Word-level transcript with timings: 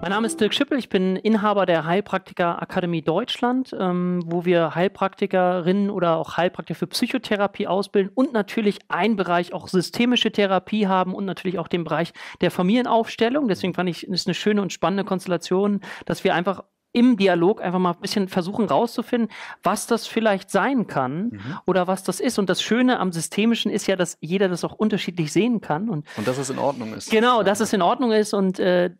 Mein 0.00 0.12
Name 0.12 0.28
ist 0.28 0.40
Dirk 0.40 0.54
Schippel, 0.54 0.78
ich 0.78 0.88
bin 0.88 1.16
Inhaber 1.16 1.66
der 1.66 1.84
Heilpraktiker 1.84 2.62
Akademie 2.62 3.02
Deutschland, 3.02 3.74
ähm, 3.76 4.22
wo 4.24 4.44
wir 4.44 4.76
Heilpraktikerinnen 4.76 5.90
oder 5.90 6.16
auch 6.16 6.36
Heilpraktiker 6.36 6.78
für 6.78 6.86
Psychotherapie 6.86 7.66
ausbilden 7.66 8.12
und 8.14 8.32
natürlich 8.32 8.78
einen 8.86 9.16
Bereich 9.16 9.52
auch 9.52 9.66
systemische 9.66 10.30
Therapie 10.30 10.86
haben 10.86 11.14
und 11.14 11.24
natürlich 11.24 11.58
auch 11.58 11.66
den 11.66 11.82
Bereich 11.82 12.12
der 12.40 12.52
Familienaufstellung. 12.52 13.48
Deswegen 13.48 13.74
fand 13.74 13.90
ich, 13.90 14.08
es 14.08 14.28
eine 14.28 14.34
schöne 14.34 14.62
und 14.62 14.72
spannende 14.72 15.02
Konstellation, 15.02 15.80
dass 16.06 16.22
wir 16.22 16.32
einfach 16.32 16.62
im 16.98 17.16
Dialog 17.16 17.62
einfach 17.62 17.78
mal 17.78 17.92
ein 17.92 18.00
bisschen 18.00 18.26
versuchen 18.26 18.66
rauszufinden, 18.66 19.30
was 19.62 19.86
das 19.86 20.08
vielleicht 20.08 20.50
sein 20.50 20.88
kann 20.88 21.30
mhm. 21.30 21.58
oder 21.64 21.86
was 21.86 22.02
das 22.02 22.18
ist. 22.18 22.40
Und 22.40 22.50
das 22.50 22.60
Schöne 22.60 22.98
am 22.98 23.12
Systemischen 23.12 23.70
ist 23.70 23.86
ja, 23.86 23.94
dass 23.94 24.18
jeder 24.20 24.48
das 24.48 24.64
auch 24.64 24.72
unterschiedlich 24.72 25.32
sehen 25.32 25.60
kann. 25.60 25.88
Und, 25.88 26.06
und 26.16 26.26
dass 26.26 26.38
es 26.38 26.50
in 26.50 26.58
Ordnung 26.58 26.92
ist. 26.94 27.10
Genau, 27.10 27.44
dass 27.44 27.60
es 27.60 27.72
in 27.72 27.82
Ordnung 27.82 28.10
ist. 28.10 28.34
Und 28.34 28.58
äh, 28.58 28.90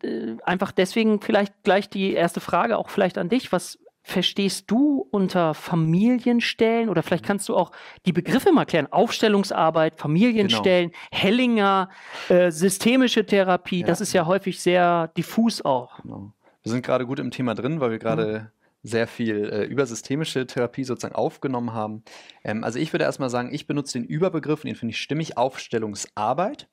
einfach 0.44 0.70
deswegen 0.70 1.20
vielleicht 1.20 1.64
gleich 1.64 1.90
die 1.90 2.12
erste 2.12 2.38
Frage 2.40 2.78
auch 2.78 2.88
vielleicht 2.88 3.18
an 3.18 3.28
dich. 3.28 3.50
Was 3.50 3.78
verstehst 4.08 4.70
du 4.70 5.06
unter 5.10 5.52
Familienstellen 5.52 6.88
oder 6.88 7.02
vielleicht 7.02 7.26
kannst 7.26 7.48
du 7.50 7.56
auch 7.56 7.72
die 8.06 8.12
Begriffe 8.12 8.52
mal 8.52 8.64
klären. 8.64 8.90
Aufstellungsarbeit, 8.90 10.00
Familienstellen, 10.00 10.90
genau. 10.90 11.02
Hellinger, 11.12 11.90
äh, 12.30 12.50
systemische 12.50 13.26
Therapie, 13.26 13.80
ja. 13.80 13.86
das 13.86 14.00
ist 14.00 14.14
ja 14.14 14.24
häufig 14.24 14.62
sehr 14.62 15.08
diffus 15.08 15.62
auch. 15.62 16.00
Genau. 16.02 16.32
Wir 16.68 16.72
sind 16.72 16.86
gerade 16.86 17.06
gut 17.06 17.18
im 17.18 17.30
Thema 17.30 17.54
drin, 17.54 17.80
weil 17.80 17.90
wir 17.90 17.98
gerade 17.98 18.40
mhm. 18.40 18.88
sehr 18.88 19.06
viel 19.06 19.48
äh, 19.50 19.64
über 19.64 19.86
systemische 19.86 20.46
Therapie 20.46 20.84
sozusagen 20.84 21.14
aufgenommen 21.14 21.72
haben. 21.72 22.02
Ähm, 22.44 22.64
also 22.64 22.78
ich 22.78 22.92
würde 22.92 23.04
erstmal 23.04 23.30
sagen, 23.30 23.52
ich 23.52 23.66
benutze 23.66 23.98
den 23.98 24.04
Überbegriff, 24.04 24.64
und 24.64 24.68
den 24.68 24.76
finde 24.76 24.92
ich 24.92 25.00
stimmig, 25.00 25.36
Aufstellungsarbeit. 25.36 26.68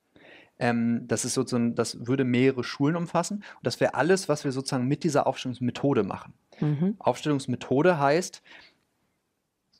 Ähm, 0.58 1.06
das 1.06 1.24
ist 1.24 1.34
sozusagen, 1.34 1.74
das 1.74 2.06
würde 2.06 2.24
mehrere 2.24 2.64
Schulen 2.64 2.96
umfassen. 2.96 3.36
Und 3.36 3.66
das 3.66 3.80
wäre 3.80 3.94
alles, 3.94 4.28
was 4.28 4.44
wir 4.44 4.52
sozusagen 4.52 4.86
mit 4.86 5.04
dieser 5.04 5.26
Aufstellungsmethode 5.26 6.02
machen. 6.02 6.34
Mhm. 6.60 6.96
Aufstellungsmethode 6.98 7.98
heißt, 7.98 8.42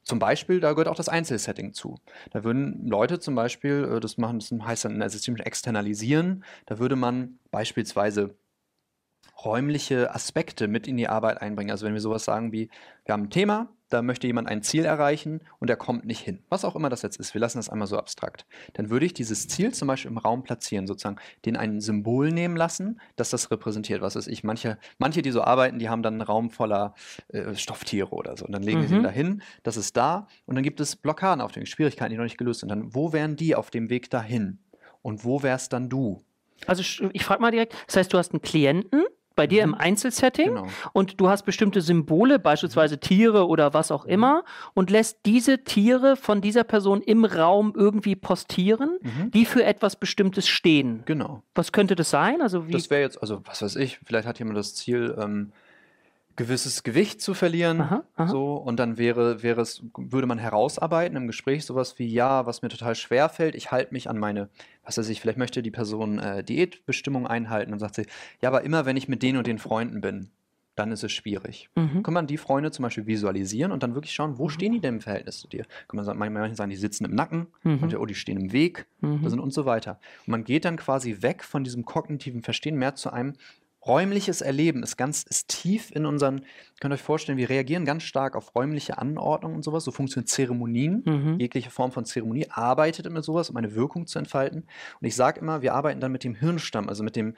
zum 0.06 0.20
Beispiel, 0.20 0.60
da 0.60 0.72
gehört 0.72 0.86
auch 0.86 0.94
das 0.94 1.08
Einzelsetting 1.08 1.72
zu. 1.72 1.96
Da 2.30 2.44
würden 2.44 2.86
Leute 2.86 3.18
zum 3.18 3.34
Beispiel, 3.34 3.96
äh, 3.96 4.00
das 4.00 4.18
machen, 4.18 4.38
das 4.38 4.52
heißt 4.52 4.84
dann 4.84 4.92
in 4.92 5.00
der 5.00 5.10
systemischen 5.10 5.44
externalisieren, 5.44 6.44
da 6.66 6.78
würde 6.78 6.94
man 6.94 7.38
beispielsweise 7.50 8.36
räumliche 9.44 10.14
Aspekte 10.14 10.68
mit 10.68 10.86
in 10.86 10.96
die 10.96 11.08
Arbeit 11.08 11.42
einbringen. 11.42 11.70
Also 11.70 11.86
wenn 11.86 11.94
wir 11.94 12.00
sowas 12.00 12.24
sagen 12.24 12.52
wie, 12.52 12.70
wir 13.04 13.12
haben 13.12 13.24
ein 13.24 13.30
Thema, 13.30 13.68
da 13.88 14.02
möchte 14.02 14.26
jemand 14.26 14.48
ein 14.48 14.62
Ziel 14.62 14.84
erreichen 14.84 15.40
und 15.60 15.70
er 15.70 15.76
kommt 15.76 16.04
nicht 16.04 16.20
hin. 16.20 16.42
Was 16.48 16.64
auch 16.64 16.74
immer 16.74 16.88
das 16.88 17.02
jetzt 17.02 17.18
ist, 17.18 17.34
wir 17.34 17.40
lassen 17.40 17.58
das 17.58 17.68
einmal 17.68 17.86
so 17.86 17.96
abstrakt. 17.98 18.46
Dann 18.72 18.90
würde 18.90 19.06
ich 19.06 19.14
dieses 19.14 19.46
Ziel 19.46 19.72
zum 19.72 19.86
Beispiel 19.86 20.10
im 20.10 20.18
Raum 20.18 20.42
platzieren, 20.42 20.86
sozusagen 20.86 21.18
den 21.44 21.56
ein 21.56 21.80
Symbol 21.80 22.32
nehmen 22.32 22.56
lassen, 22.56 23.00
das 23.14 23.30
das 23.30 23.50
repräsentiert. 23.50 24.00
Was 24.00 24.16
weiß 24.16 24.26
ich, 24.26 24.42
manche, 24.42 24.78
manche, 24.98 25.22
die 25.22 25.30
so 25.30 25.42
arbeiten, 25.42 25.78
die 25.78 25.88
haben 25.88 26.02
dann 26.02 26.14
einen 26.14 26.22
Raum 26.22 26.50
voller 26.50 26.94
äh, 27.28 27.54
Stofftiere 27.54 28.10
oder 28.10 28.36
so. 28.36 28.46
Und 28.46 28.52
dann 28.52 28.62
legen 28.62 28.80
mhm. 28.80 28.88
sie 28.88 28.94
ihn 28.96 29.02
dahin, 29.02 29.42
das 29.62 29.76
ist 29.76 29.96
da. 29.96 30.26
Und 30.46 30.56
dann 30.56 30.64
gibt 30.64 30.80
es 30.80 30.96
Blockaden 30.96 31.40
auf 31.40 31.52
den 31.52 31.66
Schwierigkeiten, 31.66 32.10
die 32.10 32.16
noch 32.16 32.24
nicht 32.24 32.38
gelöst 32.38 32.60
sind. 32.60 32.70
Dann, 32.70 32.94
wo 32.94 33.12
wären 33.12 33.36
die 33.36 33.54
auf 33.54 33.70
dem 33.70 33.88
Weg 33.88 34.10
dahin? 34.10 34.58
Und 35.02 35.24
wo 35.24 35.44
wärst 35.44 35.72
dann 35.72 35.88
du? 35.88 36.22
Also 36.66 36.82
ich 37.12 37.24
frage 37.24 37.40
mal 37.40 37.52
direkt, 37.52 37.74
das 37.86 37.96
heißt, 37.96 38.12
du 38.12 38.18
hast 38.18 38.32
einen 38.32 38.40
Klienten, 38.42 39.04
bei 39.36 39.46
dir 39.46 39.64
mhm. 39.66 39.74
im 39.74 39.78
Einzelsetting 39.78 40.54
genau. 40.54 40.66
und 40.92 41.20
du 41.20 41.28
hast 41.28 41.44
bestimmte 41.44 41.80
Symbole, 41.82 42.38
beispielsweise 42.38 42.98
Tiere 42.98 43.46
oder 43.46 43.74
was 43.74 43.90
auch 43.90 44.04
mhm. 44.04 44.10
immer, 44.10 44.44
und 44.74 44.90
lässt 44.90 45.20
diese 45.26 45.62
Tiere 45.62 46.16
von 46.16 46.40
dieser 46.40 46.64
Person 46.64 47.02
im 47.02 47.24
Raum 47.24 47.72
irgendwie 47.76 48.16
postieren, 48.16 48.98
mhm. 49.02 49.30
die 49.30 49.44
für 49.44 49.62
etwas 49.64 49.96
Bestimmtes 49.96 50.48
stehen. 50.48 51.02
Genau. 51.04 51.42
Was 51.54 51.70
könnte 51.70 51.94
das 51.94 52.10
sein? 52.10 52.40
Also 52.40 52.66
wie 52.66 52.72
das 52.72 52.90
wäre 52.90 53.02
jetzt, 53.02 53.20
also 53.22 53.42
was 53.44 53.62
weiß 53.62 53.76
ich, 53.76 54.00
vielleicht 54.04 54.26
hat 54.26 54.38
jemand 54.38 54.58
das 54.58 54.74
Ziel, 54.74 55.16
ähm, 55.18 55.52
gewisses 56.36 56.82
Gewicht 56.82 57.20
zu 57.20 57.34
verlieren. 57.34 57.80
Aha, 57.80 58.04
aha. 58.14 58.28
So, 58.28 58.54
und 58.56 58.78
dann 58.78 58.98
wäre, 58.98 59.42
wäre 59.42 59.60
es, 59.60 59.82
würde 59.96 60.26
man 60.26 60.38
herausarbeiten 60.38 61.16
im 61.16 61.26
Gespräch 61.26 61.64
sowas 61.64 61.98
wie, 61.98 62.06
ja, 62.06 62.46
was 62.46 62.62
mir 62.62 62.68
total 62.68 62.94
schwer 62.94 63.28
fällt, 63.28 63.54
ich 63.54 63.72
halte 63.72 63.92
mich 63.92 64.08
an 64.08 64.18
meine, 64.18 64.48
was 64.84 64.98
weiß 64.98 65.08
ich, 65.08 65.20
vielleicht 65.20 65.38
möchte 65.38 65.62
die 65.62 65.70
Person 65.70 66.18
äh, 66.18 66.44
Diätbestimmung 66.44 67.26
einhalten 67.26 67.72
und 67.72 67.78
sagt 67.78 67.96
sie, 67.96 68.06
ja, 68.40 68.50
aber 68.50 68.62
immer 68.62 68.86
wenn 68.86 68.96
ich 68.96 69.08
mit 69.08 69.22
den 69.22 69.36
und 69.36 69.46
den 69.46 69.58
Freunden 69.58 70.00
bin, 70.00 70.30
dann 70.76 70.92
ist 70.92 71.02
es 71.02 71.10
schwierig. 71.10 71.70
Mhm. 71.74 72.02
Kann 72.02 72.14
man 72.14 72.26
die 72.26 72.36
Freunde 72.36 72.70
zum 72.70 72.82
Beispiel 72.82 73.06
visualisieren 73.06 73.72
und 73.72 73.82
dann 73.82 73.94
wirklich 73.94 74.12
schauen, 74.12 74.38
wo 74.38 74.48
stehen 74.50 74.72
die 74.72 74.80
denn 74.80 74.96
im 74.96 75.00
Verhältnis 75.00 75.40
zu 75.40 75.48
dir? 75.48 75.64
Kann 75.88 75.96
man 75.96 76.04
sagen, 76.04 76.18
manche 76.18 76.54
sagen, 76.54 76.70
die 76.70 76.76
sitzen 76.76 77.06
im 77.06 77.14
Nacken, 77.14 77.46
mhm. 77.62 77.78
manche, 77.80 77.98
oh, 77.98 78.04
die 78.04 78.14
stehen 78.14 78.38
im 78.38 78.52
Weg 78.52 78.86
mhm. 79.00 79.24
und 79.24 79.54
so 79.54 79.64
weiter. 79.64 79.98
Und 80.26 80.32
man 80.32 80.44
geht 80.44 80.66
dann 80.66 80.76
quasi 80.76 81.22
weg 81.22 81.42
von 81.42 81.64
diesem 81.64 81.86
kognitiven 81.86 82.42
Verstehen 82.42 82.76
mehr 82.76 82.94
zu 82.94 83.10
einem, 83.10 83.32
räumliches 83.86 84.40
Erleben 84.40 84.82
ist 84.82 84.96
ganz 84.96 85.22
ist 85.22 85.48
tief 85.48 85.90
in 85.90 86.06
unseren, 86.06 86.42
könnt 86.80 86.92
ihr 86.92 86.96
euch 86.96 87.02
vorstellen, 87.02 87.38
wir 87.38 87.48
reagieren 87.48 87.84
ganz 87.84 88.02
stark 88.02 88.36
auf 88.36 88.54
räumliche 88.54 88.98
Anordnung 88.98 89.54
und 89.54 89.62
sowas. 89.62 89.84
So 89.84 89.90
funktionieren 89.90 90.26
Zeremonien. 90.26 91.02
Mhm. 91.04 91.38
Jegliche 91.38 91.70
Form 91.70 91.92
von 91.92 92.04
Zeremonie 92.04 92.48
arbeitet 92.50 93.10
mit 93.10 93.24
sowas, 93.24 93.50
um 93.50 93.56
eine 93.56 93.74
Wirkung 93.74 94.06
zu 94.06 94.18
entfalten. 94.18 94.64
Und 95.00 95.06
ich 95.06 95.14
sage 95.14 95.40
immer, 95.40 95.62
wir 95.62 95.74
arbeiten 95.74 96.00
dann 96.00 96.12
mit 96.12 96.24
dem 96.24 96.34
Hirnstamm, 96.34 96.88
also 96.88 97.02
mit 97.02 97.16
dem 97.16 97.34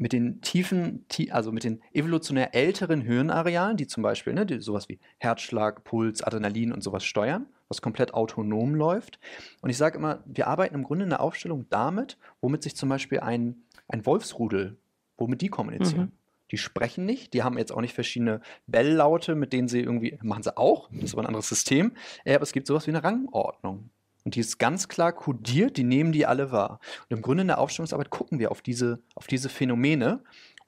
mit 0.00 0.12
den 0.12 0.40
tiefen, 0.40 1.04
also 1.30 1.50
mit 1.50 1.64
den 1.64 1.82
evolutionär 1.92 2.54
älteren 2.54 3.00
Hirnarealen, 3.00 3.76
die 3.76 3.88
zum 3.88 4.04
Beispiel 4.04 4.32
ne, 4.32 4.46
die 4.46 4.60
sowas 4.60 4.88
wie 4.88 5.00
Herzschlag, 5.18 5.82
Puls, 5.82 6.22
Adrenalin 6.22 6.72
und 6.72 6.84
sowas 6.84 7.04
steuern, 7.04 7.46
was 7.66 7.82
komplett 7.82 8.14
autonom 8.14 8.76
läuft. 8.76 9.18
Und 9.60 9.70
ich 9.70 9.76
sage 9.76 9.98
immer, 9.98 10.22
wir 10.24 10.46
arbeiten 10.46 10.76
im 10.76 10.84
Grunde 10.84 11.02
in 11.02 11.10
der 11.10 11.20
Aufstellung 11.20 11.66
damit, 11.68 12.16
womit 12.40 12.62
sich 12.62 12.76
zum 12.76 12.88
Beispiel 12.88 13.18
ein, 13.18 13.64
ein 13.88 14.06
Wolfsrudel 14.06 14.78
womit 15.18 15.42
die 15.42 15.48
kommunizieren. 15.48 16.06
Mhm. 16.06 16.12
Die 16.50 16.58
sprechen 16.58 17.04
nicht, 17.04 17.34
die 17.34 17.42
haben 17.42 17.58
jetzt 17.58 17.72
auch 17.72 17.80
nicht 17.80 17.94
verschiedene 17.94 18.40
Belllaute, 18.66 19.34
mit 19.34 19.52
denen 19.52 19.68
sie 19.68 19.80
irgendwie, 19.80 20.18
machen 20.22 20.42
sie 20.42 20.56
auch, 20.56 20.88
das 20.90 21.04
ist 21.04 21.12
aber 21.12 21.22
ein 21.22 21.26
anderes 21.26 21.48
System, 21.48 21.92
äh, 22.24 22.34
aber 22.34 22.42
es 22.42 22.52
gibt 22.52 22.66
sowas 22.66 22.86
wie 22.86 22.90
eine 22.90 23.04
Rangordnung. 23.04 23.90
Und 24.24 24.34
die 24.34 24.40
ist 24.40 24.58
ganz 24.58 24.88
klar 24.88 25.12
kodiert, 25.12 25.76
die 25.76 25.84
nehmen 25.84 26.12
die 26.12 26.26
alle 26.26 26.50
wahr. 26.50 26.80
Und 27.08 27.16
im 27.16 27.22
Grunde 27.22 27.42
in 27.42 27.48
der 27.48 27.58
Aufstellungsarbeit 27.58 28.10
gucken 28.10 28.38
wir 28.38 28.50
auf 28.50 28.62
diese, 28.62 29.00
auf 29.14 29.26
diese 29.26 29.48
Phänomene. 29.48 30.22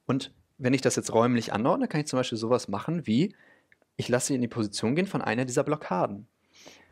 Und 0.05 0.31
wenn 0.57 0.73
ich 0.73 0.81
das 0.81 0.95
jetzt 0.95 1.13
räumlich 1.13 1.53
anordne, 1.53 1.87
kann 1.87 2.01
ich 2.01 2.07
zum 2.07 2.17
Beispiel 2.17 2.37
sowas 2.37 2.67
machen 2.67 3.05
wie, 3.07 3.35
ich 3.97 4.09
lasse 4.09 4.27
sie 4.27 4.35
in 4.35 4.41
die 4.41 4.47
Position 4.47 4.95
gehen 4.95 5.07
von 5.07 5.21
einer 5.21 5.45
dieser 5.45 5.63
Blockaden. 5.63 6.27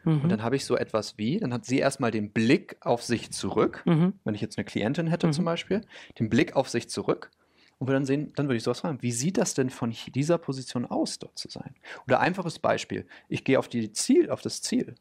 Mhm. 0.03 0.21
Und 0.21 0.29
dann 0.29 0.43
habe 0.43 0.55
ich 0.55 0.65
so 0.65 0.75
etwas 0.75 1.17
wie, 1.17 1.39
dann 1.39 1.53
hat 1.53 1.65
sie 1.65 1.79
erstmal 1.79 2.11
den 2.11 2.31
Blick 2.31 2.77
auf 2.81 3.03
sich 3.03 3.31
zurück, 3.31 3.83
mhm. 3.85 4.13
wenn 4.23 4.35
ich 4.35 4.41
jetzt 4.41 4.57
eine 4.57 4.65
Klientin 4.65 5.07
hätte 5.07 5.27
mhm. 5.27 5.33
zum 5.33 5.45
Beispiel, 5.45 5.81
den 6.19 6.29
Blick 6.29 6.55
auf 6.55 6.69
sich 6.69 6.89
zurück 6.89 7.31
und 7.79 7.87
wir 7.87 7.93
dann 7.93 8.05
sehen, 8.05 8.31
dann 8.35 8.47
würde 8.47 8.57
ich 8.57 8.63
sowas 8.63 8.81
fragen, 8.81 9.01
wie 9.01 9.11
sieht 9.11 9.37
das 9.37 9.53
denn 9.53 9.69
von 9.69 9.93
dieser 10.13 10.37
Position 10.37 10.85
aus, 10.85 11.17
dort 11.17 11.37
zu 11.37 11.49
sein? 11.49 11.75
Oder 12.05 12.19
einfaches 12.19 12.59
Beispiel, 12.59 13.07
ich 13.29 13.43
gehe 13.43 13.57
auf, 13.57 13.67
die 13.67 13.91
Ziel, 13.91 14.29
auf 14.29 14.41
das 14.41 14.61
Ziel 14.61 14.95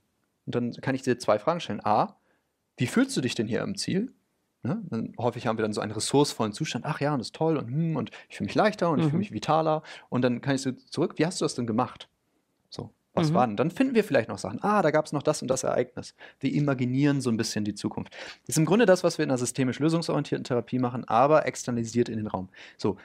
und 0.47 0.55
dann 0.55 0.73
kann 0.73 0.95
ich 0.95 1.03
dir 1.03 1.19
zwei 1.19 1.39
Fragen 1.39 1.61
stellen. 1.61 1.85
A, 1.85 2.17
wie 2.77 2.87
fühlst 2.87 3.17
du 3.17 3.21
dich 3.21 3.35
denn 3.35 3.49
hier 3.49 3.63
am 3.63 3.77
Ziel? 3.77 4.15
Ne? 4.63 4.83
Dann 4.91 5.13
häufig 5.19 5.47
haben 5.47 5.59
wir 5.59 5.63
dann 5.63 5.73
so 5.73 5.81
einen 5.81 5.93
ressourcevollen 5.93 6.53
Zustand, 6.53 6.85
ach 6.85 7.01
ja, 7.01 7.13
und 7.13 7.19
das 7.19 7.29
ist 7.29 7.37
toll 7.37 7.57
und, 7.57 7.69
hm, 7.69 7.97
und 7.97 8.11
ich 8.29 8.37
fühle 8.37 8.47
mich 8.47 8.55
leichter 8.55 8.91
und 8.91 8.99
mhm. 8.99 9.05
ich 9.05 9.11
fühle 9.11 9.19
mich 9.19 9.33
vitaler 9.33 9.83
und 10.09 10.23
dann 10.23 10.41
kann 10.41 10.55
ich 10.55 10.63
so 10.63 10.73
zurück, 10.73 11.15
wie 11.17 11.27
hast 11.27 11.41
du 11.41 11.45
das 11.45 11.55
denn 11.55 11.67
gemacht? 11.67 12.09
So, 12.71 12.93
was 13.19 13.31
mhm. 13.31 13.35
war 13.35 13.47
denn? 13.47 13.57
Dann 13.57 13.71
finden 13.71 13.95
wir 13.95 14.05
vielleicht 14.05 14.29
noch 14.29 14.39
Sachen. 14.39 14.63
Ah, 14.63 14.83
da 14.83 14.91
gab 14.91 15.07
es 15.07 15.13
noch 15.13 15.23
das 15.23 15.43
und 15.43 15.49
das 15.49 15.65
Ereignis. 15.65 16.15
Wir 16.41 16.53
imaginieren 16.53 17.21
so 17.21 17.31
ein 17.31 17.37
bisschen 17.37 17.65
die 17.65 17.75
Zukunft. 17.75 18.15
Das 18.47 18.55
ist 18.55 18.59
im 18.59 18.65
Grunde 18.65 18.87
das, 18.87 19.05
was 19.05 19.19
wir 19.19 19.25
in 19.25 19.31
einer 19.31 19.39
systemisch 19.39 19.79
lösungsorientierten 19.79 20.45
Therapie 20.45 20.79
machen, 20.79 21.07
aber 21.07 21.47
externalisiert 21.47 22.09
in 22.09 22.17
den 22.17 22.27
Raum. 22.27 22.49
So, 22.77 22.97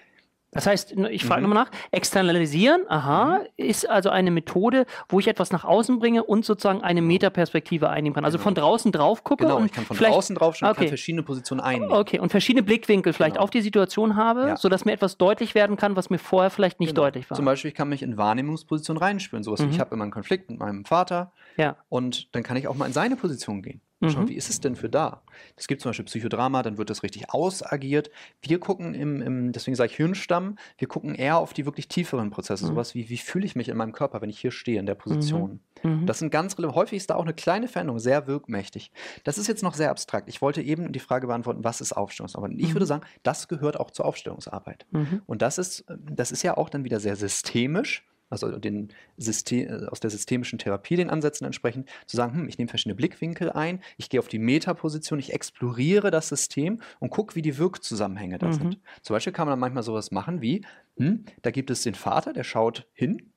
das 0.54 0.68
heißt, 0.68 0.96
ich 1.10 1.26
frage 1.26 1.42
mhm. 1.42 1.50
nochmal 1.50 1.66
nach, 1.66 1.72
externalisieren, 1.92 2.84
aha, 2.88 3.40
mhm. 3.40 3.48
ist 3.58 3.90
also 3.90 4.10
eine 4.10 4.32
Methode, 4.32 4.86
wo 5.10 5.20
ich 5.20 5.28
etwas 5.28 5.52
nach 5.52 5.64
außen 5.64 6.00
bringe 6.00 6.24
und 6.24 6.46
sozusagen 6.46 6.82
eine 6.82 7.02
genau. 7.02 7.14
Metaperspektive 7.14 7.90
einnehmen 7.90 8.14
kann. 8.14 8.26
Also 8.26 8.38
genau. 8.38 8.44
von 8.44 8.56
draußen 8.56 8.92
drauf 8.92 9.24
gucke. 9.24 9.46
Genau, 9.46 9.64
ich 9.64 9.72
kann 9.72 9.86
von 9.86 9.98
draußen 9.98 10.36
drauf 10.36 10.56
schauen, 10.56 10.70
okay. 10.70 10.82
kann 10.82 10.88
verschiedene 10.90 11.24
Positionen 11.24 11.62
einnehmen. 11.62 11.92
Okay, 11.92 12.20
und 12.20 12.30
verschiedene 12.30 12.64
Blickwinkel 12.64 13.14
vielleicht 13.14 13.36
genau. 13.36 13.44
auf 13.44 13.50
die 13.50 13.62
Situation 13.62 14.16
habe, 14.16 14.48
ja. 14.50 14.58
sodass 14.58 14.86
mir 14.86 14.94
etwas 14.94 15.18
deutlich 15.18 15.56
werden 15.56 15.76
kann, 15.76 15.96
was 15.96 16.10
mir 16.10 16.20
vorher 16.20 16.50
vielleicht 16.50 16.80
nicht 16.80 16.90
genau. 16.90 17.04
deutlich 17.04 17.30
war. 17.30 17.36
Zum 17.36 17.46
Beispiel, 17.46 17.70
ich 17.70 17.76
kann 17.76 17.90
mich 17.90 18.04
in 18.04 18.18
Wahrnehmungspositionen 18.18 19.02
reinspüren. 19.02 19.44
Sowas 19.44 19.62
mhm. 19.62 19.70
wie, 19.70 19.72
ich 19.72 19.80
habe 19.80 19.96
immer 19.96 20.04
einen 20.04 20.12
Konflikt 20.12 20.50
mit 20.50 20.60
meinem 20.60 20.86
Vater 20.86 21.32
ja. 21.58 21.78
und 21.90 22.34
dann 22.36 22.44
kann 22.44 22.58
ich 22.58 22.68
auch 22.68 22.76
mal 22.76 22.86
in 22.86 22.94
seine 22.94 23.16
Position 23.16 23.62
gehen. 23.62 23.82
Schauen, 24.10 24.24
mhm. 24.24 24.30
wie 24.30 24.36
ist 24.36 24.50
es 24.50 24.60
denn 24.60 24.76
für 24.76 24.90
da? 24.90 25.22
Es 25.56 25.68
gibt 25.68 25.82
zum 25.82 25.90
Beispiel 25.90 26.06
Psychodrama, 26.06 26.64
dann 26.64 26.78
wird 26.78 26.90
das 26.90 27.04
richtig 27.04 27.30
ausagiert. 27.32 28.10
Wir 28.42 28.60
gucken 28.60 28.94
im, 28.94 29.22
im 29.22 29.52
deswegen 29.52 29.76
sage 29.76 29.92
ich 29.92 29.98
Hirnstamm, 29.98 30.58
wir 30.78 30.88
gucken 30.88 31.16
eher 31.16 31.38
auf 31.38 31.54
die 31.54 31.66
wirklich 31.66 31.88
tieferen 31.88 32.30
Prozesse, 32.30 32.66
mhm. 32.66 32.70
sowas 32.70 32.96
wie, 32.96 33.10
wie 33.10 33.18
fühle 33.18 33.46
ich 33.46 33.56
mich 33.56 33.70
in 33.70 33.78
meinem 33.78 33.94
Körper, 33.94 34.22
wenn 34.22 34.30
ich 34.30 34.40
hier 34.40 34.52
stehe, 34.52 34.80
in 34.80 34.86
der 34.86 34.96
Position. 34.96 35.60
Mhm. 35.84 36.02
mhm. 36.02 36.06
Das 36.06 36.20
sind 36.20 36.32
ganz 36.32 36.58
relevant. 36.58 36.76
Häufig 36.76 36.98
ist 36.98 37.10
da 37.10 37.16
auch 37.16 37.24
eine 37.24 37.34
kleine 37.34 37.68
Veränderung 37.68 38.00
sehr 38.00 38.28
wirkmächtig. 38.28 38.92
Das 39.24 39.38
ist 39.38 39.48
jetzt 39.48 39.64
noch 39.64 39.74
sehr 39.74 39.90
abstrakt. 39.90 40.30
Ich 40.30 40.42
wollte 40.42 40.62
eben 40.62 40.92
die 40.92 41.00
Frage 41.00 41.28
beantworten, 41.28 41.64
was 41.64 41.82
ist 41.82 41.94
Aufstellungsarbeit? 41.94 42.52
Und 42.52 42.60
ich 42.60 42.70
mhm. 42.70 42.74
würde 42.76 42.86
sagen, 42.86 43.04
das 43.24 43.48
gehört 43.48 43.80
auch 43.80 43.92
zur 43.92 44.06
Aufstellungsarbeit. 44.06 44.86
Mhm. 44.92 45.22
Und 45.26 45.42
das 45.42 45.58
ist, 45.58 45.86
das 45.88 46.32
ist 46.32 46.44
ja 46.44 46.58
auch 46.58 46.70
dann 46.70 46.84
wieder 46.84 47.00
sehr 47.00 47.16
systemisch 47.16 48.06
also 48.34 48.58
den 48.58 48.90
System, 49.18 49.68
äh, 49.68 49.86
aus 49.88 50.00
der 50.00 50.10
systemischen 50.10 50.60
Therapie 50.60 50.96
den 50.96 51.10
Ansätzen 51.10 51.46
entsprechend, 51.46 51.90
zu 52.06 52.18
sagen, 52.18 52.34
hm, 52.36 52.50
ich 52.50 52.58
nehme 52.58 52.70
verschiedene 52.70 52.96
Blickwinkel 52.96 53.52
ein, 53.52 53.82
ich 53.98 54.10
gehe 54.10 54.20
auf 54.20 54.28
die 54.28 54.40
Metaposition, 54.40 55.20
ich 55.20 55.34
exploriere 55.34 56.12
das 56.12 56.30
System 56.30 56.82
und 57.00 57.10
gucke, 57.10 57.36
wie 57.36 57.42
die 57.42 57.58
Wirkzusammenhänge 57.58 58.40
da 58.40 58.48
mhm. 58.48 58.54
sind. 58.54 58.80
Zum 59.02 59.14
Beispiel 59.14 59.34
kann 59.34 59.48
man 59.48 59.54
dann 59.54 59.60
manchmal 59.60 59.84
sowas 59.84 60.12
machen 60.12 60.42
wie, 60.42 60.66
hm, 60.98 61.26
da 61.42 61.52
gibt 61.52 61.70
es 61.70 61.84
den 61.84 61.96
Vater, 61.96 62.34
der 62.34 62.44
schaut 62.44 62.88
hin 62.94 63.32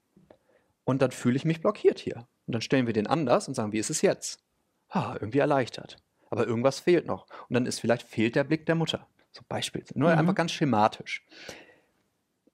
und 0.84 1.02
dann 1.02 1.10
fühle 1.10 1.36
ich 1.36 1.44
mich 1.44 1.60
blockiert 1.60 1.98
hier. 1.98 2.26
Und 2.46 2.54
dann 2.54 2.62
stellen 2.62 2.86
wir 2.86 2.92
den 2.92 3.06
anders 3.06 3.48
und 3.48 3.54
sagen, 3.54 3.72
wie 3.72 3.78
ist 3.78 3.90
es 3.90 4.02
jetzt? 4.02 4.40
Ah, 4.88 5.16
irgendwie 5.20 5.38
erleichtert. 5.38 5.98
Aber 6.30 6.46
irgendwas 6.46 6.80
fehlt 6.80 7.06
noch. 7.06 7.26
Und 7.48 7.54
dann 7.54 7.66
ist 7.66 7.80
vielleicht 7.80 8.02
fehlt 8.02 8.36
der 8.36 8.44
Blick 8.44 8.66
der 8.66 8.74
Mutter. 8.74 9.06
So 9.32 9.42
Beispiel. 9.48 9.84
Nur 9.94 10.12
mhm. 10.12 10.18
einfach 10.18 10.34
ganz 10.34 10.52
schematisch. 10.52 11.24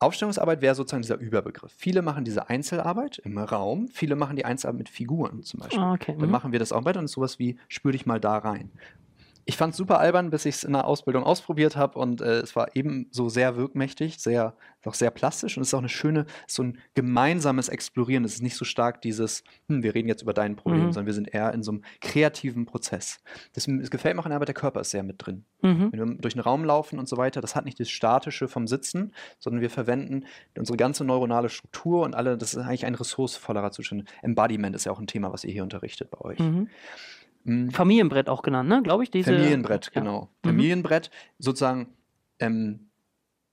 Aufstellungsarbeit 0.03 0.61
wäre 0.61 0.75
sozusagen 0.75 1.03
dieser 1.03 1.19
Überbegriff. 1.19 1.73
Viele 1.77 2.03
machen 2.03 2.25
diese 2.25 2.49
Einzelarbeit 2.49 3.19
im 3.19 3.39
Raum, 3.39 3.89
viele 3.89 4.17
machen 4.17 4.37
die 4.37 4.45
Einzelarbeit 4.45 4.79
mit 4.79 4.89
Figuren 4.89 5.43
zum 5.43 5.61
Beispiel. 5.61 5.79
Ah, 5.79 5.95
okay. 5.95 6.15
Dann 6.19 6.27
mhm. 6.27 6.33
machen 6.33 6.53
wir 6.53 6.59
das 6.59 6.73
auch 6.73 6.85
weiter 6.85 7.01
und 7.01 7.09
sowas 7.09 7.39
wie, 7.39 7.57
spür 7.69 7.93
dich 7.93 8.07
mal 8.07 8.21
da 8.21 8.39
rein 8.39 8.71
ich 9.45 9.57
fand 9.57 9.73
es 9.73 9.77
super 9.77 9.99
albern, 9.99 10.31
bis 10.31 10.45
ich 10.45 10.57
es 10.57 10.65
in 10.65 10.73
der 10.73 10.87
Ausbildung 10.87 11.25
ausprobiert 11.25 11.77
habe 11.77 11.99
und 11.99 12.21
äh, 12.21 12.41
es 12.41 12.55
war 12.55 12.77
eben 12.77 13.09
so 13.11 13.29
sehr 13.29 13.57
wirkmächtig, 13.57 14.19
sehr, 14.19 14.55
auch 14.85 14.95
sehr 14.95 15.11
plastisch 15.11 15.57
und 15.57 15.63
es 15.63 15.69
ist 15.69 15.75
auch 15.75 15.79
eine 15.79 15.89
schöne, 15.89 16.27
so 16.47 16.63
ein 16.63 16.79
gemeinsames 16.95 17.69
Explorieren. 17.69 18.25
Es 18.25 18.35
ist 18.35 18.43
nicht 18.43 18.57
so 18.57 18.65
stark 18.65 19.03
dieses, 19.03 19.43
hm, 19.69 19.83
wir 19.83 19.95
reden 19.95 20.09
jetzt 20.09 20.23
über 20.23 20.35
dein 20.35 20.57
Problem, 20.57 20.87
mhm. 20.87 20.93
sondern 20.93 21.07
wir 21.07 21.15
sind 21.15 21.33
eher 21.33 21.53
in 21.53 21.63
so 21.63 21.73
einem 21.73 21.83
kreativen 22.01 22.67
Prozess. 22.67 23.21
Das, 23.55 23.67
das 23.67 23.91
gefällt 23.91 24.17
mir 24.17 24.23
auch 24.23 24.31
Arbeit, 24.31 24.49
der 24.49 24.55
Körper 24.55 24.81
ist 24.81 24.91
sehr 24.91 25.03
mit 25.03 25.17
drin. 25.19 25.45
Mhm. 25.61 25.93
Wenn 25.93 26.09
wir 26.09 26.17
durch 26.17 26.35
den 26.35 26.41
Raum 26.41 26.65
laufen 26.65 26.99
und 26.99 27.09
so 27.09 27.17
weiter, 27.17 27.41
das 27.41 27.57
hat 27.57 27.65
nicht 27.65 27.79
das 27.81 27.91
Statische 27.91 28.49
vom 28.49 28.67
Sitzen, 28.67 29.13
sondern 29.39 29.61
wir 29.61 29.71
verwenden 29.71 30.25
unsere 30.57 30.77
ganze 30.77 31.05
neuronale 31.05 31.49
Struktur 31.49 32.03
und 32.03 32.15
alle, 32.15 32.39
das 32.39 32.55
ist 32.55 32.61
eigentlich 32.61 32.87
ein 32.87 32.95
ressourcevollerer 32.95 33.73
Zustand. 33.73 34.09
Embodiment 34.23 34.75
ist 34.77 34.85
ja 34.85 34.93
auch 34.93 35.01
ein 35.01 35.07
Thema, 35.07 35.33
was 35.33 35.45
ihr 35.45 35.53
hier 35.53 35.63
unterrichtet 35.63 36.11
bei 36.11 36.21
euch. 36.21 36.39
Mhm. 36.39 36.69
Mhm. 37.45 37.71
Familienbrett 37.71 38.29
auch 38.29 38.43
genannt, 38.43 38.69
ne? 38.69 38.83
Glaube 38.83 39.05
ich. 39.05 39.11
Diese, 39.11 39.33
Familienbrett, 39.33 39.91
ja. 39.95 40.01
genau. 40.01 40.31
Mhm. 40.43 40.49
Familienbrett, 40.49 41.11
sozusagen, 41.39 41.89
ähm, 42.39 42.89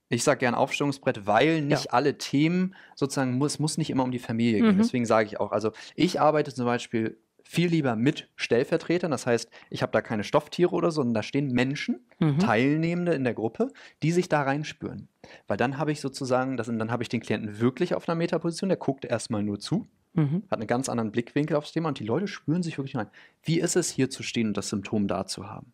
ich 0.08 0.24
sage 0.24 0.40
gern 0.40 0.54
Aufstellungsbrett, 0.54 1.26
weil 1.26 1.62
nicht 1.62 1.86
ja. 1.86 1.90
alle 1.92 2.18
Themen 2.18 2.74
sozusagen, 2.96 3.38
muss, 3.38 3.58
muss 3.58 3.78
nicht 3.78 3.90
immer 3.90 4.04
um 4.04 4.10
die 4.10 4.18
Familie 4.18 4.60
gehen. 4.60 4.74
Mhm. 4.74 4.78
Deswegen 4.78 5.06
sage 5.06 5.28
ich 5.28 5.38
auch, 5.38 5.52
also 5.52 5.72
ich 5.94 6.20
arbeite 6.20 6.52
zum 6.52 6.66
Beispiel 6.66 7.16
viel 7.50 7.68
lieber 7.68 7.96
mit 7.96 8.28
Stellvertretern. 8.36 9.10
Das 9.10 9.26
heißt, 9.26 9.50
ich 9.70 9.82
habe 9.82 9.90
da 9.90 10.02
keine 10.02 10.22
Stofftiere 10.22 10.70
oder 10.70 10.92
so, 10.92 11.00
sondern 11.00 11.14
da 11.14 11.22
stehen 11.24 11.50
Menschen, 11.50 12.06
mhm. 12.20 12.38
Teilnehmende 12.38 13.12
in 13.12 13.24
der 13.24 13.34
Gruppe, 13.34 13.72
die 14.04 14.12
sich 14.12 14.28
da 14.28 14.42
reinspüren. 14.42 15.08
Weil 15.48 15.56
dann 15.56 15.76
habe 15.76 15.90
ich 15.90 16.00
sozusagen, 16.00 16.56
das, 16.56 16.68
dann 16.68 16.92
habe 16.92 17.02
ich 17.02 17.08
den 17.08 17.20
Klienten 17.20 17.58
wirklich 17.58 17.94
auf 17.94 18.08
einer 18.08 18.14
Metaposition, 18.14 18.68
der 18.68 18.78
guckt 18.78 19.04
erstmal 19.04 19.42
nur 19.42 19.58
zu. 19.58 19.86
Mhm. 20.12 20.42
Hat 20.50 20.58
einen 20.58 20.66
ganz 20.66 20.88
anderen 20.88 21.12
Blickwinkel 21.12 21.56
aufs 21.56 21.72
Thema 21.72 21.88
und 21.88 21.98
die 21.98 22.04
Leute 22.04 22.26
spüren 22.26 22.62
sich 22.62 22.78
wirklich 22.78 22.96
rein. 22.96 23.10
Wie 23.42 23.60
ist 23.60 23.76
es, 23.76 23.90
hier 23.90 24.10
zu 24.10 24.22
stehen 24.22 24.48
und 24.48 24.56
das 24.56 24.68
Symptom 24.68 25.08
da 25.08 25.26
zu 25.26 25.48
haben? 25.48 25.72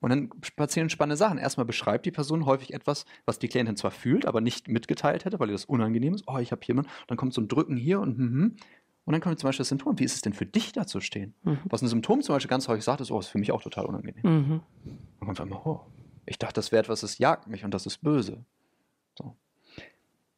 Und 0.00 0.10
dann 0.10 0.28
passieren 0.56 0.90
spannende 0.90 1.16
Sachen. 1.16 1.38
Erstmal 1.38 1.64
beschreibt 1.64 2.04
die 2.04 2.10
Person 2.10 2.44
häufig 2.44 2.74
etwas, 2.74 3.06
was 3.24 3.38
die 3.38 3.48
Klientin 3.48 3.76
zwar 3.76 3.90
fühlt, 3.90 4.26
aber 4.26 4.42
nicht 4.42 4.68
mitgeteilt 4.68 5.24
hätte, 5.24 5.40
weil 5.40 5.48
ihr 5.48 5.54
das 5.54 5.64
unangenehm 5.64 6.14
ist. 6.14 6.24
Oh, 6.26 6.36
ich 6.38 6.52
habe 6.52 6.60
hier 6.62 6.74
mal. 6.74 6.84
Dann 7.06 7.16
kommt 7.16 7.32
so 7.32 7.40
ein 7.40 7.48
Drücken 7.48 7.76
hier 7.76 8.00
und 8.00 8.18
mhm. 8.18 8.56
Und 9.06 9.12
dann 9.12 9.20
kommt 9.20 9.38
zum 9.38 9.48
Beispiel 9.48 9.62
das 9.62 9.68
Symptom. 9.68 9.98
Wie 9.98 10.04
ist 10.04 10.14
es 10.14 10.22
denn 10.22 10.32
für 10.32 10.46
dich 10.46 10.72
da 10.72 10.86
zu 10.86 11.00
stehen? 11.00 11.34
Mhm. 11.42 11.58
Was 11.64 11.82
ein 11.82 11.88
Symptom 11.88 12.22
zum 12.22 12.34
Beispiel 12.34 12.48
ganz 12.48 12.68
häufig 12.68 12.84
sagt, 12.84 13.00
ist, 13.00 13.10
oh, 13.10 13.18
ist 13.18 13.28
für 13.28 13.38
mich 13.38 13.52
auch 13.52 13.62
total 13.62 13.84
unangenehm. 13.84 14.22
Mhm. 14.22 14.60
Dann 15.18 15.26
kommt 15.26 15.40
einmal, 15.40 15.60
oh, 15.64 15.80
ich 16.26 16.38
dachte, 16.38 16.54
das 16.54 16.72
wäre 16.72 16.80
etwas, 16.80 17.02
das 17.02 17.18
jagt 17.18 17.46
mich 17.46 17.64
und 17.64 17.72
das 17.72 17.84
ist 17.86 17.98
böse. 17.98 18.44
So. 19.18 19.36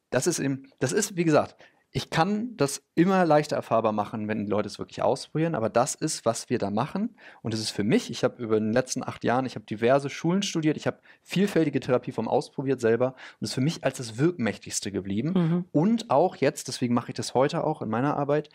Das 0.09 0.27
ist 0.27 0.39
eben, 0.39 0.71
das 0.79 0.91
ist, 0.91 1.15
wie 1.15 1.23
gesagt, 1.23 1.55
ich 1.97 2.11
kann 2.11 2.55
das 2.57 2.83
immer 2.93 3.25
leichter 3.25 3.55
erfahrbar 3.55 3.91
machen, 3.91 4.27
wenn 4.27 4.45
die 4.45 4.51
Leute 4.51 4.67
es 4.67 4.77
wirklich 4.77 5.01
ausprobieren, 5.01 5.55
aber 5.55 5.67
das 5.67 5.95
ist, 5.95 6.25
was 6.25 6.47
wir 6.47 6.59
da 6.59 6.69
machen. 6.69 7.15
Und 7.41 7.55
es 7.55 7.59
ist 7.59 7.71
für 7.71 7.83
mich, 7.83 8.11
ich 8.11 8.23
habe 8.23 8.39
über 8.39 8.59
den 8.59 8.71
letzten 8.71 9.03
acht 9.03 9.23
Jahren, 9.23 9.47
ich 9.47 9.55
habe 9.55 9.65
diverse 9.65 10.11
Schulen 10.11 10.43
studiert, 10.43 10.77
ich 10.77 10.85
habe 10.85 10.99
vielfältige 11.23 11.79
Therapieformen 11.79 12.29
ausprobiert 12.29 12.81
selber 12.81 13.15
und 13.39 13.45
es 13.45 13.49
ist 13.49 13.55
für 13.55 13.61
mich 13.61 13.83
als 13.83 13.97
das 13.97 14.19
Wirkmächtigste 14.19 14.91
geblieben. 14.91 15.33
Mhm. 15.33 15.65
Und 15.71 16.11
auch 16.11 16.35
jetzt, 16.35 16.67
deswegen 16.67 16.93
mache 16.93 17.09
ich 17.09 17.15
das 17.15 17.33
heute 17.33 17.63
auch 17.63 17.81
in 17.81 17.89
meiner 17.89 18.15
Arbeit, 18.15 18.49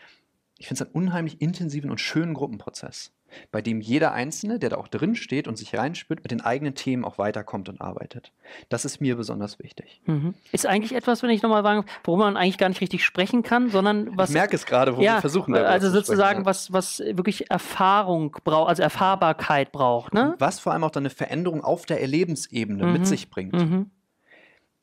ich 0.57 0.67
finde 0.67 0.83
es 0.83 0.87
einen 0.87 0.95
unheimlich 0.95 1.41
intensiven 1.41 1.91
und 1.91 1.99
schönen 1.99 2.33
Gruppenprozess 2.33 3.11
bei 3.51 3.61
dem 3.61 3.81
jeder 3.81 4.13
Einzelne, 4.13 4.59
der 4.59 4.69
da 4.69 4.77
auch 4.77 4.87
drin 4.87 5.15
steht 5.15 5.47
und 5.47 5.57
sich 5.57 5.75
reinspürt, 5.75 6.21
mit 6.23 6.31
den 6.31 6.41
eigenen 6.41 6.75
Themen 6.75 7.05
auch 7.05 7.17
weiterkommt 7.17 7.69
und 7.69 7.81
arbeitet. 7.81 8.31
Das 8.69 8.85
ist 8.85 9.01
mir 9.01 9.15
besonders 9.15 9.59
wichtig. 9.59 10.01
Mhm. 10.05 10.33
Ist 10.51 10.65
eigentlich 10.65 10.93
etwas, 10.93 11.23
wenn 11.23 11.29
ich 11.29 11.41
nochmal 11.41 11.63
sagen, 11.63 11.85
worüber 12.03 12.25
man 12.25 12.37
eigentlich 12.37 12.57
gar 12.57 12.69
nicht 12.69 12.81
richtig 12.81 13.03
sprechen 13.03 13.43
kann, 13.43 13.69
sondern 13.69 14.17
was. 14.17 14.29
Ich 14.29 14.33
merke 14.33 14.55
es 14.55 14.65
gerade, 14.65 14.95
wo 14.97 15.01
ja, 15.01 15.15
wir 15.15 15.21
versuchen. 15.21 15.55
Also 15.55 15.89
sozusagen, 15.89 16.41
sprechen, 16.41 16.45
was, 16.45 16.73
was 16.73 16.99
wirklich 16.99 17.49
Erfahrung 17.49 18.35
braucht, 18.43 18.69
also 18.69 18.83
Erfahrbarkeit 18.83 19.71
braucht. 19.71 20.13
Ne? 20.13 20.35
Was 20.39 20.59
vor 20.59 20.73
allem 20.73 20.83
auch 20.83 20.91
dann 20.91 21.03
eine 21.03 21.09
Veränderung 21.09 21.63
auf 21.63 21.85
der 21.85 22.01
Erlebensebene 22.01 22.85
mhm. 22.85 22.93
mit 22.93 23.07
sich 23.07 23.29
bringt. 23.29 23.53
Mhm 23.53 23.91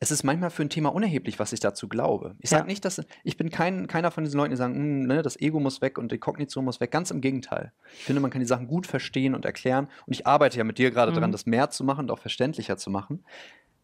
es 0.03 0.09
ist 0.09 0.23
manchmal 0.23 0.49
für 0.49 0.63
ein 0.63 0.69
Thema 0.71 0.89
unerheblich, 0.89 1.37
was 1.37 1.53
ich 1.53 1.59
dazu 1.59 1.87
glaube. 1.87 2.35
Ich 2.39 2.49
sage 2.49 2.63
ja. 2.63 2.67
nicht, 2.67 2.83
dass 2.83 3.03
ich 3.23 3.37
bin 3.37 3.51
kein, 3.51 3.85
keiner 3.85 4.09
von 4.09 4.23
diesen 4.23 4.35
Leuten, 4.37 4.49
die 4.49 4.57
sagen, 4.57 4.73
hm, 4.73 5.03
ne, 5.03 5.21
das 5.21 5.39
Ego 5.39 5.59
muss 5.59 5.79
weg 5.79 5.99
und 5.99 6.11
die 6.11 6.17
Kognition 6.17 6.65
muss 6.65 6.79
weg. 6.79 6.89
Ganz 6.89 7.11
im 7.11 7.21
Gegenteil. 7.21 7.71
Ich 7.99 8.05
finde, 8.05 8.19
man 8.19 8.31
kann 8.31 8.39
die 8.39 8.47
Sachen 8.47 8.65
gut 8.65 8.87
verstehen 8.87 9.35
und 9.35 9.45
erklären. 9.45 9.87
Und 10.07 10.13
ich 10.13 10.25
arbeite 10.25 10.57
ja 10.57 10.63
mit 10.63 10.79
dir 10.79 10.89
gerade 10.89 11.11
mhm. 11.11 11.15
daran, 11.15 11.31
das 11.31 11.45
mehr 11.45 11.69
zu 11.69 11.83
machen 11.83 12.05
und 12.05 12.11
auch 12.11 12.17
verständlicher 12.17 12.77
zu 12.77 12.89
machen. 12.89 13.23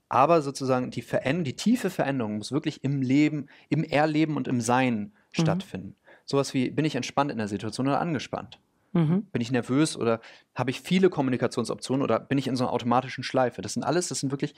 Aber 0.09 0.41
sozusagen 0.41 0.89
die, 0.89 1.05
die 1.43 1.55
tiefe 1.55 1.91
Veränderung 1.91 2.37
muss 2.37 2.51
wirklich 2.51 2.83
im 2.83 3.03
Leben, 3.03 3.45
im 3.69 3.83
Erleben 3.83 4.37
und 4.37 4.47
im 4.47 4.59
Sein 4.59 4.97
mhm. 4.97 5.11
stattfinden. 5.41 5.95
Sowas 6.25 6.55
wie, 6.55 6.71
bin 6.71 6.83
ich 6.83 6.95
entspannt 6.95 7.29
in 7.29 7.37
der 7.37 7.47
Situation 7.47 7.87
oder 7.87 8.01
angespannt? 8.01 8.59
Mhm. 8.93 9.23
Bin 9.31 9.41
ich 9.41 9.51
nervös 9.51 9.97
oder 9.97 10.21
habe 10.55 10.71
ich 10.71 10.81
viele 10.81 11.09
Kommunikationsoptionen 11.09 12.03
oder 12.03 12.19
bin 12.19 12.37
ich 12.37 12.47
in 12.47 12.55
so 12.55 12.63
einer 12.63 12.73
automatischen 12.73 13.23
Schleife? 13.23 13.61
Das 13.61 13.73
sind 13.73 13.83
alles, 13.83 14.07
das 14.07 14.19
sind 14.21 14.31
wirklich, 14.31 14.55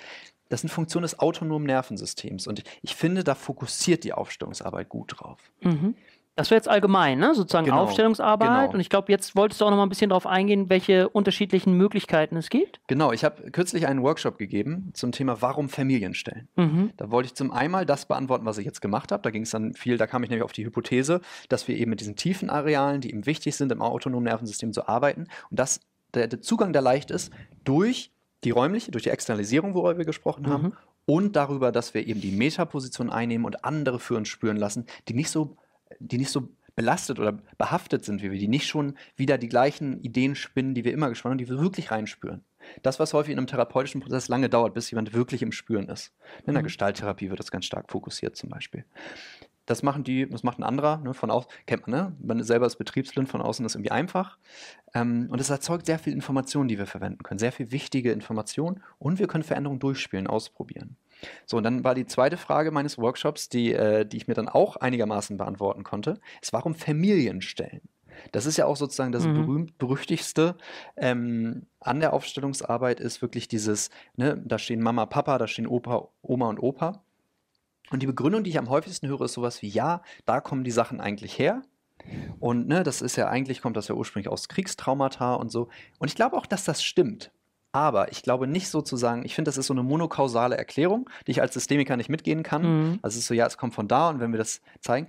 das 0.50 0.62
sind 0.62 0.70
Funktionen 0.70 1.04
des 1.04 1.20
autonomen 1.20 1.66
Nervensystems. 1.66 2.48
Und 2.48 2.64
ich 2.82 2.96
finde, 2.96 3.24
da 3.24 3.36
fokussiert 3.36 4.04
die 4.04 4.14
Aufstellungsarbeit 4.14 4.90
gut 4.90 5.16
drauf. 5.18 5.40
Mhm. 5.62 5.96
Das 6.40 6.52
wäre 6.52 6.58
jetzt 6.58 6.70
allgemein, 6.70 7.20
ne? 7.20 7.36
sozusagen 7.36 7.66
genau, 7.66 7.84
Aufstellungsarbeit. 7.84 8.68
Genau. 8.68 8.74
Und 8.74 8.80
ich 8.80 8.90
glaube, 8.90 9.12
jetzt 9.12 9.36
wolltest 9.36 9.60
du 9.60 9.66
auch 9.66 9.72
noch 9.72 9.78
mal 9.78 9.84
ein 9.84 9.90
bisschen 9.90 10.10
darauf 10.10 10.26
eingehen, 10.26 10.70
welche 10.70 11.10
unterschiedlichen 11.10 11.74
Möglichkeiten 11.74 12.38
es 12.38 12.50
gibt. 12.50 12.80
Genau, 12.88 13.12
ich 13.12 13.26
habe 13.26 13.52
kürzlich 13.52 13.88
einen 13.88 14.04
Workshop 14.04 14.38
gegeben 14.38 14.92
zum 14.94 15.12
Thema 15.12 15.42
Warum 15.42 15.68
Familien 15.68 16.14
stellen. 16.14 16.48
Mhm. 16.56 16.92
Da 16.96 17.12
wollte 17.12 17.28
ich 17.28 17.36
zum 17.36 17.52
einen 17.52 17.86
das 17.86 18.06
beantworten, 18.06 18.46
was 18.46 18.58
ich 18.58 18.66
jetzt 18.66 18.80
gemacht 18.80 19.12
habe. 19.12 19.22
Da 19.22 19.32
ging 19.32 19.44
es 19.44 19.50
dann 19.50 19.74
viel, 19.74 19.98
da 19.98 20.08
kam 20.08 20.24
ich 20.24 20.30
nämlich 20.30 20.46
auf 20.46 20.54
die 20.54 20.66
Hypothese, 20.66 21.20
dass 21.50 21.68
wir 21.68 21.76
eben 21.76 21.90
mit 21.90 22.00
diesen 22.00 22.16
tiefen 22.16 22.50
Arealen, 22.50 23.02
die 23.02 23.10
eben 23.10 23.26
wichtig 23.26 23.58
sind, 23.58 23.70
im 23.74 23.82
autonomen 23.82 24.24
Nervensystem 24.24 24.72
zu 24.72 24.88
arbeiten 24.88 25.28
und 25.50 25.60
dass 25.60 25.82
der, 26.14 26.28
der 26.28 26.42
Zugang 26.42 26.72
da 26.72 26.80
leicht 26.80 27.12
ist 27.12 27.34
durch 27.66 28.12
die 28.46 28.52
räumliche, 28.52 28.92
durch 28.92 29.04
die 29.04 29.10
Externalisierung, 29.10 29.74
worüber 29.74 29.98
wir 29.98 30.06
gesprochen 30.06 30.48
haben, 30.48 30.64
mhm. 30.64 30.74
und 31.06 31.36
darüber, 31.36 31.74
dass 31.74 31.94
wir 31.94 32.08
eben 32.08 32.22
die 32.22 32.32
Metaposition 32.32 33.10
einnehmen 33.10 33.46
und 33.46 33.66
andere 33.66 34.00
für 34.00 34.16
uns 34.16 34.30
spüren 34.30 34.56
lassen, 34.56 34.86
die 35.10 35.14
nicht 35.14 35.30
so 35.30 35.58
die 36.00 36.18
nicht 36.18 36.32
so 36.32 36.50
belastet 36.76 37.20
oder 37.20 37.34
behaftet 37.58 38.06
sind 38.06 38.22
wie 38.22 38.32
wir, 38.32 38.40
die 38.40 38.48
nicht 38.48 38.68
schon 38.68 38.96
wieder 39.18 39.38
die 39.38 39.50
gleichen 39.50 40.02
Ideen 40.02 40.36
spinnen, 40.36 40.74
die 40.74 40.86
wir 40.86 40.94
immer 40.94 41.10
gesponnen 41.10 41.34
haben, 41.34 41.46
die 41.46 41.50
wir 41.50 41.60
wirklich 41.60 41.92
reinspüren. 41.92 42.44
Das, 42.84 43.00
was 43.00 43.14
häufig 43.14 43.34
in 43.34 43.38
einem 43.38 43.48
therapeutischen 43.48 44.00
Prozess 44.02 44.28
lange 44.28 44.48
dauert, 44.50 44.74
bis 44.74 44.90
jemand 44.92 45.14
wirklich 45.14 45.42
im 45.42 45.52
Spüren 45.52 45.90
ist. 45.90 46.14
In 46.46 46.54
der 46.54 46.62
mhm. 46.62 46.68
Gestalttherapie 46.68 47.30
wird 47.30 47.40
das 47.40 47.52
ganz 47.52 47.66
stark 47.66 47.92
fokussiert 47.92 48.36
zum 48.36 48.50
Beispiel. 48.50 48.86
Das 49.66 49.84
machen 49.84 50.04
die, 50.04 50.28
das 50.28 50.44
macht 50.44 50.58
ein 50.58 50.64
anderer, 50.64 50.98
ne, 50.98 51.14
von 51.14 51.30
außen, 51.30 51.52
kennt 51.68 51.86
man, 51.86 52.00
ne? 52.00 52.16
Man 52.24 52.42
selber 52.44 52.66
ist 52.66 52.78
Betriebsblind, 52.78 53.30
von 53.30 53.42
außen 53.42 53.66
ist 53.66 53.76
irgendwie 53.76 53.92
einfach. 53.92 54.38
Ähm, 54.96 55.28
und 55.30 55.40
es 55.40 55.50
erzeugt 55.50 55.86
sehr 55.86 56.00
viel 56.00 56.14
Information, 56.14 56.68
die 56.68 56.78
wir 56.78 56.88
verwenden 56.88 57.22
können, 57.22 57.40
sehr 57.40 57.52
viel 57.52 57.72
wichtige 57.72 58.12
Information 58.12 58.82
und 58.98 59.20
wir 59.20 59.28
können 59.28 59.44
Veränderungen 59.44 59.80
durchspielen, 59.80 60.26
ausprobieren. 60.26 60.96
So, 61.46 61.58
und 61.58 61.64
dann 61.64 61.84
war 61.84 61.96
die 61.96 62.06
zweite 62.06 62.38
Frage 62.38 62.72
meines 62.72 62.98
Workshops, 62.98 63.50
die, 63.50 63.74
äh, 63.74 64.06
die 64.06 64.18
ich 64.18 64.28
mir 64.28 64.34
dann 64.34 64.50
auch 64.50 64.78
einigermaßen 64.78 65.38
beantworten 65.38 65.84
konnte, 65.84 66.20
ist, 66.42 66.54
warum 66.54 66.76
Familien 66.76 67.42
stellen? 67.42 67.82
Das 68.32 68.46
ist 68.46 68.58
ja 68.58 68.66
auch 68.66 68.76
sozusagen 68.76 69.12
das 69.12 69.26
mhm. 69.26 69.34
berühmt-berüchtigste 69.34 70.56
ähm, 70.98 71.68
an 71.80 72.00
der 72.00 72.14
Aufstellungsarbeit 72.14 73.00
ist 73.00 73.22
wirklich 73.22 73.48
dieses, 73.48 73.90
ne, 74.16 74.42
da 74.44 74.58
stehen 74.58 74.82
Mama, 74.82 75.06
Papa, 75.06 75.38
da 75.38 75.48
stehen 75.48 75.68
Opa, 75.68 76.10
Oma 76.22 76.50
und 76.50 76.60
Opa. 76.60 77.04
Und 77.92 78.04
die 78.04 78.08
Begründung, 78.08 78.44
die 78.44 78.52
ich 78.52 78.60
am 78.60 78.70
häufigsten 78.70 79.08
höre, 79.08 79.22
ist 79.22 79.34
sowas 79.34 79.62
wie, 79.62 79.70
ja, 79.70 80.04
da 80.26 80.42
kommen 80.42 80.64
die 80.64 80.72
Sachen 80.72 81.00
eigentlich 81.02 81.40
her. 81.40 81.62
Und 82.40 82.68
ne, 82.68 82.84
das 82.84 83.02
ist 83.02 83.16
ja 83.16 83.28
eigentlich, 83.28 83.62
kommt 83.62 83.78
das 83.78 83.88
ja 83.88 83.96
ursprünglich 83.96 84.30
aus 84.30 84.48
Kriegstraumata 84.48 85.36
und 85.36 85.52
so. 85.52 85.70
Und 85.98 86.08
ich 86.08 86.16
glaube 86.16 86.38
auch, 86.38 86.46
dass 86.46 86.64
das 86.64 86.84
stimmt. 86.84 87.32
Aber 87.72 88.12
ich 88.12 88.24
glaube 88.24 88.48
nicht 88.48 88.70
sozusagen, 88.70 89.24
ich 89.26 89.36
finde, 89.36 89.50
das 89.50 89.58
ist 89.58 89.68
so 89.68 89.74
eine 89.74 89.84
monokausale 89.84 90.58
Erklärung, 90.58 91.10
die 91.28 91.32
ich 91.32 91.42
als 91.42 91.54
Systemiker 91.54 91.98
nicht 91.98 92.10
mitgehen 92.10 92.44
kann. 92.44 92.64
Mhm. 92.64 93.00
Also 93.02 93.16
es 93.16 93.24
ist 93.24 93.28
so, 93.28 93.34
ja, 93.34 93.46
es 93.46 93.58
kommt 93.58 93.76
von 93.76 93.88
da 93.88 94.10
und 94.10 94.20
wenn 94.20 94.32
wir 94.32 94.40
das 94.40 94.62
zeigen. 94.82 95.08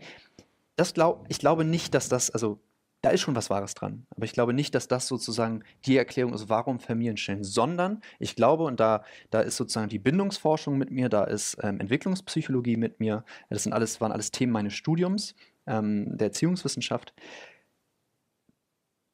Das 0.76 0.94
glaub, 0.94 1.24
ich 1.28 1.38
glaube 1.38 1.64
nicht, 1.64 1.94
dass 1.94 2.08
das, 2.08 2.30
also 2.30 2.60
da 3.02 3.10
ist 3.10 3.22
schon 3.22 3.34
was 3.34 3.48
Wahres 3.48 3.74
dran. 3.74 4.06
Aber 4.10 4.24
ich 4.24 4.32
glaube 4.32 4.52
nicht, 4.52 4.74
dass 4.74 4.88
das 4.88 5.06
sozusagen 5.06 5.62
die 5.86 5.96
Erklärung 5.96 6.34
ist, 6.34 6.48
warum 6.48 6.80
Familien 6.80 7.16
stellen, 7.16 7.44
sondern 7.44 8.02
ich 8.18 8.36
glaube, 8.36 8.64
und 8.64 8.78
da, 8.78 9.04
da 9.30 9.40
ist 9.40 9.56
sozusagen 9.56 9.88
die 9.88 9.98
Bindungsforschung 9.98 10.76
mit 10.76 10.90
mir, 10.90 11.08
da 11.08 11.24
ist 11.24 11.56
ähm, 11.62 11.80
Entwicklungspsychologie 11.80 12.76
mit 12.76 13.00
mir, 13.00 13.24
das 13.48 13.62
sind 13.62 13.72
alles, 13.72 14.00
waren 14.00 14.12
alles 14.12 14.30
Themen 14.32 14.52
meines 14.52 14.74
Studiums 14.74 15.34
ähm, 15.66 16.16
der 16.16 16.28
Erziehungswissenschaft. 16.28 17.14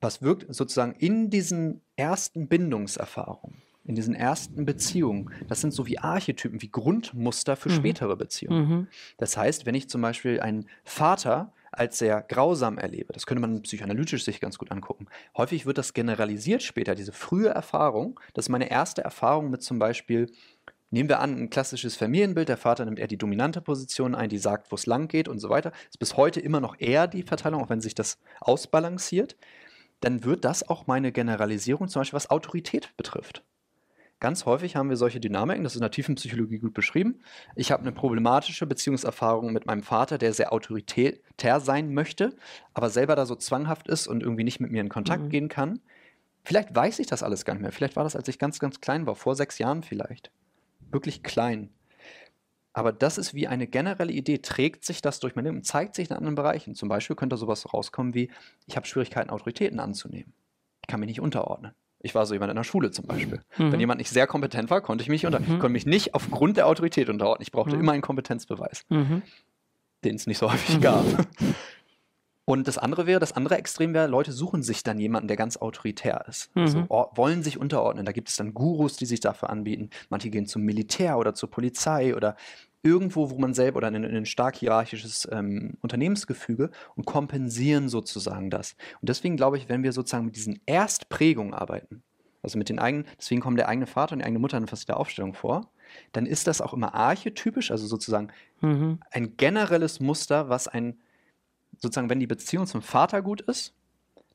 Was 0.00 0.22
wirkt 0.22 0.54
sozusagen 0.54 0.92
in 0.92 1.30
diesen 1.30 1.80
ersten 1.96 2.48
Bindungserfahrungen, 2.48 3.62
in 3.84 3.94
diesen 3.94 4.14
ersten 4.14 4.64
Beziehungen, 4.64 5.30
das 5.48 5.60
sind 5.60 5.72
so 5.72 5.86
wie 5.86 5.98
Archetypen, 5.98 6.60
wie 6.60 6.70
Grundmuster 6.70 7.56
für 7.56 7.70
mhm. 7.70 7.74
spätere 7.74 8.16
Beziehungen. 8.16 8.68
Mhm. 8.68 8.88
Das 9.16 9.36
heißt, 9.36 9.64
wenn 9.64 9.74
ich 9.74 9.88
zum 9.88 10.02
Beispiel 10.02 10.40
einen 10.40 10.66
Vater 10.84 11.52
als 11.76 11.98
sehr 11.98 12.22
grausam 12.22 12.78
erlebe. 12.78 13.12
Das 13.12 13.26
könnte 13.26 13.40
man 13.40 13.62
psychoanalytisch 13.62 14.24
sich 14.24 14.40
ganz 14.40 14.56
gut 14.58 14.72
angucken. 14.72 15.06
Häufig 15.36 15.66
wird 15.66 15.78
das 15.78 15.92
generalisiert 15.92 16.62
später, 16.62 16.94
diese 16.94 17.12
frühe 17.12 17.48
Erfahrung. 17.48 18.18
Das 18.34 18.46
ist 18.46 18.48
meine 18.48 18.70
erste 18.70 19.04
Erfahrung 19.04 19.50
mit 19.50 19.62
zum 19.62 19.78
Beispiel, 19.78 20.30
nehmen 20.90 21.08
wir 21.08 21.20
an, 21.20 21.36
ein 21.36 21.50
klassisches 21.50 21.96
Familienbild, 21.96 22.48
der 22.48 22.56
Vater 22.56 22.84
nimmt 22.84 22.98
eher 22.98 23.08
die 23.08 23.18
dominante 23.18 23.60
Position 23.60 24.14
ein, 24.14 24.30
die 24.30 24.38
sagt, 24.38 24.70
wo 24.72 24.76
es 24.76 24.86
lang 24.86 25.08
geht 25.08 25.28
und 25.28 25.38
so 25.38 25.50
weiter. 25.50 25.70
Das 25.70 25.80
ist 25.90 25.98
bis 25.98 26.16
heute 26.16 26.40
immer 26.40 26.60
noch 26.60 26.76
eher 26.78 27.06
die 27.06 27.22
Verteilung, 27.22 27.62
auch 27.62 27.70
wenn 27.70 27.80
sich 27.80 27.94
das 27.94 28.18
ausbalanciert. 28.40 29.36
Dann 30.00 30.24
wird 30.24 30.44
das 30.44 30.68
auch 30.68 30.86
meine 30.86 31.12
Generalisierung, 31.12 31.88
zum 31.88 32.00
Beispiel 32.00 32.16
was 32.16 32.30
Autorität 32.30 32.96
betrifft. 32.96 33.44
Ganz 34.18 34.46
häufig 34.46 34.76
haben 34.76 34.88
wir 34.88 34.96
solche 34.96 35.20
Dynamiken, 35.20 35.62
das 35.62 35.74
ist 35.74 35.76
in 35.76 35.82
der 35.82 35.90
tiefen 35.90 36.14
Psychologie 36.14 36.58
gut 36.58 36.72
beschrieben. 36.72 37.20
Ich 37.54 37.70
habe 37.70 37.82
eine 37.82 37.92
problematische 37.92 38.66
Beziehungserfahrung 38.66 39.52
mit 39.52 39.66
meinem 39.66 39.82
Vater, 39.82 40.16
der 40.16 40.32
sehr 40.32 40.54
autoritär 40.54 41.60
sein 41.60 41.92
möchte, 41.92 42.34
aber 42.72 42.88
selber 42.88 43.14
da 43.14 43.26
so 43.26 43.36
zwanghaft 43.36 43.88
ist 43.88 44.06
und 44.06 44.22
irgendwie 44.22 44.44
nicht 44.44 44.58
mit 44.58 44.70
mir 44.70 44.80
in 44.80 44.88
Kontakt 44.88 45.24
mhm. 45.24 45.28
gehen 45.28 45.48
kann. 45.48 45.80
Vielleicht 46.44 46.74
weiß 46.74 46.98
ich 47.00 47.06
das 47.06 47.22
alles 47.22 47.44
gar 47.44 47.54
nicht 47.54 47.62
mehr. 47.62 47.72
Vielleicht 47.72 47.96
war 47.96 48.04
das, 48.04 48.16
als 48.16 48.28
ich 48.28 48.38
ganz, 48.38 48.58
ganz 48.58 48.80
klein 48.80 49.06
war, 49.06 49.16
vor 49.16 49.34
sechs 49.34 49.58
Jahren 49.58 49.82
vielleicht. 49.82 50.30
Wirklich 50.90 51.22
klein. 51.22 51.68
Aber 52.76 52.92
das 52.92 53.16
ist 53.16 53.32
wie 53.32 53.46
eine 53.48 53.66
generelle 53.66 54.12
Idee, 54.12 54.36
trägt 54.36 54.84
sich 54.84 55.00
das 55.00 55.18
durch 55.18 55.34
mein 55.34 55.46
Leben 55.46 55.56
und 55.56 55.62
zeigt 55.64 55.94
sich 55.94 56.10
in 56.10 56.16
anderen 56.16 56.34
Bereichen. 56.34 56.74
Zum 56.74 56.90
Beispiel 56.90 57.16
könnte 57.16 57.38
sowas 57.38 57.72
rauskommen 57.72 58.12
wie, 58.12 58.30
ich 58.66 58.76
habe 58.76 58.86
Schwierigkeiten, 58.86 59.30
Autoritäten 59.30 59.80
anzunehmen. 59.80 60.34
Ich 60.82 60.86
kann 60.86 61.00
mich 61.00 61.06
nicht 61.06 61.22
unterordnen. 61.22 61.72
Ich 62.00 62.14
war 62.14 62.26
so 62.26 62.34
jemand 62.34 62.50
in 62.50 62.56
der 62.56 62.64
Schule 62.64 62.90
zum 62.90 63.06
Beispiel. 63.06 63.40
Mhm. 63.56 63.72
Wenn 63.72 63.80
jemand 63.80 63.96
nicht 63.96 64.10
sehr 64.10 64.26
kompetent 64.26 64.68
war, 64.68 64.82
konnte 64.82 65.00
ich 65.00 65.08
mich 65.08 65.24
unter, 65.24 65.40
mhm. 65.40 65.58
konnte 65.58 65.70
mich 65.70 65.86
nicht 65.86 66.14
aufgrund 66.14 66.58
der 66.58 66.66
Autorität 66.66 67.08
unterordnen. 67.08 67.42
Ich 67.42 67.50
brauchte 67.50 67.76
mhm. 67.76 67.80
immer 67.80 67.92
einen 67.92 68.02
Kompetenzbeweis, 68.02 68.84
mhm. 68.90 69.22
den 70.04 70.16
es 70.16 70.26
nicht 70.26 70.36
so 70.36 70.52
häufig 70.52 70.78
gab. 70.82 71.02
Und 72.46 72.68
das 72.68 72.78
andere 72.78 73.06
wäre, 73.06 73.18
das 73.18 73.32
andere 73.32 73.58
Extrem 73.58 73.92
wäre, 73.92 74.06
Leute 74.06 74.30
suchen 74.30 74.62
sich 74.62 74.84
dann 74.84 75.00
jemanden, 75.00 75.26
der 75.26 75.36
ganz 75.36 75.56
autoritär 75.56 76.24
ist. 76.28 76.48
Also 76.54 76.78
mhm. 76.78 76.88
wollen 76.88 77.42
sich 77.42 77.58
unterordnen. 77.58 78.06
Da 78.06 78.12
gibt 78.12 78.28
es 78.28 78.36
dann 78.36 78.54
Gurus, 78.54 78.96
die 78.96 79.04
sich 79.04 79.18
dafür 79.18 79.50
anbieten. 79.50 79.90
Manche 80.10 80.30
gehen 80.30 80.46
zum 80.46 80.62
Militär 80.62 81.18
oder 81.18 81.34
zur 81.34 81.50
Polizei 81.50 82.14
oder 82.14 82.36
irgendwo, 82.84 83.30
wo 83.30 83.38
man 83.38 83.52
selber 83.52 83.78
oder 83.78 83.88
in, 83.88 83.96
in 83.96 84.16
ein 84.16 84.26
stark 84.26 84.54
hierarchisches 84.54 85.28
ähm, 85.32 85.74
Unternehmensgefüge 85.80 86.70
und 86.94 87.04
kompensieren 87.04 87.88
sozusagen 87.88 88.48
das. 88.48 88.76
Und 89.00 89.08
deswegen 89.08 89.36
glaube 89.36 89.58
ich, 89.58 89.68
wenn 89.68 89.82
wir 89.82 89.92
sozusagen 89.92 90.26
mit 90.26 90.36
diesen 90.36 90.60
Erstprägungen 90.66 91.52
arbeiten, 91.52 92.04
also 92.42 92.58
mit 92.58 92.68
den 92.68 92.78
eigenen, 92.78 93.06
deswegen 93.18 93.40
kommen 93.40 93.56
der 93.56 93.68
eigene 93.68 93.88
Vater 93.88 94.12
und 94.12 94.20
die 94.20 94.24
eigene 94.24 94.38
Mutter 94.38 94.56
in 94.56 94.68
fast 94.68 94.88
der 94.88 94.98
Aufstellung 94.98 95.34
vor, 95.34 95.72
dann 96.12 96.26
ist 96.26 96.46
das 96.46 96.60
auch 96.60 96.72
immer 96.72 96.94
archetypisch, 96.94 97.72
also 97.72 97.88
sozusagen 97.88 98.28
mhm. 98.60 99.00
ein 99.10 99.36
generelles 99.36 99.98
Muster, 99.98 100.48
was 100.48 100.68
ein, 100.68 101.00
sozusagen, 101.78 102.10
wenn 102.10 102.20
die 102.20 102.26
Beziehung 102.26 102.66
zum 102.66 102.82
Vater 102.82 103.22
gut 103.22 103.40
ist, 103.42 103.74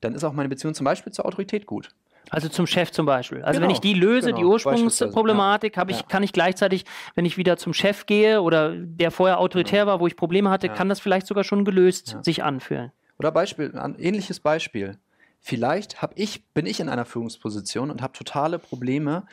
dann 0.02 0.16
ist 0.16 0.24
auch 0.24 0.34
meine 0.34 0.50
Beziehung 0.50 0.74
zum 0.74 0.86
Beispiel 0.86 1.14
zur 1.14 1.26
Autorität 1.26 1.66
gut. 1.66 1.90
Also 2.30 2.50
zum 2.50 2.68
Chef 2.68 2.92
zum 2.92 3.06
Beispiel. 3.06 3.42
Also 3.42 3.60
genau, 3.60 3.68
wenn 3.68 3.74
ich 3.74 3.82
die 3.82 3.94
löse, 3.94 4.28
genau, 4.28 4.38
die 4.38 4.46
Ursprungsproblematik, 4.46 5.76
ja. 5.76 5.86
ich, 5.90 6.08
kann 6.08 6.24
ich 6.24 6.34
gleichzeitig, 6.34 6.86
wenn 7.16 7.26
ich 7.26 7.38
wieder 7.38 7.58
zum 7.58 7.74
Chef 7.74 8.06
gehe 8.06 8.42
oder 8.42 8.76
der 8.76 9.12
vorher 9.12 9.40
autoritär 9.40 9.82
genau. 9.82 9.94
war, 9.94 10.00
wo 10.00 10.08
ich 10.08 10.16
Probleme 10.16 10.50
hatte, 10.50 10.68
ja. 10.68 10.74
kann 10.74 10.88
das 10.88 11.00
vielleicht 11.00 11.28
sogar 11.28 11.44
schon 11.44 11.66
gelöst 11.66 12.14
ja. 12.14 12.24
sich 12.24 12.44
anfühlen. 12.44 12.92
Oder 13.18 13.32
Beispiel, 13.32 13.78
ein 13.78 13.96
ähnliches 13.98 14.40
Beispiel. 14.40 14.98
Vielleicht 15.40 15.98
ich, 16.16 16.46
bin 16.54 16.66
ich 16.66 16.80
in 16.80 16.90
einer 16.90 17.06
Führungsposition 17.06 17.90
und 17.90 18.02
habe 18.02 18.14
totale 18.14 18.60
Probleme, 18.60 19.26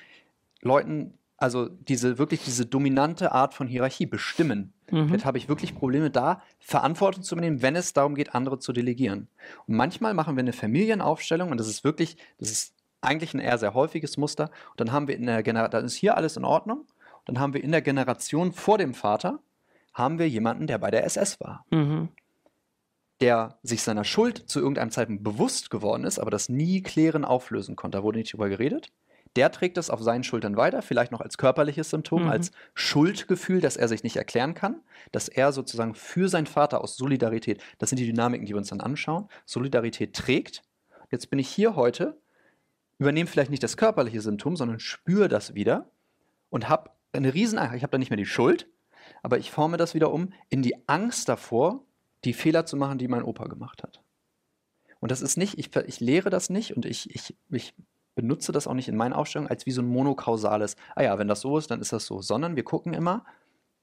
Leuten, 0.63 1.18
also 1.39 1.69
diese 1.69 2.19
wirklich 2.19 2.45
diese 2.45 2.67
dominante 2.67 3.33
Art 3.33 3.55
von 3.55 3.69
Hierarchie 3.69 4.07
bestimmen. 4.07 4.75
Mhm. 4.91 5.11
Jetzt 5.11 5.25
habe 5.25 5.39
ich 5.39 5.49
wirklich 5.49 5.75
Probleme 5.75 6.11
da, 6.11 6.43
Verantwortung 6.59 7.23
zu 7.23 7.35
übernehmen, 7.35 7.63
wenn 7.63 7.77
es 7.77 7.93
darum 7.93 8.17
geht, 8.17 8.35
andere 8.35 8.59
zu 8.59 8.73
delegieren. 8.73 9.29
Und 9.67 9.77
manchmal 9.77 10.15
machen 10.15 10.37
wir 10.37 10.41
eine 10.41 10.53
Familienaufstellung 10.53 11.51
und 11.51 11.59
das 11.59 11.69
ist 11.69 11.85
wirklich, 11.85 12.17
das 12.39 12.51
ist 12.51 12.75
eigentlich 13.01 13.35
ein 13.35 13.41
eher 13.41 13.57
sehr 13.57 13.75
häufiges 13.75 14.17
Muster. 14.17 14.51
Und 14.71 14.81
dann 14.81 14.93
haben 14.93 15.07
wir 15.07 15.17
in 15.17 15.27
der 15.27 15.45
Generation, 15.45 15.71
dann 15.71 15.85
ist 15.85 15.95
hier 15.95 16.17
alles 16.17 16.37
in 16.37 16.45
Ordnung. 16.45 16.81
Und 16.81 17.37
dann 17.37 17.39
haben 17.39 17.55
wir 17.55 17.63
in 17.63 17.71
der 17.71 17.83
Generation 17.83 18.53
vor 18.53 18.77
dem 18.79 18.95
Vater, 18.95 19.39
haben 19.95 20.19
wir 20.19 20.29
jemanden, 20.29 20.67
der 20.67 20.79
bei 20.79 20.91
der 20.91 21.05
SS 21.05 21.39
war. 21.41 21.65
Mhm. 21.71 22.09
Der 23.21 23.59
sich 23.63 23.83
seiner 23.83 24.05
Schuld 24.05 24.49
zu 24.49 24.61
irgendeinem 24.61 24.91
Zeitpunkt 24.91 25.23
bewusst 25.23 25.71
geworden 25.71 26.05
ist, 26.05 26.19
aber 26.19 26.31
das 26.31 26.49
nie 26.49 26.83
klären, 26.83 27.25
auflösen 27.25 27.77
konnte. 27.77 27.99
Da 27.99 28.05
wurde 28.05 28.19
nicht 28.19 28.33
drüber 28.33 28.49
geredet. 28.49 28.91
Der 29.37 29.51
trägt 29.51 29.77
das 29.77 29.91
auf 29.91 30.03
seinen 30.03 30.25
Schultern 30.25 30.57
weiter, 30.57 30.83
vielleicht 30.83 31.13
noch 31.13 31.21
als 31.21 31.39
körperliches 31.39 31.91
Symptom, 31.91 32.25
mhm. 32.25 32.31
als 32.31 32.51
Schuldgefühl, 32.75 33.61
das 33.61 33.77
er 33.77 33.89
sich 33.89 34.03
nicht 34.03 34.17
erklären 34.17 34.55
kann, 34.55 34.81
dass 35.13 35.29
er 35.29 35.53
sozusagen 35.53 35.95
für 35.95 36.29
seinen 36.29 36.47
Vater 36.47 36.83
aus 36.83 36.97
Solidarität, 36.97 37.63
das 37.79 37.91
sind 37.91 37.99
die 37.99 38.07
Dynamiken, 38.07 38.47
die 38.47 38.53
wir 38.53 38.59
uns 38.59 38.69
dann 38.69 38.81
anschauen, 38.81 39.29
Solidarität 39.47 40.15
trägt. 40.15 40.63
Jetzt 41.11 41.31
bin 41.31 41.39
ich 41.39 41.49
hier 41.49 41.77
heute 41.77 42.19
übernehme 42.99 43.29
vielleicht 43.29 43.51
nicht 43.51 43.63
das 43.63 43.77
körperliche 43.77 44.21
Symptom, 44.21 44.57
sondern 44.57 44.81
spüre 44.81 45.29
das 45.29 45.55
wieder 45.55 45.91
und 46.51 46.69
habe 46.69 46.91
eine 47.13 47.33
riesen 47.33 47.59
ich 47.75 47.83
habe 47.83 47.91
da 47.91 47.99
nicht 47.99 48.11
mehr 48.11 48.17
die 48.17 48.27
Schuld, 48.27 48.69
aber 49.23 49.39
ich 49.39 49.51
forme 49.51 49.77
das 49.77 49.95
wieder 49.95 50.13
um 50.13 50.33
in 50.49 50.63
die 50.63 50.77
Angst 50.89 51.29
davor, 51.29 51.85
die 52.25 52.33
Fehler 52.33 52.67
zu 52.67 52.77
machen, 52.77 52.99
die 52.99 53.09
mein 53.09 53.23
Opa 53.23 53.47
gemacht 53.47 53.83
hat. 53.83 54.03
Und 55.01 55.13
das 55.13 55.23
ist 55.23 55.37
nicht, 55.37 55.59
ich, 55.59 55.75
ich 55.87 56.01
lehre 56.01 56.29
das 56.29 56.51
nicht 56.51 56.77
und 56.77 56.85
ich, 56.85 57.15
ich, 57.15 57.37
ich 57.51 57.75
benutze 58.19 58.51
das 58.51 58.67
auch 58.67 58.75
nicht 58.75 58.89
in 58.89 58.97
meinen 58.97 59.13
Aufstellungen 59.13 59.49
als 59.49 59.65
wie 59.65 59.71
so 59.71 59.81
ein 59.81 59.87
monokausales, 59.87 60.75
ah 60.97 61.05
ja, 61.05 61.19
wenn 61.21 61.29
das 61.29 61.41
so 61.41 61.57
ist, 61.57 61.71
dann 61.71 61.81
ist 61.81 61.93
das 61.93 62.05
so, 62.05 62.21
sondern 62.21 62.57
wir 62.57 62.65
gucken 62.65 62.93
immer, 62.93 63.25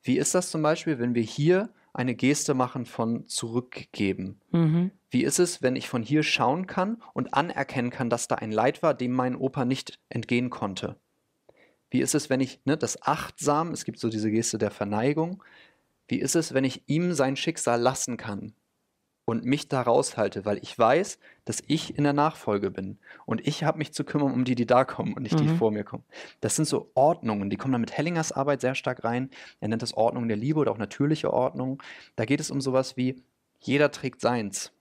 wie 0.03 0.17
ist 0.17 0.35
das 0.35 0.51
zum 0.51 0.61
Beispiel, 0.61 0.99
wenn 0.99 1.15
wir 1.15 1.23
hier 1.23 1.69
eine 1.93 2.15
Geste 2.15 2.53
machen 2.53 2.85
von 2.85 3.25
zurückgeben? 3.27 4.41
Mhm. 4.51 4.91
Wie 5.09 5.23
ist 5.23 5.39
es, 5.39 5.61
wenn 5.61 5.77
ich 5.77 5.87
von 5.87 6.03
hier 6.03 6.21
schauen 6.21 6.67
kann 6.67 7.01
und 7.13 7.33
anerkennen 7.33 7.91
kann, 7.91 8.09
dass 8.09 8.27
da 8.27 8.35
ein 8.35 8.51
Leid 8.51 8.83
war, 8.83 8.93
dem 8.93 9.13
mein 9.13 9.37
Opa 9.37 9.63
nicht 9.63 9.97
entgehen 10.09 10.49
konnte? 10.49 10.97
Wie 11.89 12.01
ist 12.01 12.13
es, 12.13 12.29
wenn 12.29 12.41
ich 12.41 12.59
ne, 12.65 12.75
das 12.75 13.01
achtsam, 13.03 13.71
es 13.71 13.85
gibt 13.85 13.99
so 13.99 14.09
diese 14.09 14.29
Geste 14.29 14.57
der 14.57 14.71
Verneigung, 14.71 15.41
wie 16.09 16.19
ist 16.19 16.35
es, 16.35 16.53
wenn 16.53 16.65
ich 16.65 16.83
ihm 16.87 17.13
sein 17.13 17.37
Schicksal 17.37 17.79
lassen 17.79 18.17
kann? 18.17 18.53
Und 19.25 19.43
mich 19.43 19.67
da 19.67 19.81
raushalte, 19.81 20.45
weil 20.45 20.59
ich 20.59 20.77
weiß, 20.77 21.17
dass 21.45 21.63
ich 21.65 21.97
in 21.97 22.03
der 22.03 22.13
Nachfolge 22.13 22.69
bin 22.69 22.99
und 23.25 23.45
ich 23.45 23.63
habe 23.63 23.79
mich 23.79 23.91
zu 23.91 24.03
kümmern 24.03 24.31
um 24.31 24.45
die, 24.45 24.55
die 24.55 24.67
da 24.67 24.85
kommen 24.85 25.13
und 25.13 25.23
nicht 25.23 25.39
mhm. 25.39 25.47
die 25.47 25.55
vor 25.55 25.71
mir 25.71 25.83
kommen. 25.83 26.03
Das 26.41 26.55
sind 26.55 26.65
so 26.65 26.91
Ordnungen, 26.93 27.49
die 27.49 27.57
kommen 27.57 27.71
dann 27.71 27.81
mit 27.81 27.91
Hellingers 27.91 28.31
Arbeit 28.31 28.61
sehr 28.61 28.75
stark 28.75 29.03
rein. 29.03 29.31
Er 29.59 29.67
nennt 29.67 29.81
das 29.81 29.95
Ordnung 29.95 30.27
der 30.27 30.37
Liebe 30.37 30.59
oder 30.59 30.71
auch 30.71 30.77
natürliche 30.77 31.33
Ordnung. 31.33 31.81
Da 32.15 32.25
geht 32.25 32.39
es 32.39 32.51
um 32.51 32.61
sowas 32.61 32.97
wie, 32.97 33.23
jeder 33.59 33.91
trägt 33.91 34.21
seins. 34.21 34.71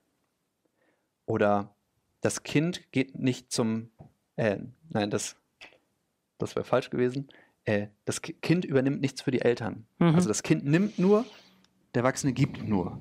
Oder 1.27 1.75
das 2.21 2.43
Kind 2.43 2.93
geht 2.93 3.19
nicht 3.19 3.51
zum, 3.51 3.91
äh, 4.37 4.59
nein, 4.91 5.11
das, 5.11 5.37
das 6.37 6.55
wäre 6.55 6.67
falsch 6.67 6.91
gewesen. 6.91 7.29
Äh, 7.65 7.87
das 8.05 8.21
Kind 8.21 8.67
übernimmt 8.67 9.01
nichts 9.01 9.23
für 9.23 9.31
die 9.31 9.41
Eltern. 9.41 9.87
Mhm. 9.99 10.15
Also 10.15 10.29
das 10.29 10.43
Kind 10.43 10.67
nimmt 10.67 10.99
nur, 10.99 11.25
der 11.95 12.03
Erwachsene 12.03 12.35
gibt 12.35 12.69
nur. 12.69 13.01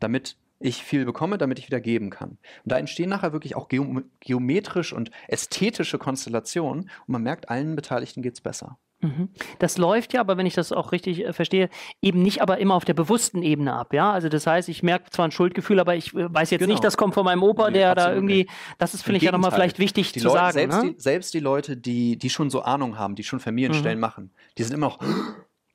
Damit 0.00 0.36
ich 0.62 0.82
viel 0.82 1.04
bekomme, 1.04 1.38
damit 1.38 1.58
ich 1.58 1.66
wieder 1.66 1.80
geben 1.80 2.10
kann. 2.10 2.30
Und 2.30 2.38
da 2.72 2.78
entstehen 2.78 3.10
nachher 3.10 3.32
wirklich 3.32 3.56
auch 3.56 3.68
geometrisch 3.68 4.92
und 4.92 5.10
ästhetische 5.28 5.98
Konstellationen 5.98 6.82
und 6.82 7.08
man 7.08 7.22
merkt, 7.22 7.48
allen 7.48 7.76
Beteiligten 7.76 8.22
geht 8.22 8.34
es 8.34 8.40
besser. 8.40 8.78
Mhm. 9.02 9.30
Das 9.58 9.78
läuft 9.78 10.12
ja, 10.12 10.20
aber 10.20 10.36
wenn 10.36 10.46
ich 10.46 10.54
das 10.54 10.70
auch 10.70 10.92
richtig 10.92 11.24
äh, 11.24 11.32
verstehe, 11.32 11.68
eben 12.00 12.22
nicht 12.22 12.40
aber 12.40 12.58
immer 12.58 12.74
auf 12.74 12.84
der 12.84 12.94
bewussten 12.94 13.42
Ebene 13.42 13.72
ab, 13.72 13.92
ja. 13.92 14.12
Also 14.12 14.28
das 14.28 14.46
heißt, 14.46 14.68
ich 14.68 14.84
merke 14.84 15.10
zwar 15.10 15.26
ein 15.26 15.32
Schuldgefühl, 15.32 15.80
aber 15.80 15.96
ich 15.96 16.14
äh, 16.14 16.32
weiß 16.32 16.50
jetzt 16.50 16.60
genau. 16.60 16.72
nicht, 16.72 16.84
das 16.84 16.96
kommt 16.96 17.14
von 17.14 17.24
meinem 17.24 17.42
Opa, 17.42 17.68
nee, 17.68 17.78
der 17.78 17.96
da 17.96 18.14
irgendwie, 18.14 18.48
das 18.78 18.94
ist, 18.94 19.02
finde 19.02 19.16
ich 19.16 19.24
ja 19.24 19.32
nochmal 19.32 19.50
vielleicht 19.50 19.80
wichtig 19.80 20.12
die 20.12 20.20
zu 20.20 20.28
Leute, 20.28 20.38
sagen. 20.38 20.52
Selbst, 20.52 20.82
ne? 20.82 20.92
die, 20.92 21.00
selbst 21.00 21.34
die 21.34 21.40
Leute, 21.40 21.76
die, 21.76 22.16
die 22.16 22.30
schon 22.30 22.48
so 22.48 22.62
Ahnung 22.62 22.96
haben, 22.96 23.16
die 23.16 23.24
schon 23.24 23.40
Familienstellen 23.40 23.98
mhm. 23.98 24.02
machen, 24.02 24.30
die 24.56 24.62
sind 24.62 24.74
immer 24.74 24.86
noch, 24.86 25.00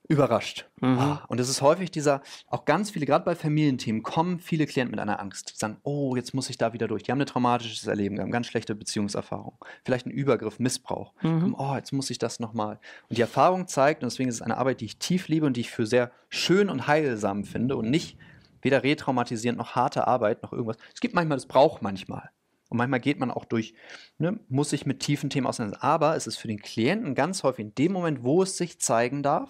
überrascht. 0.08 0.70
Mhm. 0.80 1.00
Ah, 1.00 1.26
und 1.28 1.40
es 1.40 1.50
ist 1.50 1.62
häufig 1.62 1.92
dieser, 1.92 2.22
auch 2.48 2.66
ganz 2.66 2.92
viele, 2.92 3.06
gerade 3.06 3.26
bei 3.26 3.36
Familienthemen, 3.36 4.04
kommen 4.04 4.40
viele 4.40 4.66
Klienten 4.66 4.92
mit 4.92 5.00
einer 5.00 5.20
Angst. 5.20 5.52
Die 5.52 5.58
sagen, 5.58 5.78
oh, 5.84 6.16
jetzt 6.16 6.34
muss 6.34 6.50
ich 6.50 6.58
da 6.58 6.74
wieder 6.74 6.88
durch. 6.88 7.04
Die 7.04 7.12
haben 7.12 7.20
ein 7.20 7.28
traumatisches 7.28 7.88
Erleben, 7.88 8.20
haben 8.20 8.32
ganz 8.32 8.48
schlechte 8.48 8.76
Beziehungserfahrung. 8.76 9.58
Vielleicht 9.84 10.06
einen 10.06 10.16
Übergriff, 10.16 10.60
Missbrauch. 10.60 11.14
Mhm. 11.22 11.56
Oh, 11.58 11.76
jetzt 11.76 11.92
muss 11.92 12.10
ich 12.10 12.20
das 12.20 12.40
nochmal. 12.40 12.80
Und 13.10 13.18
die 13.18 13.22
Erfahrung 13.22 13.68
zeigt, 13.68 14.04
und 14.04 14.12
deswegen 14.12 14.30
ist 14.30 14.36
es 14.36 14.42
eine 14.42 14.58
Arbeit, 14.58 14.82
die 14.82 14.86
ich 14.86 14.98
tief 14.98 15.28
liebe 15.28 15.46
und 15.46 15.58
die 15.58 15.62
ich 15.62 15.72
für 15.72 15.86
sehr 15.86 16.12
schön 16.30 16.70
und 16.70 16.88
heilsam 16.88 17.44
finde 17.44 17.76
und 17.76 17.90
nicht 17.90 18.18
weder 18.62 18.84
retraumatisierend 18.84 19.58
noch 19.58 19.76
harte 19.76 20.08
Arbeit 20.08 20.44
noch 20.44 20.54
irgendwas. 20.54 20.78
Es 20.94 21.02
gibt 21.02 21.16
manchmal, 21.16 21.38
das 21.38 21.46
braucht 21.46 21.82
manchmal. 21.82 22.30
Und 22.70 22.78
manchmal 22.78 23.00
geht 23.00 23.20
man 23.20 23.32
auch 23.32 23.46
durch, 23.46 23.74
ne, 24.18 24.40
muss 24.50 24.72
sich 24.72 24.86
mit 24.86 25.00
tiefen 25.00 25.30
Themen 25.30 25.48
auseinandersetzen. 25.48 25.86
Aber 25.86 26.16
es 26.16 26.28
ist 26.28 26.38
für 26.38 26.48
den 26.48 26.60
Klienten 26.60 27.16
ganz 27.16 27.44
häufig 27.44 27.66
in 27.66 27.76
dem 27.76 27.94
Moment, 27.94 28.24
wo 28.24 28.44
es 28.44 28.58
sich 28.58 28.80
zeigen 28.80 29.24
darf, 29.24 29.50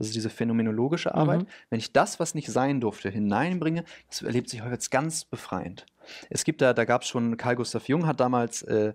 das 0.00 0.06
ist 0.06 0.16
diese 0.16 0.30
phänomenologische 0.30 1.14
Arbeit, 1.14 1.42
mhm. 1.42 1.46
wenn 1.68 1.78
ich 1.78 1.92
das, 1.92 2.18
was 2.18 2.34
nicht 2.34 2.48
sein 2.48 2.80
durfte, 2.80 3.10
hineinbringe, 3.10 3.84
das 4.08 4.22
erlebt 4.22 4.48
sich 4.48 4.62
häufig 4.62 4.72
als 4.72 4.88
ganz 4.88 5.26
befreiend. 5.26 5.84
Es 6.30 6.44
gibt 6.44 6.62
da, 6.62 6.72
da 6.72 6.86
gab 6.86 7.02
es 7.02 7.08
schon, 7.08 7.36
Carl 7.36 7.56
Gustav 7.56 7.86
Jung 7.86 8.06
hat 8.06 8.18
damals 8.18 8.62
äh, 8.62 8.94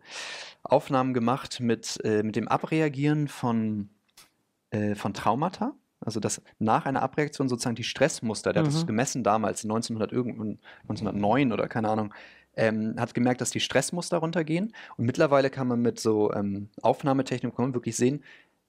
Aufnahmen 0.64 1.14
gemacht 1.14 1.60
mit, 1.60 2.04
äh, 2.04 2.24
mit 2.24 2.36
dem 2.36 2.48
Abreagieren 2.48 3.28
von, 3.28 3.90
äh, 4.72 4.96
von 4.96 5.14
Traumata. 5.14 5.76
Also 6.00 6.20
dass 6.20 6.42
nach 6.58 6.88
einer 6.88 7.04
Abreaktion 7.04 7.50
sozusagen 7.50 7.76
die 7.76 7.84
Stressmuster, 7.84 8.52
der 8.52 8.64
mhm. 8.64 8.68
hat 8.68 8.74
das 8.74 8.82
mhm. 8.82 8.88
gemessen 8.88 9.24
damals, 9.24 9.64
1900 9.64 10.12
1909 10.12 11.54
oder 11.54 11.68
keine 11.68 11.90
Ahnung, 11.90 12.14
ähm, 12.58 12.96
hat 12.98 13.14
gemerkt, 13.14 13.42
dass 13.42 13.52
die 13.52 13.60
Stressmuster 13.60 14.18
runtergehen. 14.18 14.74
Und 14.98 15.06
mittlerweile 15.06 15.50
kann 15.52 15.68
man 15.68 15.82
mit 15.82 16.00
so 16.00 16.34
ähm, 16.34 16.70
Aufnahmetechnik 16.82 17.58
wirklich 17.58 17.96
sehen, 17.96 18.24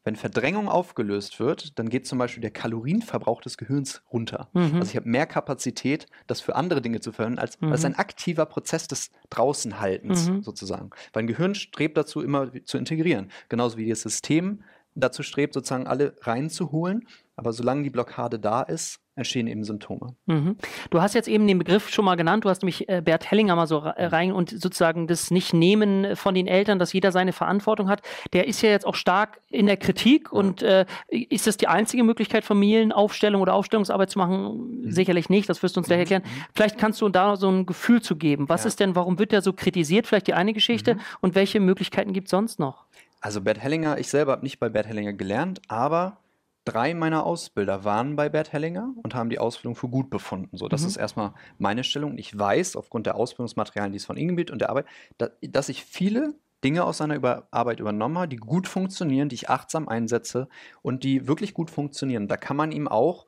wenn 0.07 0.15
Verdrängung 0.15 0.69
aufgelöst 0.69 1.41
wird, 1.41 1.77
dann 1.81 1.89
geht 1.89 2.07
zum 2.07 2.19
Beispiel 2.19 2.41
der 2.41 2.53
Kalorienverbrauch 2.53 3.41
des 3.41 3.59
Gehirns 3.59 4.03
runter. 4.13 4.49
Mhm. 4.53 4.77
Also 4.77 4.91
ich 4.91 4.97
habe 4.97 5.09
mehr 5.09 5.27
Kapazität, 5.27 6.07
das 6.29 6.41
für 6.41 6.55
andere 6.55 6.81
Dinge 6.81 7.01
zu 7.01 7.11
verwenden, 7.11 7.41
als, 7.41 7.61
mhm. 7.61 7.73
als 7.73 7.85
ein 7.85 7.97
aktiver 7.97 8.47
Prozess 8.47 8.87
des 8.87 9.11
Draußenhaltens 9.31 10.31
mhm. 10.31 10.43
sozusagen. 10.45 10.91
Weil 11.13 11.25
ein 11.25 11.27
Gehirn 11.27 11.57
strebt 11.57 11.97
dazu, 11.97 12.23
immer 12.23 12.53
zu 12.65 12.79
integrieren. 12.79 13.33
Genauso 13.49 13.79
wie 13.79 13.89
das 13.89 14.03
System 14.03 14.63
dazu 14.95 15.25
strebt, 15.25 15.55
sozusagen 15.55 15.89
alle 15.89 16.15
reinzuholen. 16.21 17.09
Aber 17.37 17.53
solange 17.53 17.83
die 17.83 17.91
Blockade 17.91 18.39
da 18.39 18.63
ist, 18.63 19.01
entstehen 19.15 19.47
eben 19.47 19.65
Symptome. 19.65 20.15
Mhm. 20.27 20.57
Du 20.91 21.01
hast 21.01 21.15
jetzt 21.15 21.29
eben 21.29 21.47
den 21.47 21.59
Begriff 21.59 21.89
schon 21.89 22.05
mal 22.05 22.17
genannt, 22.17 22.45
du 22.45 22.51
hast 22.51 22.63
nämlich 22.63 22.89
äh, 22.89 23.03
Bert 23.03 23.31
Hellinger 23.31 23.57
mal 23.57 23.67
so 23.67 23.81
äh, 23.81 24.07
rein 24.07 24.33
und 24.33 24.51
sozusagen 24.51 25.07
das 25.07 25.31
Nicht-Nehmen 25.31 26.17
von 26.17 26.35
den 26.35 26.47
Eltern, 26.47 26.79
dass 26.79 26.93
jeder 26.93 27.13
seine 27.13 27.33
Verantwortung 27.33 27.89
hat. 27.89 28.03
Der 28.33 28.47
ist 28.47 28.63
ja 28.63 28.71
jetzt 28.71 28.87
auch 28.87 28.95
stark 28.95 29.41
in 29.51 29.67
der 29.67 29.79
Kritik 29.79 30.33
und 30.33 30.63
äh, 30.63 30.85
ist 31.09 31.47
das 31.47 31.57
die 31.57 31.69
einzige 31.69 32.05
Möglichkeit, 32.05 32.45
Familienaufstellung 32.45 33.41
oder 33.41 33.55
Aufstellungsarbeit 33.55 34.11
zu 34.11 34.19
machen? 34.19 34.83
Mhm. 34.83 34.91
Sicherlich 34.91 35.31
nicht, 35.31 35.49
das 35.49 35.63
wirst 35.63 35.77
du 35.77 35.81
uns 35.81 35.89
gleich 35.89 35.99
mhm. 35.99 36.03
erklären. 36.03 36.23
Mhm. 36.25 36.45
Vielleicht 36.55 36.79
kannst 36.79 37.01
du 37.01 37.09
da 37.09 37.37
so 37.37 37.51
ein 37.51 37.67
Gefühl 37.67 38.03
zu 38.03 38.17
geben. 38.17 38.49
Was 38.49 38.65
ja. 38.65 38.69
ist 38.69 38.81
denn, 38.81 38.95
warum 38.95 39.19
wird 39.19 39.33
der 39.33 39.41
so 39.41 39.53
kritisiert? 39.53 40.07
Vielleicht 40.07 40.27
die 40.27 40.35
eine 40.35 40.53
Geschichte 40.53 40.95
mhm. 40.95 41.01
und 41.21 41.35
welche 41.35 41.61
Möglichkeiten 41.61 42.13
gibt 42.13 42.29
es 42.29 42.31
sonst 42.33 42.59
noch? 42.59 42.85
Also 43.21 43.41
Bert 43.41 43.59
Hellinger, 43.59 43.99
ich 43.99 44.09
selber 44.09 44.33
habe 44.33 44.43
nicht 44.43 44.61
bei 44.61 44.69
Bert 44.69 44.87
Hellinger 44.87 45.15
gelernt, 45.15 45.61
aber 45.69 46.19
drei 46.67 46.93
meiner 46.93 47.25
Ausbilder 47.25 47.85
waren 47.85 48.17
bei 48.17 48.29
Bert 48.29 48.53
Hellinger 48.53 48.93
und 49.03 49.15
haben 49.15 49.31
die 49.31 49.39
Ausbildung 49.39 49.77
für 49.77 49.89
gut 49.89 50.11
befunden. 50.11 50.57
So, 50.57 50.69
das 50.69 50.83
mhm. 50.83 50.89
ist 50.89 50.97
erstmal 50.97 51.33
meine 51.59 51.85
Stellung. 51.85 52.19
Ich 52.19 52.37
weiß 52.39 52.77
aufgrund 52.77 53.07
der 53.07 53.15
Ausbildungsmaterialien, 53.15 53.93
die 53.93 53.99
es 53.99 54.05
von 54.05 54.19
Ingebild 54.19 54.51
und 54.51 54.59
der 54.59 54.71
Arbeit, 54.71 54.87
dass, 55.17 55.31
dass 55.41 55.69
ich 55.71 55.85
viele 55.85 56.35
Dinge 56.65 56.85
aus 56.85 56.99
seiner 56.99 57.15
Über 57.15 57.47
Arbeit 57.51 57.81
übernommen 57.81 58.19
habe, 58.19 58.29
die 58.29 58.37
gut 58.37 58.67
funktionieren, 58.67 59.29
die 59.29 59.37
ich 59.37 59.49
achtsam 59.49 59.89
einsetze 59.89 60.49
und 60.83 61.05
die 61.05 61.29
wirklich 61.29 61.55
gut 61.55 61.71
funktionieren. 61.71 62.29
Da 62.29 62.37
kann 62.37 62.57
man 62.57 62.73
ihm 62.73 62.89
auch 62.89 63.27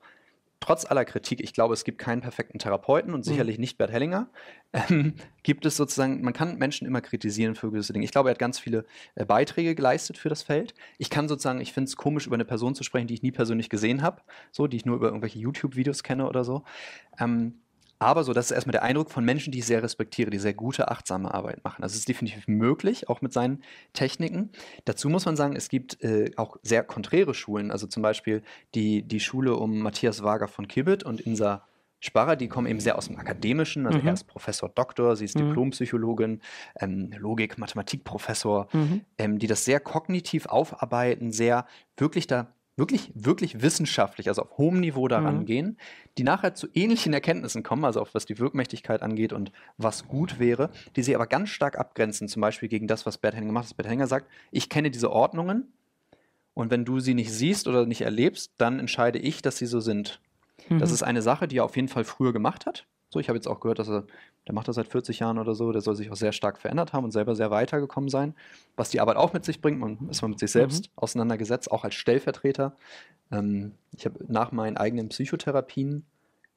trotz 0.59 0.85
aller 0.85 1.05
Kritik, 1.05 1.41
ich 1.41 1.53
glaube, 1.53 1.73
es 1.73 1.83
gibt 1.83 1.97
keinen 1.97 2.21
perfekten 2.21 2.59
Therapeuten 2.59 3.13
und 3.13 3.21
mhm. 3.21 3.29
sicherlich 3.29 3.59
nicht 3.59 3.77
Bert 3.77 3.91
Hellinger, 3.91 4.29
ähm, 4.73 5.15
gibt 5.43 5.65
es 5.65 5.77
sozusagen, 5.77 6.21
man 6.21 6.33
kann 6.33 6.57
Menschen 6.57 6.85
immer 6.85 7.01
kritisieren 7.01 7.55
für 7.55 7.71
gewisse 7.71 7.93
Dinge. 7.93 8.05
Ich 8.05 8.11
glaube, 8.11 8.29
er 8.29 8.31
hat 8.31 8.39
ganz 8.39 8.59
viele 8.59 8.85
äh, 9.15 9.25
Beiträge 9.25 9.75
geleistet 9.75 10.17
für 10.17 10.29
das 10.29 10.43
Feld. 10.43 10.73
Ich 10.97 11.09
kann 11.09 11.27
sozusagen, 11.27 11.61
ich 11.61 11.73
finde 11.73 11.87
es 11.87 11.95
komisch, 11.95 12.27
über 12.27 12.35
eine 12.35 12.45
Person 12.45 12.75
zu 12.75 12.83
sprechen, 12.83 13.07
die 13.07 13.13
ich 13.13 13.23
nie 13.23 13.31
persönlich 13.31 13.69
gesehen 13.69 14.01
habe, 14.01 14.21
so, 14.51 14.67
die 14.67 14.77
ich 14.77 14.85
nur 14.85 14.95
über 14.95 15.07
irgendwelche 15.07 15.39
YouTube-Videos 15.39 16.03
kenne 16.03 16.27
oder 16.27 16.43
so. 16.43 16.63
Ähm, 17.19 17.61
aber 17.99 18.23
so, 18.23 18.31
das 18.31 18.45
ist 18.45 18.51
erstmal 18.51 18.71
der 18.71 18.83
Eindruck 18.83 19.11
von 19.11 19.25
Menschen, 19.25 19.51
die 19.51 19.59
ich 19.59 19.65
sehr 19.65 19.83
respektiere, 19.83 20.29
die 20.29 20.39
sehr 20.39 20.53
gute, 20.53 20.89
achtsame 20.89 21.33
Arbeit 21.33 21.63
machen. 21.65 21.81
Das 21.81 21.95
ist 21.95 22.07
definitiv 22.07 22.47
möglich, 22.47 23.09
auch 23.09 23.21
mit 23.21 23.33
seinen 23.33 23.61
Techniken. 23.91 24.51
Dazu 24.85 25.09
muss 25.09 25.25
man 25.25 25.35
sagen, 25.35 25.55
es 25.55 25.67
gibt 25.67 26.01
äh, 26.01 26.31
auch 26.37 26.55
sehr 26.63 26.83
konträre 26.83 27.33
Schulen. 27.33 27.71
Also 27.71 27.87
zum 27.87 28.01
Beispiel 28.01 28.41
die, 28.73 29.03
die 29.03 29.19
Schule 29.19 29.55
um 29.55 29.79
Matthias 29.79 30.23
Wager 30.23 30.47
von 30.47 30.67
Kibbet 30.69 31.03
und 31.03 31.19
Insa 31.19 31.65
Sparrer, 32.01 32.37
die 32.37 32.47
kommen 32.47 32.67
eben 32.67 32.79
sehr 32.79 32.97
aus 32.97 33.07
dem 33.07 33.17
Akademischen. 33.17 33.85
Also 33.85 33.99
mhm. 33.99 34.07
er 34.07 34.13
ist 34.13 34.23
Professor 34.23 34.69
Doktor, 34.69 35.17
sie 35.17 35.25
ist 35.25 35.37
mhm. 35.37 35.49
Diplompsychologin, 35.49 36.41
ähm, 36.79 37.11
Logik, 37.17 37.57
Mathematikprofessor, 37.57 38.69
mhm. 38.71 39.01
ähm, 39.17 39.39
die 39.39 39.47
das 39.47 39.65
sehr 39.65 39.81
kognitiv 39.81 40.45
aufarbeiten, 40.45 41.33
sehr 41.33 41.65
wirklich 41.97 42.27
da 42.27 42.53
wirklich, 42.79 43.11
wirklich 43.13 43.61
wissenschaftlich, 43.61 44.27
also 44.27 44.41
auf 44.41 44.57
hohem 44.57 44.79
Niveau 44.79 45.07
daran 45.07 45.39
mhm. 45.39 45.45
gehen, 45.45 45.77
die 46.17 46.23
nachher 46.23 46.55
zu 46.55 46.67
ähnlichen 46.73 47.13
Erkenntnissen 47.13 47.61
kommen, 47.61 47.85
also 47.85 48.01
auch 48.01 48.09
was 48.13 48.25
die 48.25 48.39
Wirkmächtigkeit 48.39 49.03
angeht 49.03 49.33
und 49.33 49.51
was 49.77 50.07
gut 50.07 50.39
wäre, 50.39 50.71
die 50.95 51.03
sie 51.03 51.13
aber 51.13 51.27
ganz 51.27 51.49
stark 51.49 51.77
abgrenzen, 51.77 52.27
zum 52.27 52.41
Beispiel 52.41 52.69
gegen 52.69 52.87
das, 52.87 53.05
was 53.05 53.19
Bert 53.19 53.35
Hellinger 53.35 53.51
macht. 53.51 53.77
Bert 53.77 53.87
Hellinger 53.87 54.07
sagt, 54.07 54.27
ich 54.51 54.69
kenne 54.69 54.89
diese 54.89 55.11
Ordnungen 55.11 55.71
und 56.55 56.71
wenn 56.71 56.85
du 56.85 56.99
sie 56.99 57.13
nicht 57.13 57.31
siehst 57.31 57.67
oder 57.67 57.85
nicht 57.85 58.01
erlebst, 58.01 58.53
dann 58.57 58.79
entscheide 58.79 59.19
ich, 59.19 59.41
dass 59.41 59.57
sie 59.57 59.67
so 59.67 59.79
sind. 59.79 60.19
Mhm. 60.69 60.79
Das 60.79 60.91
ist 60.91 61.03
eine 61.03 61.21
Sache, 61.21 61.47
die 61.47 61.57
er 61.57 61.65
auf 61.65 61.75
jeden 61.75 61.87
Fall 61.89 62.03
früher 62.03 62.33
gemacht 62.33 62.65
hat. 62.65 62.85
So, 63.09 63.19
ich 63.19 63.27
habe 63.27 63.37
jetzt 63.37 63.47
auch 63.47 63.59
gehört, 63.59 63.79
dass 63.79 63.89
er, 63.89 64.05
der 64.49 64.55
macht 64.55 64.67
das 64.67 64.77
seit 64.77 64.87
40 64.87 65.19
Jahren 65.19 65.37
oder 65.37 65.53
so, 65.53 65.71
der 65.71 65.81
soll 65.81 65.95
sich 65.95 66.09
auch 66.09 66.15
sehr 66.15 66.31
stark 66.31 66.57
verändert 66.57 66.91
haben 66.91 67.03
und 67.03 67.11
selber 67.11 67.35
sehr 67.35 67.51
weitergekommen 67.51 68.09
sein. 68.09 68.33
Was 68.75 68.89
die 68.89 68.99
Arbeit 68.99 69.15
auch 69.15 69.31
mit 69.31 69.45
sich 69.45 69.61
bringt, 69.61 69.79
man 69.79 70.09
ist 70.09 70.23
man 70.23 70.31
mit 70.31 70.39
sich 70.39 70.49
selbst 70.49 70.87
mhm. 70.87 70.91
auseinandergesetzt, 70.95 71.69
auch 71.69 71.83
als 71.83 71.93
Stellvertreter. 71.93 72.75
Ähm, 73.31 73.73
ich 73.95 74.07
habe 74.07 74.25
nach 74.27 74.51
meinen 74.51 74.75
eigenen 74.75 75.09
Psychotherapien 75.09 76.03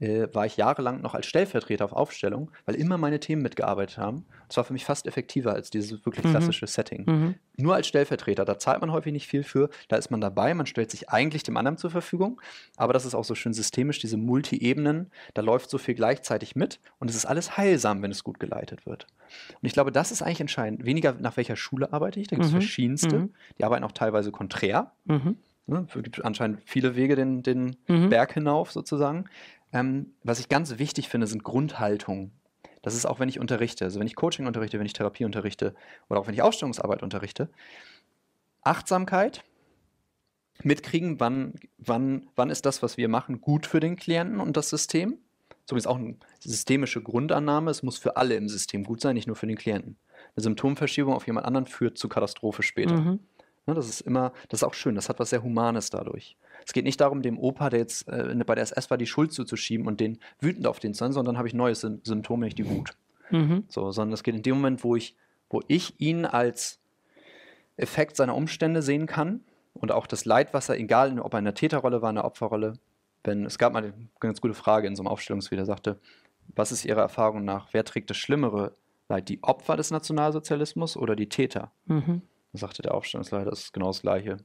äh, 0.00 0.26
war 0.32 0.46
ich 0.46 0.56
jahrelang 0.56 1.00
noch 1.00 1.14
als 1.14 1.26
Stellvertreter 1.26 1.84
auf 1.84 1.92
Aufstellung, 1.92 2.50
weil 2.66 2.74
immer 2.74 2.98
meine 2.98 3.20
Themen 3.20 3.42
mitgearbeitet 3.42 3.98
haben. 3.98 4.24
Das 4.48 4.56
war 4.56 4.64
für 4.64 4.72
mich 4.72 4.84
fast 4.84 5.06
effektiver 5.06 5.52
als 5.52 5.70
dieses 5.70 6.04
wirklich 6.04 6.24
mhm. 6.24 6.30
klassische 6.30 6.64
mhm. 6.64 6.68
Setting. 6.68 7.04
Mhm. 7.06 7.34
Nur 7.56 7.74
als 7.74 7.86
Stellvertreter, 7.86 8.44
da 8.44 8.58
zahlt 8.58 8.80
man 8.80 8.90
häufig 8.92 9.12
nicht 9.12 9.28
viel 9.28 9.44
für, 9.44 9.70
da 9.88 9.96
ist 9.96 10.10
man 10.10 10.20
dabei, 10.20 10.54
man 10.54 10.66
stellt 10.66 10.90
sich 10.90 11.10
eigentlich 11.10 11.42
dem 11.42 11.56
anderen 11.56 11.78
zur 11.78 11.90
Verfügung, 11.90 12.40
aber 12.76 12.92
das 12.92 13.04
ist 13.04 13.14
auch 13.14 13.24
so 13.24 13.34
schön 13.34 13.52
systemisch, 13.52 14.00
diese 14.00 14.16
Multi-Ebenen, 14.16 15.10
da 15.34 15.42
läuft 15.42 15.70
so 15.70 15.78
viel 15.78 15.94
gleichzeitig 15.94 16.56
mit 16.56 16.80
und 16.98 17.08
es 17.08 17.16
ist 17.16 17.26
alles 17.26 17.56
heilsam, 17.56 18.02
wenn 18.02 18.10
es 18.10 18.24
gut 18.24 18.40
geleitet 18.40 18.86
wird. 18.86 19.06
Und 19.60 19.66
ich 19.66 19.72
glaube, 19.72 19.92
das 19.92 20.10
ist 20.10 20.22
eigentlich 20.22 20.40
entscheidend. 20.40 20.84
Weniger 20.84 21.14
nach 21.14 21.36
welcher 21.36 21.56
Schule 21.56 21.92
arbeite 21.92 22.20
ich, 22.20 22.26
da 22.26 22.36
gibt 22.36 22.46
es 22.46 22.52
mhm. 22.52 22.56
verschiedenste, 22.60 23.18
mhm. 23.18 23.30
die 23.58 23.64
arbeiten 23.64 23.84
auch 23.84 23.92
teilweise 23.92 24.32
konträr. 24.32 24.92
Mhm. 25.04 25.36
Ne, 25.66 25.86
es 25.86 26.02
gibt 26.02 26.24
anscheinend 26.24 26.60
viele 26.64 26.96
Wege 26.96 27.14
den, 27.14 27.44
den 27.44 27.76
Berg 27.86 28.34
hinauf 28.34 28.72
sozusagen. 28.72 29.26
Ähm, 29.72 30.14
was 30.22 30.38
ich 30.38 30.48
ganz 30.48 30.78
wichtig 30.78 31.08
finde, 31.08 31.26
sind 31.26 31.44
Grundhaltungen. 31.44 32.32
Das 32.82 32.94
ist 32.94 33.06
auch, 33.06 33.20
wenn 33.20 33.28
ich 33.28 33.38
unterrichte, 33.38 33.84
also 33.84 34.00
wenn 34.00 34.06
ich 34.06 34.16
Coaching 34.16 34.46
unterrichte, 34.46 34.78
wenn 34.78 34.86
ich 34.86 34.92
Therapie 34.92 35.24
unterrichte 35.24 35.74
oder 36.08 36.20
auch 36.20 36.26
wenn 36.26 36.34
ich 36.34 36.42
Ausstellungsarbeit 36.42 37.02
unterrichte. 37.02 37.48
Achtsamkeit, 38.62 39.44
mitkriegen, 40.62 41.20
wann, 41.20 41.54
wann, 41.78 42.28
wann 42.36 42.50
ist 42.50 42.66
das, 42.66 42.82
was 42.82 42.96
wir 42.96 43.08
machen, 43.08 43.40
gut 43.40 43.66
für 43.66 43.80
den 43.80 43.96
Klienten 43.96 44.40
und 44.40 44.56
das 44.56 44.68
System. 44.68 45.18
Ist 45.74 45.86
auch 45.86 45.96
eine 45.96 46.16
systemische 46.38 47.02
Grundannahme, 47.02 47.70
es 47.70 47.82
muss 47.82 47.96
für 47.96 48.18
alle 48.18 48.34
im 48.34 48.46
System 48.46 48.84
gut 48.84 49.00
sein, 49.00 49.14
nicht 49.14 49.26
nur 49.26 49.36
für 49.36 49.46
den 49.46 49.56
Klienten. 49.56 49.96
Eine 50.36 50.42
Symptomverschiebung 50.42 51.14
auf 51.14 51.26
jemand 51.26 51.46
anderen 51.46 51.66
führt 51.66 51.96
zu 51.96 52.10
Katastrophe 52.10 52.62
später. 52.62 53.00
Mhm. 53.00 53.20
Ja, 53.66 53.72
das 53.72 53.88
ist 53.88 54.02
immer, 54.02 54.34
das 54.50 54.60
ist 54.60 54.64
auch 54.64 54.74
schön, 54.74 54.96
das 54.96 55.08
hat 55.08 55.18
was 55.18 55.30
sehr 55.30 55.42
Humanes 55.42 55.88
dadurch. 55.88 56.36
Es 56.66 56.72
geht 56.72 56.84
nicht 56.84 57.00
darum, 57.00 57.22
dem 57.22 57.38
Opa, 57.38 57.70
der 57.70 57.80
jetzt 57.80 58.08
äh, 58.08 58.34
bei 58.46 58.54
der 58.54 58.62
SS 58.62 58.90
war, 58.90 58.98
die 58.98 59.06
Schuld 59.06 59.32
zuzuschieben 59.32 59.86
und 59.86 60.00
den 60.00 60.18
wütend 60.40 60.66
auf 60.66 60.78
den 60.78 60.94
zu 60.94 60.98
sein, 60.98 61.12
sondern 61.12 61.38
habe 61.38 61.48
ich 61.48 61.54
neue 61.54 61.74
Symptome, 61.74 62.46
nicht 62.46 62.58
die 62.58 62.68
Wut. 62.68 62.96
Mhm. 63.30 63.64
So, 63.68 63.90
sondern 63.90 64.12
es 64.12 64.22
geht 64.22 64.34
in 64.34 64.42
dem 64.42 64.56
Moment, 64.56 64.84
wo 64.84 64.96
ich, 64.96 65.16
wo 65.50 65.62
ich 65.68 66.00
ihn 66.00 66.24
als 66.24 66.80
Effekt 67.76 68.16
seiner 68.16 68.36
Umstände 68.36 68.82
sehen 68.82 69.06
kann 69.06 69.40
und 69.74 69.92
auch 69.92 70.06
das 70.06 70.24
Leid, 70.24 70.54
was 70.54 70.68
er, 70.68 70.78
egal 70.78 71.18
ob 71.18 71.32
er 71.34 71.38
in 71.38 71.44
der 71.44 71.54
Täterrolle 71.54 72.02
war, 72.02 72.10
in 72.10 72.16
der 72.16 72.24
Opferrolle, 72.24 72.74
wenn, 73.24 73.46
es 73.46 73.58
gab 73.58 73.72
mal 73.72 73.84
eine 73.84 73.94
ganz 74.20 74.40
gute 74.40 74.54
Frage 74.54 74.86
in 74.86 74.96
so 74.96 75.02
einem 75.02 75.08
Aufstellungsvideo, 75.08 75.64
sagte, 75.64 75.98
was 76.54 76.72
ist 76.72 76.84
Ihrer 76.84 77.00
Erfahrung 77.00 77.44
nach, 77.44 77.68
wer 77.72 77.84
trägt 77.84 78.10
das 78.10 78.16
schlimmere 78.16 78.74
Leid, 79.08 79.28
die 79.28 79.42
Opfer 79.42 79.76
des 79.76 79.90
Nationalsozialismus 79.90 80.96
oder 80.96 81.16
die 81.16 81.28
Täter? 81.28 81.72
Mhm. 81.86 82.22
Da 82.52 82.58
sagte 82.58 82.82
der 82.82 82.94
Aufstellungsleiter, 82.94 83.50
das 83.50 83.60
ist 83.60 83.72
genau 83.72 83.88
das 83.88 84.02
Gleiche. 84.02 84.38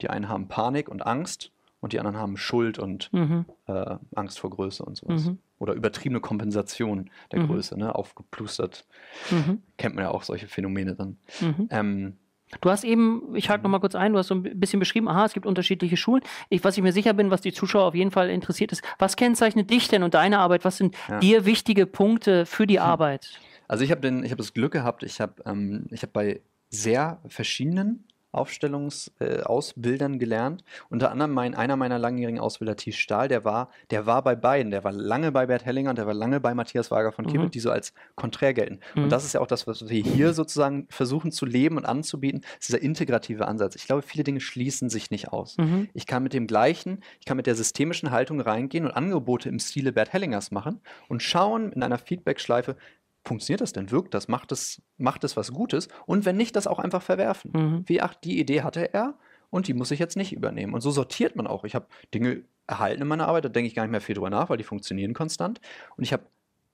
Die 0.00 0.10
einen 0.10 0.28
haben 0.28 0.48
Panik 0.48 0.88
und 0.88 1.06
Angst 1.06 1.52
und 1.84 1.92
die 1.92 1.98
anderen 1.98 2.16
haben 2.16 2.38
Schuld 2.38 2.78
und 2.78 3.12
mhm. 3.12 3.44
äh, 3.66 3.96
Angst 4.14 4.38
vor 4.38 4.48
Größe 4.48 4.82
und 4.82 4.96
sowas. 4.96 5.26
Mhm. 5.26 5.38
Oder 5.58 5.74
übertriebene 5.74 6.20
Kompensation 6.20 7.10
der 7.30 7.40
mhm. 7.40 7.48
Größe, 7.48 7.78
ne? 7.78 7.94
aufgeplustert. 7.94 8.86
Mhm. 9.30 9.60
Kennt 9.76 9.94
man 9.94 10.04
ja 10.04 10.10
auch 10.10 10.22
solche 10.22 10.48
Phänomene 10.48 10.94
dann. 10.94 11.18
Mhm. 11.42 11.68
Ähm, 11.70 12.16
Du 12.60 12.70
hast 12.70 12.84
eben, 12.84 13.34
ich 13.34 13.50
hake 13.50 13.62
nochmal 13.64 13.80
kurz 13.80 13.94
ein, 13.94 14.12
du 14.12 14.18
hast 14.18 14.28
so 14.28 14.34
ein 14.34 14.42
bisschen 14.42 14.78
beschrieben, 14.78 15.08
aha, 15.08 15.26
es 15.26 15.34
gibt 15.34 15.44
unterschiedliche 15.44 15.96
Schulen. 15.96 16.22
Ich, 16.48 16.64
was 16.64 16.76
ich 16.76 16.82
mir 16.82 16.92
sicher 16.92 17.12
bin, 17.12 17.30
was 17.30 17.40
die 17.40 17.52
Zuschauer 17.52 17.84
auf 17.84 17.94
jeden 17.94 18.12
Fall 18.12 18.30
interessiert 18.30 18.70
ist, 18.72 18.82
was 18.98 19.16
kennzeichnet 19.16 19.68
dich 19.68 19.88
denn 19.88 20.02
und 20.02 20.14
deine 20.14 20.38
Arbeit? 20.38 20.64
Was 20.64 20.76
sind 20.78 20.94
ja. 21.08 21.18
dir 21.18 21.44
wichtige 21.44 21.84
Punkte 21.84 22.46
für 22.46 22.66
die 22.66 22.78
hm. 22.78 22.86
Arbeit? 22.86 23.40
Also 23.68 23.84
ich 23.84 23.90
habe 23.90 24.08
hab 24.08 24.38
das 24.38 24.54
Glück 24.54 24.72
gehabt, 24.72 25.02
ich 25.02 25.20
habe 25.20 25.42
ähm, 25.44 25.86
hab 25.92 26.12
bei 26.12 26.40
sehr 26.70 27.20
verschiedenen 27.26 28.04
Aufstellungsausbildern 28.34 30.14
äh, 30.14 30.18
gelernt. 30.18 30.64
Unter 30.90 31.10
anderem 31.10 31.32
mein, 31.32 31.54
einer 31.54 31.76
meiner 31.76 31.98
langjährigen 31.98 32.40
Ausbilder, 32.40 32.76
Thies 32.76 32.96
Stahl, 32.96 33.28
der 33.28 33.44
war, 33.44 33.70
der 33.90 34.06
war 34.06 34.22
bei 34.22 34.34
beiden. 34.34 34.70
Der 34.70 34.84
war 34.84 34.92
lange 34.92 35.32
bei 35.32 35.46
Bert 35.46 35.64
Hellinger 35.64 35.90
und 35.90 35.98
der 35.98 36.06
war 36.06 36.14
lange 36.14 36.40
bei 36.40 36.54
Matthias 36.54 36.90
Wager 36.90 37.12
von 37.12 37.26
Kippet, 37.26 37.46
mhm. 37.46 37.50
die 37.50 37.60
so 37.60 37.70
als 37.70 37.92
konträr 38.14 38.54
gelten. 38.54 38.80
Mhm. 38.94 39.04
Und 39.04 39.10
das 39.10 39.24
ist 39.24 39.34
ja 39.34 39.40
auch 39.40 39.46
das, 39.46 39.66
was 39.66 39.88
wir 39.88 40.02
hier 40.02 40.32
sozusagen 40.32 40.86
versuchen 40.90 41.32
zu 41.32 41.46
leben 41.46 41.76
und 41.76 41.86
anzubieten, 41.86 42.42
ist 42.58 42.68
dieser 42.68 42.82
integrative 42.82 43.46
Ansatz. 43.46 43.76
Ich 43.76 43.86
glaube, 43.86 44.02
viele 44.02 44.24
Dinge 44.24 44.40
schließen 44.40 44.90
sich 44.90 45.10
nicht 45.10 45.28
aus. 45.28 45.56
Mhm. 45.56 45.88
Ich 45.94 46.06
kann 46.06 46.22
mit 46.22 46.32
dem 46.32 46.46
gleichen, 46.46 47.00
ich 47.20 47.26
kann 47.26 47.36
mit 47.36 47.46
der 47.46 47.54
systemischen 47.54 48.10
Haltung 48.10 48.40
reingehen 48.40 48.84
und 48.84 48.92
Angebote 48.92 49.48
im 49.48 49.58
Stile 49.58 49.92
Bert 49.92 50.12
Hellingers 50.12 50.50
machen 50.50 50.80
und 51.08 51.22
schauen 51.22 51.72
in 51.72 51.82
einer 51.82 51.98
Feedback-Schleife, 51.98 52.76
funktioniert 53.24 53.60
das 53.60 53.72
denn? 53.72 53.90
Wirkt 53.90 54.14
das? 54.14 54.28
Macht 54.28 54.52
es, 54.52 54.82
macht 54.98 55.24
es 55.24 55.36
was 55.36 55.52
Gutes? 55.52 55.88
Und 56.06 56.24
wenn 56.24 56.36
nicht, 56.36 56.56
das 56.56 56.66
auch 56.66 56.78
einfach 56.78 57.02
verwerfen. 57.02 57.52
Mhm. 57.54 57.84
Wie, 57.86 58.00
ach, 58.00 58.14
die 58.14 58.38
Idee 58.38 58.62
hatte 58.62 58.92
er 58.92 59.14
und 59.50 59.68
die 59.68 59.74
muss 59.74 59.90
ich 59.90 59.98
jetzt 59.98 60.16
nicht 60.16 60.32
übernehmen. 60.32 60.74
Und 60.74 60.80
so 60.80 60.90
sortiert 60.90 61.36
man 61.36 61.46
auch. 61.46 61.64
Ich 61.64 61.74
habe 61.74 61.86
Dinge 62.12 62.44
erhalten 62.66 63.02
in 63.02 63.08
meiner 63.08 63.28
Arbeit, 63.28 63.44
da 63.44 63.48
denke 63.48 63.68
ich 63.68 63.74
gar 63.74 63.82
nicht 63.82 63.92
mehr 63.92 64.00
viel 64.00 64.14
drüber 64.14 64.30
nach, 64.30 64.50
weil 64.50 64.56
die 64.56 64.64
funktionieren 64.64 65.14
konstant. 65.14 65.60
Und 65.96 66.04
ich 66.04 66.12
habe 66.12 66.24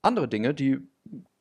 andere 0.01 0.27
Dinge, 0.27 0.53
die 0.53 0.79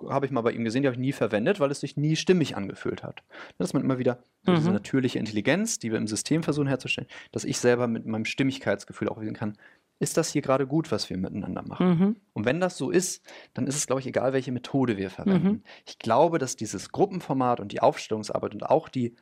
habe 0.08 0.26
ich 0.26 0.32
mal 0.32 0.40
bei 0.40 0.52
ihm 0.52 0.64
gesehen, 0.64 0.82
die 0.82 0.88
habe 0.88 0.94
ich 0.94 1.00
nie 1.00 1.12
verwendet, 1.12 1.60
weil 1.60 1.70
es 1.70 1.80
sich 1.80 1.96
nie 1.96 2.16
stimmig 2.16 2.56
angefühlt 2.56 3.02
hat. 3.02 3.22
Dass 3.58 3.72
man 3.72 3.82
immer 3.82 3.98
wieder 3.98 4.22
mhm. 4.46 4.56
diese 4.56 4.70
natürliche 4.70 5.18
Intelligenz, 5.18 5.78
die 5.78 5.90
wir 5.90 5.98
im 5.98 6.06
System 6.06 6.42
versuchen 6.42 6.66
herzustellen, 6.66 7.08
dass 7.32 7.44
ich 7.44 7.58
selber 7.58 7.86
mit 7.86 8.06
meinem 8.06 8.24
Stimmigkeitsgefühl 8.24 9.08
auch 9.08 9.20
wissen 9.20 9.34
kann, 9.34 9.56
ist 10.00 10.16
das 10.16 10.30
hier 10.30 10.40
gerade 10.40 10.66
gut, 10.66 10.90
was 10.90 11.10
wir 11.10 11.18
miteinander 11.18 11.62
machen? 11.62 11.88
Mhm. 11.88 12.16
Und 12.32 12.46
wenn 12.46 12.58
das 12.58 12.78
so 12.78 12.90
ist, 12.90 13.22
dann 13.52 13.66
ist 13.66 13.76
es, 13.76 13.86
glaube 13.86 14.00
ich, 14.00 14.06
egal, 14.06 14.32
welche 14.32 14.50
Methode 14.50 14.96
wir 14.96 15.10
verwenden. 15.10 15.48
Mhm. 15.48 15.62
Ich 15.86 15.98
glaube, 15.98 16.38
dass 16.38 16.56
dieses 16.56 16.90
Gruppenformat 16.90 17.60
und 17.60 17.70
die 17.70 17.80
Aufstellungsarbeit 17.80 18.54
und 18.54 18.64
auch 18.64 18.88
die, 18.88 19.14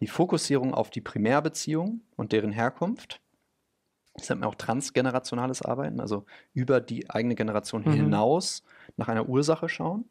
die 0.00 0.06
Fokussierung 0.06 0.74
auf 0.74 0.90
die 0.90 1.00
Primärbeziehung 1.00 2.02
und 2.14 2.32
deren 2.32 2.52
Herkunft, 2.52 3.22
das 4.14 4.28
nennt 4.28 4.42
man 4.42 4.50
auch 4.50 4.54
transgenerationales 4.54 5.62
Arbeiten, 5.62 5.98
also 5.98 6.26
über 6.52 6.82
die 6.82 7.08
eigene 7.08 7.34
Generation 7.34 7.82
mhm. 7.82 7.92
hinaus 7.92 8.64
nach 8.98 9.08
einer 9.08 9.30
Ursache 9.30 9.70
schauen. 9.70 10.04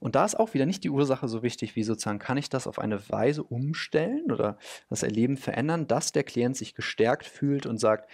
Und 0.00 0.16
da 0.16 0.24
ist 0.24 0.38
auch 0.38 0.54
wieder 0.54 0.66
nicht 0.66 0.82
die 0.82 0.90
Ursache 0.90 1.28
so 1.28 1.44
wichtig, 1.44 1.76
wie 1.76 1.84
sozusagen, 1.84 2.18
kann 2.18 2.38
ich 2.38 2.48
das 2.48 2.66
auf 2.66 2.80
eine 2.80 3.08
Weise 3.08 3.44
umstellen 3.44 4.32
oder 4.32 4.58
das 4.90 5.04
Erleben 5.04 5.36
verändern, 5.36 5.86
dass 5.86 6.10
der 6.10 6.24
Klient 6.24 6.56
sich 6.56 6.74
gestärkt 6.74 7.26
fühlt 7.26 7.66
und 7.66 7.78
sagt, 7.78 8.08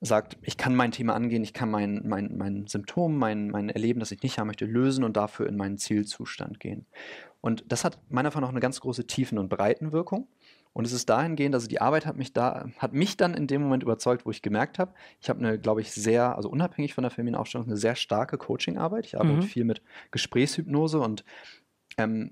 sagt, 0.00 0.36
ich 0.42 0.56
kann 0.56 0.74
mein 0.74 0.92
Thema 0.92 1.14
angehen, 1.14 1.42
ich 1.42 1.54
kann 1.54 1.70
mein, 1.70 2.02
mein, 2.06 2.36
mein 2.36 2.66
Symptom, 2.66 3.16
mein, 3.16 3.48
mein 3.48 3.70
Erleben, 3.70 4.00
das 4.00 4.12
ich 4.12 4.22
nicht 4.22 4.38
haben 4.38 4.48
möchte, 4.48 4.66
lösen 4.66 5.04
und 5.04 5.16
dafür 5.16 5.46
in 5.48 5.56
meinen 5.56 5.78
Zielzustand 5.78 6.60
gehen. 6.60 6.86
Und 7.40 7.64
das 7.68 7.84
hat 7.84 7.98
meiner 8.08 8.28
Meinung 8.30 8.42
nach 8.42 8.50
eine 8.50 8.60
ganz 8.60 8.80
große 8.80 9.06
Tiefen- 9.06 9.38
und 9.38 9.48
Breitenwirkung. 9.48 10.28
Und 10.72 10.84
es 10.86 10.92
ist 10.92 11.08
dahingehend, 11.08 11.54
also 11.54 11.68
die 11.68 11.80
Arbeit 11.80 12.04
hat 12.04 12.18
mich 12.18 12.34
da, 12.34 12.68
hat 12.76 12.92
mich 12.92 13.16
dann 13.16 13.32
in 13.32 13.46
dem 13.46 13.62
Moment 13.62 13.82
überzeugt, 13.82 14.26
wo 14.26 14.30
ich 14.30 14.42
gemerkt 14.42 14.78
habe, 14.78 14.92
ich 15.22 15.30
habe 15.30 15.38
eine, 15.40 15.58
glaube 15.58 15.80
ich, 15.80 15.90
sehr, 15.92 16.36
also 16.36 16.50
unabhängig 16.50 16.92
von 16.92 17.00
der 17.00 17.10
Familienaufstellung, 17.10 17.66
eine 17.66 17.78
sehr 17.78 17.96
starke 17.96 18.36
Coachingarbeit. 18.36 19.06
Ich 19.06 19.18
arbeite 19.18 19.38
mhm. 19.38 19.42
viel 19.42 19.64
mit 19.64 19.80
Gesprächshypnose 20.10 21.00
und 21.00 21.24
ähm, 21.96 22.30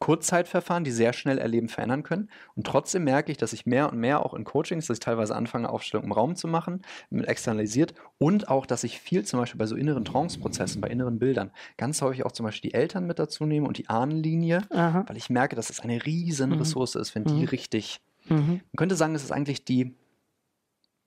Kurzzeitverfahren, 0.00 0.82
die 0.82 0.90
sehr 0.90 1.12
schnell 1.12 1.38
Erleben 1.38 1.68
verändern 1.68 2.02
können. 2.02 2.30
Und 2.56 2.66
trotzdem 2.66 3.04
merke 3.04 3.30
ich, 3.30 3.38
dass 3.38 3.52
ich 3.52 3.66
mehr 3.66 3.92
und 3.92 3.98
mehr 3.98 4.24
auch 4.24 4.34
in 4.34 4.44
Coachings, 4.44 4.86
dass 4.86 4.96
ich 4.96 5.04
teilweise 5.04 5.36
anfange, 5.36 5.68
Aufstellung 5.68 6.06
im 6.06 6.12
Raum 6.12 6.36
zu 6.36 6.48
machen, 6.48 6.82
mit 7.10 7.28
externalisiert 7.28 7.94
und 8.18 8.48
auch, 8.48 8.66
dass 8.66 8.82
ich 8.82 8.98
viel 8.98 9.24
zum 9.24 9.40
Beispiel 9.40 9.58
bei 9.58 9.66
so 9.66 9.76
inneren 9.76 10.04
Trance-Prozessen, 10.04 10.80
bei 10.80 10.88
inneren 10.88 11.18
Bildern, 11.18 11.50
ganz 11.76 12.00
häufig 12.00 12.24
auch 12.24 12.32
zum 12.32 12.44
Beispiel 12.46 12.70
die 12.70 12.74
Eltern 12.74 13.06
mit 13.06 13.18
dazu 13.18 13.44
nehme 13.44 13.68
und 13.68 13.76
die 13.76 13.88
Ahnenlinie, 13.88 14.62
Aha. 14.70 15.04
weil 15.06 15.16
ich 15.18 15.28
merke, 15.28 15.54
dass 15.54 15.68
es 15.68 15.80
eine 15.80 16.04
riesen 16.04 16.50
mhm. 16.50 16.58
Ressource 16.58 16.94
ist, 16.94 17.14
wenn 17.14 17.24
die 17.24 17.34
mhm. 17.34 17.44
richtig. 17.44 18.00
Mhm. 18.28 18.60
Man 18.72 18.76
könnte 18.76 18.96
sagen, 18.96 19.14
es 19.14 19.22
ist 19.22 19.32
eigentlich 19.32 19.64
die 19.64 19.94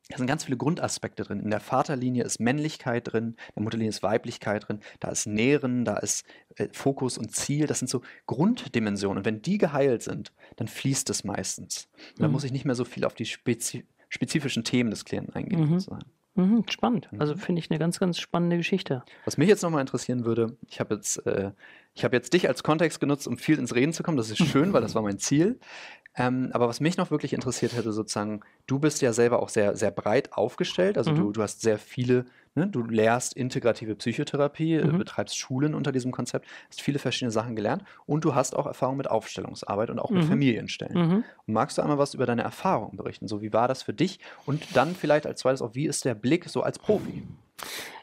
da 0.10 0.18
sind 0.18 0.28
ganz 0.28 0.44
viele 0.44 0.58
Grundaspekte 0.58 1.24
drin. 1.24 1.40
In 1.40 1.50
der 1.50 1.62
Vaterlinie 1.62 2.24
ist 2.24 2.40
Männlichkeit 2.40 3.12
drin, 3.12 3.36
in 3.48 3.54
der 3.56 3.64
Mutterlinie 3.64 3.90
ist 3.90 4.04
Weiblichkeit 4.04 4.68
drin, 4.68 4.80
da 5.00 5.10
ist 5.10 5.26
Nähren, 5.26 5.86
da 5.86 5.98
ist 5.98 6.26
äh, 6.56 6.68
Fokus 6.74 7.18
und 7.18 7.34
Ziel. 7.34 7.68
Das 7.68 7.80
sind 7.80 7.88
so 7.88 8.02
Grunddimensionen. 8.28 9.20
Und 9.20 9.26
wenn 9.26 9.42
die 9.42 9.58
geheilt 9.58 10.04
sind, 10.04 10.34
dann 10.58 10.68
fließt 10.68 11.10
es 11.10 11.24
meistens. 11.24 11.88
Mhm. 12.18 12.32
muss 12.32 12.44
ich 12.44 12.52
nicht 12.52 12.66
mehr 12.66 12.76
so 12.76 12.86
viel 12.86 13.06
auf 13.06 13.14
die 13.14 13.26
spezi 13.26 13.86
spezifischen 14.10 14.64
Themen 14.64 14.92
des 14.92 15.06
Klienten 15.06 15.34
eingehen. 15.34 15.72
Mhm. 15.72 15.80
Mhm, 16.36 16.66
spannend. 16.70 17.12
Mhm. 17.12 17.22
Also 17.22 17.36
finde 17.36 17.60
ich 17.60 17.70
eine 17.70 17.80
ganz, 17.80 18.00
ganz 18.00 18.20
spannende 18.20 18.58
Geschichte. 18.58 19.04
Was 19.26 19.38
mich 19.38 19.48
jetzt 19.48 19.62
nochmal 19.62 19.82
interessieren 19.82 20.26
würde, 20.26 20.58
ich 20.68 20.80
habe 20.80 20.96
jetzt, 20.96 21.26
äh, 21.26 21.52
hab 21.98 22.14
jetzt 22.14 22.34
dich 22.34 22.48
als 22.48 22.64
Kontext 22.64 23.00
genutzt, 23.00 23.28
um 23.28 23.38
viel 23.38 23.60
ins 23.60 23.76
Reden 23.76 23.94
zu 23.94 24.04
kommen. 24.04 24.18
Das 24.18 24.30
ist 24.30 24.46
schön, 24.46 24.74
weil 24.74 24.82
das 24.82 24.96
war 24.96 25.04
mein 25.04 25.20
Ziel. 25.20 25.60
Ähm, 26.16 26.52
aber 26.54 26.68
was 26.68 26.80
mich 26.80 26.98
noch 26.98 27.10
wirklich 27.10 27.34
interessiert 27.34 27.76
hätte, 27.76 27.92
sozusagen, 27.92 28.42
du 28.68 28.78
bist 28.78 29.02
ja 29.02 29.14
selber 29.14 29.42
auch 29.42 29.50
sehr, 29.50 29.76
sehr 29.76 29.90
breit 29.90 30.34
aufgestellt. 30.34 30.98
Also 30.98 31.12
mhm. 31.12 31.16
du, 31.16 31.32
du 31.32 31.42
hast 31.42 31.62
sehr 31.62 31.80
viele, 31.80 32.26
ne, 32.54 32.68
du 32.68 32.84
lehrst 32.84 33.34
integrative 33.34 33.96
Psychotherapie, 33.96 34.76
äh, 34.76 34.86
mhm. 34.86 35.00
betreibst 35.00 35.38
Schulen 35.38 35.74
unter 35.74 35.92
diesem 35.92 36.12
Konzept, 36.12 36.48
hast 36.70 36.82
viele 36.82 37.00
verschiedene 37.00 37.32
Sachen 37.32 37.56
gelernt 37.56 37.84
und 38.06 38.24
du 38.26 38.36
hast 38.36 38.56
auch 38.56 38.68
Erfahrung 38.68 38.98
mit 38.98 39.10
Aufstellungsarbeit 39.10 39.90
und 39.90 39.98
auch 39.98 40.12
mhm. 40.12 40.18
mit 40.18 40.26
Familienstellen. 40.26 41.08
Mhm. 41.08 41.24
Und 41.48 41.54
magst 41.54 41.80
du 41.80 41.82
einmal 41.82 41.98
was 41.98 42.14
über 42.14 42.28
deine 42.28 42.44
Erfahrungen 42.44 42.96
berichten? 42.96 43.28
So, 43.28 43.42
wie 43.42 43.52
war 43.52 43.68
das 43.68 43.82
für 43.82 43.94
dich? 43.94 44.20
Und 44.46 44.76
dann 44.76 44.94
vielleicht 44.94 45.26
als 45.26 45.40
zweites 45.40 45.64
auch, 45.64 45.74
wie 45.74 45.88
ist 45.88 46.06
der 46.06 46.14
Blick 46.14 46.48
so 46.48 46.62
als 46.62 46.78
Profi? 46.78 47.24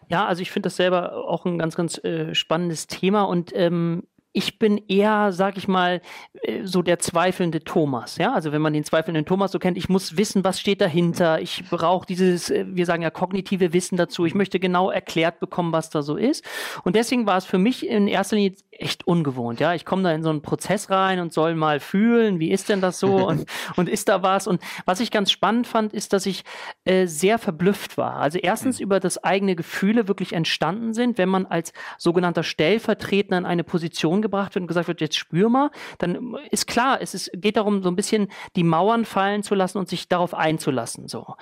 Ja, 0.09 0.27
also 0.27 0.43
ich 0.43 0.51
finde 0.51 0.67
das 0.67 0.77
selber 0.77 1.29
auch 1.29 1.47
ein 1.47 1.59
ganz, 1.59 1.77
ganz 1.77 2.03
äh, 2.03 2.35
spannendes 2.35 2.89
Thema 2.89 3.23
und 3.23 3.53
ähm, 3.55 4.03
ich 4.33 4.59
bin 4.59 4.79
eher, 4.89 5.33
sag 5.33 5.57
ich 5.57 5.67
mal, 5.67 6.01
äh, 6.43 6.65
so 6.65 6.83
der 6.83 7.01
zweifelnde 7.01 7.65
Thomas. 7.65 8.17
Ja, 8.17 8.33
also 8.33 8.53
wenn 8.53 8.63
man 8.63 8.73
den 8.73 8.85
zweifelnden 8.85 9.27
Thomas 9.27 9.51
so 9.51 9.59
kennt, 9.59 9.77
ich 9.77 9.89
muss 9.89 10.17
wissen, 10.17 10.45
was 10.45 10.61
steht 10.61 10.81
dahinter. 10.81 11.41
Ich 11.41 11.65
brauche 11.69 12.07
dieses, 12.07 12.51
äh, 12.51 12.65
wir 12.69 12.87
sagen 12.87 13.03
ja 13.03 13.11
kognitive 13.11 13.73
Wissen 13.73 13.97
dazu. 13.97 14.25
Ich 14.27 14.35
möchte 14.35 14.61
genau 14.61 14.91
erklärt 14.91 15.41
bekommen, 15.41 15.73
was 15.73 15.91
da 15.91 16.03
so 16.03 16.17
ist. 16.17 16.45
Und 16.85 16.95
deswegen 16.95 17.27
war 17.27 17.39
es 17.39 17.45
für 17.45 17.59
mich 17.59 17.87
in 17.87 18.07
erster 18.07 18.37
Linie 18.37 18.55
echt 18.71 19.07
ungewohnt. 19.07 19.61
Ja, 19.61 19.75
ich 19.75 19.85
komme 19.85 20.03
da 20.03 20.13
in 20.13 20.23
so 20.23 20.31
einen 20.31 20.43
Prozess 20.43 20.91
rein 20.91 21.21
und 21.21 21.33
soll 21.33 21.55
mal 21.55 21.81
fühlen, 21.81 22.39
wie 22.41 22.51
ist 22.51 22.69
denn 22.69 22.81
das 22.81 22.99
so 22.99 23.17
und, 23.27 23.47
und 23.77 23.89
ist 23.89 24.09
da 24.09 24.23
was? 24.23 24.47
Und 24.47 24.63
was 24.85 25.01
ich 25.01 25.11
ganz 25.11 25.31
spannend 25.31 25.67
fand, 25.67 25.93
ist, 25.93 26.13
dass 26.13 26.27
ich 26.27 26.45
äh, 26.85 27.07
sehr 27.07 27.39
verblüfft 27.39 27.99
war. 27.99 28.17
Also 28.17 28.39
erstens 28.39 28.79
mhm. 28.79 28.85
über 28.85 29.01
das 29.01 29.23
eigene 29.23 29.57
Gefühle 29.57 30.09
wirklich 30.09 30.33
entstanden 30.33 30.95
sind, 30.95 31.19
wenn 31.19 31.29
man 31.29 31.47
als 31.47 31.73
sogenannter 31.99 32.45
Stellvertreter 32.45 33.37
in 33.37 33.45
eine 33.45 33.65
Position 33.65 34.20
gebracht 34.23 34.55
wird 34.55 34.63
und 34.63 34.69
gesagt 34.69 34.89
wird, 34.89 35.01
jetzt 35.01 35.17
spür 35.17 35.49
mal, 35.49 35.71
dann 35.99 36.37
ist 36.51 36.67
klar, 36.67 36.99
es 37.01 37.15
ist, 37.15 37.31
geht 37.35 37.57
darum, 37.57 37.83
so 37.83 37.89
ein 37.89 37.97
bisschen 37.97 38.29
die 38.57 38.65
Mauern 38.65 39.05
fallen 39.05 39.43
zu 39.43 39.55
lassen 39.55 39.79
und 39.79 39.89
sich 39.89 40.09
darauf 40.09 40.35
einzulassen. 40.35 41.09
So. 41.09 41.35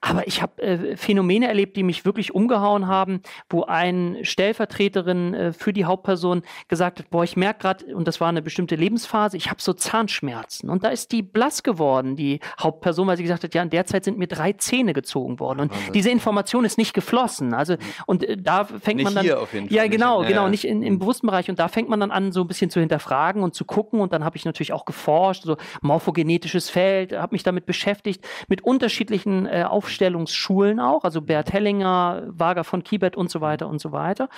Aber 0.00 0.26
ich 0.26 0.42
habe 0.42 0.62
äh, 0.62 0.96
Phänomene 0.96 1.48
erlebt, 1.48 1.76
die 1.76 1.82
mich 1.82 2.04
wirklich 2.04 2.34
umgehauen 2.34 2.86
haben, 2.86 3.22
wo 3.48 3.64
ein 3.64 4.18
Stellvertreterin 4.22 5.34
äh, 5.34 5.52
für 5.52 5.72
die 5.72 5.84
Hauptperson 5.84 6.42
gesagt 6.68 6.98
hat, 6.98 7.10
boah, 7.10 7.24
ich 7.24 7.36
merke 7.36 7.60
gerade, 7.60 7.94
und 7.94 8.08
das 8.08 8.20
war 8.20 8.28
eine 8.28 8.42
bestimmte 8.42 8.76
Lebensphase, 8.76 9.36
ich 9.36 9.50
habe 9.50 9.60
so 9.60 9.72
Zahnschmerzen. 9.72 10.70
Und 10.70 10.84
da 10.84 10.88
ist 10.88 11.12
die 11.12 11.22
blass 11.22 11.62
geworden, 11.62 12.16
die 12.16 12.40
Hauptperson, 12.60 13.06
weil 13.06 13.16
sie 13.16 13.22
gesagt 13.22 13.44
hat, 13.44 13.54
ja, 13.54 13.62
in 13.62 13.70
der 13.70 13.86
Zeit 13.86 14.04
sind 14.04 14.18
mir 14.18 14.26
drei 14.26 14.52
Zähne 14.52 14.92
gezogen 14.92 15.40
worden. 15.40 15.60
Und 15.60 15.72
Wahnsinn. 15.72 15.92
diese 15.92 16.10
Information 16.10 16.64
ist 16.64 16.78
nicht 16.78 16.94
geflossen. 16.94 17.54
Also, 17.54 17.76
und 18.06 18.24
äh, 18.24 18.36
da 18.36 18.64
fängt 18.64 18.96
nicht 18.96 19.04
man 19.04 19.14
dann. 19.14 19.24
Hier 19.24 19.40
auf 19.40 19.52
jeden 19.52 19.68
Fall. 19.68 19.76
Ja, 19.76 19.86
genau, 19.86 20.20
nicht, 20.20 20.28
genau, 20.28 20.48
nicht 20.48 20.64
in, 20.64 20.82
im 20.82 20.98
bewussten 20.98 21.26
Bereich. 21.26 21.50
Und 21.50 21.58
da 21.58 21.68
fängt 21.68 21.88
man 21.88 22.00
dann 22.00 22.10
an, 22.10 22.21
so 22.30 22.42
ein 22.42 22.46
bisschen 22.46 22.70
zu 22.70 22.78
hinterfragen 22.78 23.42
und 23.42 23.54
zu 23.54 23.64
gucken. 23.64 24.00
Und 24.00 24.12
dann 24.12 24.24
habe 24.24 24.36
ich 24.36 24.44
natürlich 24.44 24.72
auch 24.72 24.84
geforscht, 24.84 25.42
so 25.42 25.56
morphogenetisches 25.80 26.70
Feld, 26.70 27.12
habe 27.12 27.34
mich 27.34 27.42
damit 27.42 27.66
beschäftigt, 27.66 28.24
mit 28.46 28.62
unterschiedlichen 28.62 29.46
äh, 29.46 29.64
Aufstellungsschulen 29.68 30.78
auch, 30.78 31.02
also 31.02 31.22
Bert 31.22 31.52
Hellinger, 31.52 32.22
Wager 32.28 32.62
von 32.62 32.84
Kibet 32.84 33.16
und 33.16 33.30
so 33.30 33.40
weiter 33.40 33.66
und 33.68 33.80
so 33.80 33.90
weiter. 33.90 34.28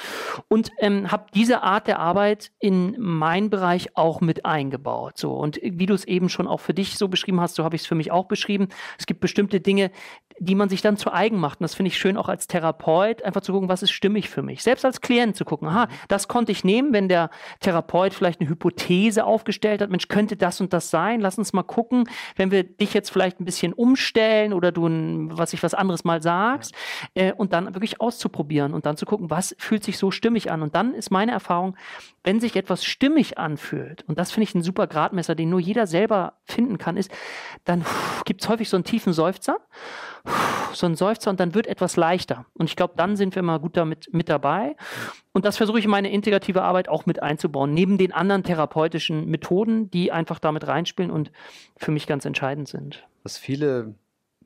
Und 0.49 0.70
ähm, 0.79 1.12
habe 1.12 1.27
diese 1.35 1.62
Art 1.62 1.87
der 1.87 1.99
Arbeit 1.99 2.14
Arbeit 2.14 2.53
in 2.61 2.94
meinen 2.97 3.51
Bereich 3.51 3.97
auch 3.97 4.20
mit 4.20 4.47
eingebaut. 4.47 5.18
So 5.18 5.33
und 5.33 5.59
wie 5.62 5.87
du 5.87 5.94
es 5.94 6.05
eben 6.05 6.29
schon 6.29 6.47
auch 6.47 6.61
für 6.61 6.73
dich 6.73 6.97
so 6.97 7.09
beschrieben 7.09 7.40
hast, 7.40 7.57
so 7.57 7.64
habe 7.64 7.75
ich 7.75 7.83
es 7.83 7.88
für 7.88 7.97
mich 7.97 8.12
auch 8.12 8.27
beschrieben. 8.27 8.68
Es 9.01 9.07
gibt 9.07 9.18
bestimmte 9.18 9.61
Dinge, 9.61 9.90
die 10.38 10.55
man 10.55 10.68
sich 10.68 10.81
dann 10.81 10.97
zu 10.97 11.12
eigen 11.12 11.38
macht. 11.38 11.59
Und 11.59 11.64
das 11.64 11.75
finde 11.75 11.88
ich 11.88 11.99
schön 11.99 12.16
auch 12.16 12.29
als 12.29 12.47
Therapeut, 12.47 13.23
einfach 13.23 13.40
zu 13.40 13.53
gucken, 13.53 13.68
was 13.68 13.83
ist 13.83 13.90
stimmig 13.90 14.31
für 14.31 14.42
mich. 14.42 14.62
Selbst 14.62 14.85
als 14.85 15.01
Klient 15.01 15.35
zu 15.35 15.44
gucken, 15.44 15.66
aha, 15.66 15.88
das 16.07 16.29
konnte 16.29 16.53
ich 16.53 16.62
nehmen, 16.62 16.92
wenn 16.92 17.09
der 17.09 17.31
Therapeut 17.59 17.74
vielleicht 18.15 18.41
eine 18.41 18.49
Hypothese 18.49 19.25
aufgestellt 19.25 19.81
hat, 19.81 19.91
Mensch, 19.91 20.09
könnte 20.09 20.37
das 20.37 20.61
und 20.61 20.73
das 20.73 20.91
sein? 20.91 21.21
Lass 21.21 21.39
uns 21.39 21.53
mal 21.53 21.63
gucken, 21.63 22.09
wenn 22.37 22.51
wir 22.51 22.65
dich 22.65 22.95
jetzt 22.95 23.11
vielleicht 23.11 23.41
ein 23.41 23.45
bisschen 23.45 23.73
umstellen 23.73 24.53
oder 24.53 24.73
du, 24.73 24.87
ein, 24.87 25.37
was 25.37 25.53
ich 25.53 25.63
was 25.63 25.75
anderes 25.75 26.05
mal 26.05 26.23
sagst, 26.23 26.75
äh, 27.15 27.33
und 27.33 27.53
dann 27.53 27.75
wirklich 27.75 28.01
auszuprobieren 28.01 28.75
und 28.75 28.87
dann 28.87 28.97
zu 28.97 29.07
gucken, 29.07 29.31
was 29.31 29.55
fühlt 29.59 29.85
sich 29.85 29.99
so 29.99 30.11
stimmig 30.11 30.51
an. 30.51 30.63
Und 30.63 30.75
dann 30.75 30.95
ist 30.95 31.11
meine 31.11 31.33
Erfahrung, 31.33 31.77
wenn 32.25 32.41
sich 32.41 32.57
etwas 32.57 32.85
stimmig 32.85 33.39
anfühlt, 33.39 34.03
und 34.09 34.19
das 34.19 34.33
finde 34.33 34.45
ich 34.45 34.55
ein 34.55 34.63
super 34.63 34.87
Gradmesser, 34.87 35.35
den 35.35 35.51
nur 35.51 35.61
jeder 35.61 35.87
selber 35.87 36.35
finden 36.45 36.79
kann, 36.79 36.97
ist, 36.97 37.11
dann 37.65 37.85
gibt 38.25 38.43
es 38.43 38.49
häufig 38.49 38.69
so 38.69 38.77
einen 38.77 38.85
tiefen 38.85 39.13
Seufzer 39.13 39.59
so 40.77 40.87
ein 40.87 40.95
Seufzer 40.95 41.31
und 41.31 41.41
dann 41.41 41.55
wird 41.55 41.67
etwas 41.67 41.97
leichter. 41.97 42.47
Und 42.55 42.69
ich 42.69 42.77
glaube, 42.77 42.95
dann 42.97 43.17
sind 43.17 43.35
wir 43.35 43.43
mal 43.43 43.59
gut 43.59 43.77
damit 43.77 44.13
mit 44.13 44.29
dabei. 44.29 44.77
Und 45.33 45.45
das 45.45 45.57
versuche 45.57 45.79
ich 45.79 45.85
in 45.85 45.91
meine 45.91 46.11
integrative 46.11 46.63
Arbeit 46.63 46.89
auch 46.89 47.07
mit 47.07 47.23
einzubauen, 47.23 47.73
neben 47.73 47.99
den 47.99 48.13
anderen 48.13 48.43
therapeutischen 48.43 49.27
Methoden, 49.27 49.91
die 49.91 50.13
einfach 50.13 50.39
damit 50.39 50.67
reinspielen 50.67 51.11
und 51.11 51.31
für 51.77 51.91
mich 51.91 52.07
ganz 52.07 52.25
entscheidend 52.25 52.69
sind. 52.69 53.07
Was 53.23 53.39
viele, 53.39 53.95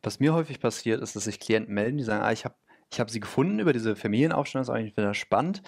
was 0.02 0.20
mir 0.20 0.34
häufig 0.34 0.60
passiert, 0.60 1.00
ist, 1.00 1.16
dass 1.16 1.24
sich 1.24 1.40
Klienten 1.40 1.74
melden, 1.74 1.98
die 1.98 2.04
sagen, 2.04 2.22
ah, 2.22 2.32
ich 2.32 2.44
habe 2.44 2.54
ich 2.90 3.00
habe 3.00 3.10
sie 3.10 3.20
gefunden 3.20 3.58
über 3.58 3.74
diese 3.74 3.96
Familienaufstellung, 3.96 4.62
das 4.62 4.70
ist 4.70 4.74
eigentlich 4.74 4.96
wieder 4.96 5.12
spannend 5.12 5.62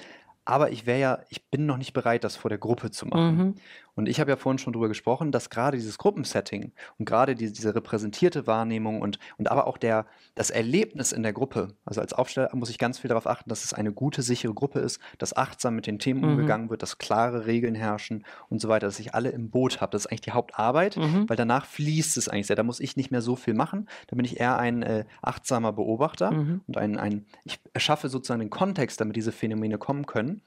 aber 0.45 0.71
ich 0.71 0.87
wäre 0.87 1.01
ja, 1.01 1.19
ich 1.29 1.49
bin 1.51 1.67
noch 1.67 1.77
nicht 1.77 1.93
bereit, 1.93 2.25
das 2.25 2.37
vor 2.37 2.49
der 2.49 2.59
Gruppe 2.59 2.91
zu 2.91 3.07
machen. 3.07 3.37
Mhm. 3.37 3.55
Und 4.01 4.09
ich 4.09 4.19
habe 4.19 4.31
ja 4.31 4.37
vorhin 4.37 4.57
schon 4.57 4.73
darüber 4.73 4.89
gesprochen, 4.89 5.31
dass 5.31 5.51
gerade 5.51 5.77
dieses 5.77 5.99
Gruppensetting 5.99 6.73
und 6.99 7.05
gerade 7.05 7.35
die, 7.35 7.53
diese 7.53 7.75
repräsentierte 7.75 8.47
Wahrnehmung 8.47 9.03
und, 9.03 9.19
und 9.37 9.51
aber 9.51 9.67
auch 9.67 9.77
der, 9.77 10.07
das 10.35 10.49
Erlebnis 10.49 11.13
in 11.13 11.23
der 11.23 11.35
Gruppe, 11.35 11.75
also 11.85 12.01
als 12.01 12.15
Aufsteller 12.15 12.49
muss 12.55 12.71
ich 12.71 12.79
ganz 12.79 12.99
viel 12.99 13.09
darauf 13.09 13.27
achten, 13.27 13.51
dass 13.51 13.63
es 13.63 13.75
eine 13.75 13.93
gute, 13.93 14.23
sichere 14.23 14.55
Gruppe 14.55 14.79
ist, 14.79 15.01
dass 15.19 15.37
achtsam 15.37 15.75
mit 15.75 15.87
den 15.87 15.99
Themen 15.99 16.23
mhm. 16.23 16.29
umgegangen 16.31 16.71
wird, 16.71 16.83
dass 16.83 16.97
klare 16.97 17.45
Regeln 17.45 17.75
herrschen 17.75 18.25
und 18.49 18.63
so 18.63 18.71
weiter, 18.71 18.87
dass 18.87 18.99
ich 19.01 19.15
alle 19.15 19.29
im 19.29 19.51
Boot 19.51 19.83
habe. 19.83 19.93
Das 19.93 20.07
ist 20.07 20.07
eigentlich 20.07 20.23
die 20.23 20.33
Hauptarbeit, 20.33 20.97
mhm. 20.97 21.29
weil 21.29 21.37
danach 21.37 21.67
fließt 21.67 22.17
es 22.17 22.31
eigentlich 22.31 22.47
sehr. 22.47 22.57
Da 22.57 22.63
muss 22.63 22.81
ich 22.81 22.97
nicht 22.97 23.11
mehr 23.11 23.21
so 23.21 23.37
viel 23.37 23.53
machen. 23.53 23.87
Da 24.07 24.17
bin 24.17 24.25
ich 24.25 24.41
eher 24.41 24.59
ein 24.59 24.83
äh, 24.83 25.05
achtsamer 25.21 25.75
Beobachter 25.75 26.31
mhm. 26.31 26.63
und 26.67 26.79
ein, 26.79 26.97
ein, 26.97 27.27
ich 27.45 27.61
erschaffe 27.75 28.09
sozusagen 28.09 28.41
den 28.41 28.49
Kontext, 28.49 28.99
damit 28.99 29.15
diese 29.17 29.31
Phänomene 29.31 29.77
kommen 29.77 30.07
können. 30.07 30.41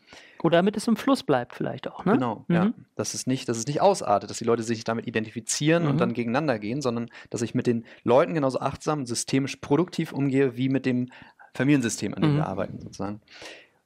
Oder 0.43 0.58
damit 0.58 0.75
es 0.75 0.88
im 0.88 0.97
Fluss 0.97 1.23
bleibt, 1.23 1.56
vielleicht 1.56 1.88
auch. 1.88 2.03
Ne? 2.03 2.13
Genau, 2.13 2.43
mhm. 2.49 2.56
ja. 2.56 2.73
Dass 2.95 3.13
es, 3.13 3.25
nicht, 3.25 3.47
dass 3.47 3.58
es 3.58 3.65
nicht 3.65 3.82
ausartet, 3.82 4.29
dass 4.29 4.38
die 4.38 4.43
Leute 4.43 4.62
sich 4.62 4.84
damit 4.84 5.08
identifizieren 5.08 5.84
mhm. 5.84 5.89
und 5.89 5.97
dann 5.99 6.13
gegeneinander 6.13 6.60
gehen, 6.60 6.82
sondern 6.82 7.10
dass 7.29 7.41
ich 7.41 7.56
mit 7.56 7.65
den 7.65 7.86
Leuten 8.03 8.34
genauso 8.34 8.60
achtsam 8.60 8.99
und 8.99 9.06
systemisch 9.06 9.56
produktiv 9.56 10.12
umgehe, 10.12 10.58
wie 10.58 10.67
mit 10.67 10.86
dem 10.86 11.10
Familiensystem, 11.56 12.13
an 12.13 12.21
dem 12.21 12.34
mhm. 12.34 12.38
wir 12.38 12.47
arbeiten, 12.47 12.79
sozusagen. 12.79 13.21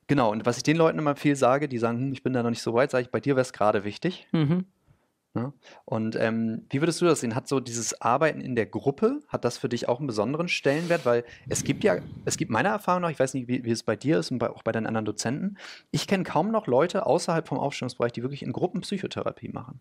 Genau, 0.07 0.31
und 0.31 0.45
was 0.45 0.57
ich 0.57 0.63
den 0.63 0.77
Leuten 0.77 0.97
immer 0.97 1.15
viel 1.15 1.35
sage, 1.35 1.67
die 1.67 1.77
sagen, 1.77 1.99
hm, 1.99 2.13
ich 2.13 2.23
bin 2.23 2.33
da 2.33 2.41
noch 2.41 2.49
nicht 2.49 2.61
so 2.61 2.73
weit, 2.73 2.89
sage 2.89 3.03
ich, 3.03 3.11
bei 3.11 3.19
dir 3.19 3.35
wäre 3.35 3.41
es 3.41 3.53
gerade 3.53 3.83
wichtig. 3.83 4.27
Mhm. 4.31 4.65
Ne? 5.37 5.53
Und 5.85 6.15
ähm, 6.15 6.65
wie 6.69 6.81
würdest 6.81 6.99
du 6.99 7.05
das 7.05 7.19
sehen? 7.19 7.35
Hat 7.35 7.47
so 7.47 7.59
dieses 7.59 8.01
Arbeiten 8.01 8.41
in 8.41 8.55
der 8.55 8.65
Gruppe, 8.65 9.19
hat 9.27 9.45
das 9.45 9.57
für 9.59 9.69
dich 9.69 9.87
auch 9.87 9.99
einen 9.99 10.07
besonderen 10.07 10.47
Stellenwert? 10.47 11.05
Weil 11.05 11.23
es 11.47 11.63
gibt 11.63 11.83
ja, 11.83 11.97
es 12.25 12.37
gibt 12.37 12.49
meiner 12.49 12.69
Erfahrung 12.69 13.03
nach, 13.03 13.11
ich 13.11 13.19
weiß 13.19 13.35
nicht, 13.35 13.47
wie, 13.47 13.63
wie 13.63 13.71
es 13.71 13.83
bei 13.83 13.95
dir 13.95 14.17
ist 14.17 14.31
und 14.31 14.39
bei, 14.39 14.49
auch 14.49 14.63
bei 14.63 14.71
deinen 14.71 14.87
anderen 14.87 15.05
Dozenten, 15.05 15.57
ich 15.91 16.07
kenne 16.07 16.23
kaum 16.23 16.51
noch 16.51 16.65
Leute 16.65 17.05
außerhalb 17.05 17.47
vom 17.47 17.59
Aufstellungsbereich, 17.59 18.11
die 18.11 18.23
wirklich 18.23 18.41
in 18.41 18.51
Gruppen 18.51 18.81
Psychotherapie 18.81 19.49
machen. 19.49 19.79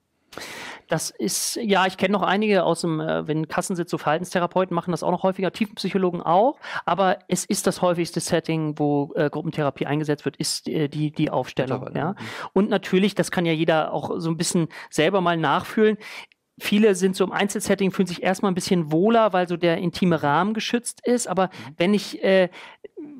Das 0.89 1.11
ist, 1.11 1.57
ja, 1.57 1.87
ich 1.87 1.97
kenne 1.97 2.13
noch 2.13 2.23
einige 2.23 2.65
aus 2.65 2.83
dem, 2.83 3.01
äh, 3.01 3.27
wenn 3.27 3.49
Kassensitz 3.49 3.91
so 3.91 3.99
Verhaltenstherapeuten 3.99 4.75
machen 4.75 4.93
das 4.93 5.03
auch 5.03 5.11
noch 5.11 5.23
häufiger, 5.23 5.53
Tiefenpsychologen 5.53 6.23
auch, 6.23 6.59
aber 6.85 7.19
es 7.29 7.45
ist 7.45 7.67
das 7.67 7.83
häufigste 7.83 8.21
Setting, 8.21 8.79
wo 8.79 9.13
äh, 9.15 9.29
Gruppentherapie 9.31 9.87
eingesetzt 9.87 10.25
wird, 10.25 10.37
ist 10.37 10.69
äh, 10.69 10.89
die, 10.89 11.11
die 11.11 11.31
Aufstellung. 11.31 11.91
Ja. 11.95 12.13
Mhm. 12.13 12.17
Und 12.53 12.71
natürlich, 12.71 13.15
das 13.15 13.31
kann 13.31 13.47
ja 13.47 13.53
jeder 13.53 13.93
auch 13.93 14.19
so 14.19 14.31
ein 14.31 14.37
bisschen 14.37 14.69
selber 14.91 15.21
mal 15.21 15.37
nachfühlen. 15.37 15.97
Viele 16.59 16.95
sind 16.95 17.17
so 17.17 17.25
im 17.25 17.33
Einzelsetting, 17.33 17.91
fühlen 17.91 18.07
sich 18.07 18.23
erstmal 18.23 18.51
ein 18.51 18.55
bisschen 18.55 18.91
wohler, 18.91 19.33
weil 19.33 19.47
so 19.47 19.57
der 19.59 19.79
intime 19.79 20.23
Rahmen 20.23 20.55
geschützt 20.55 21.07
ist. 21.07 21.27
Aber 21.27 21.47
mhm. 21.47 21.75
wenn 21.77 21.95
ich 21.95 22.23
äh, 22.25 22.49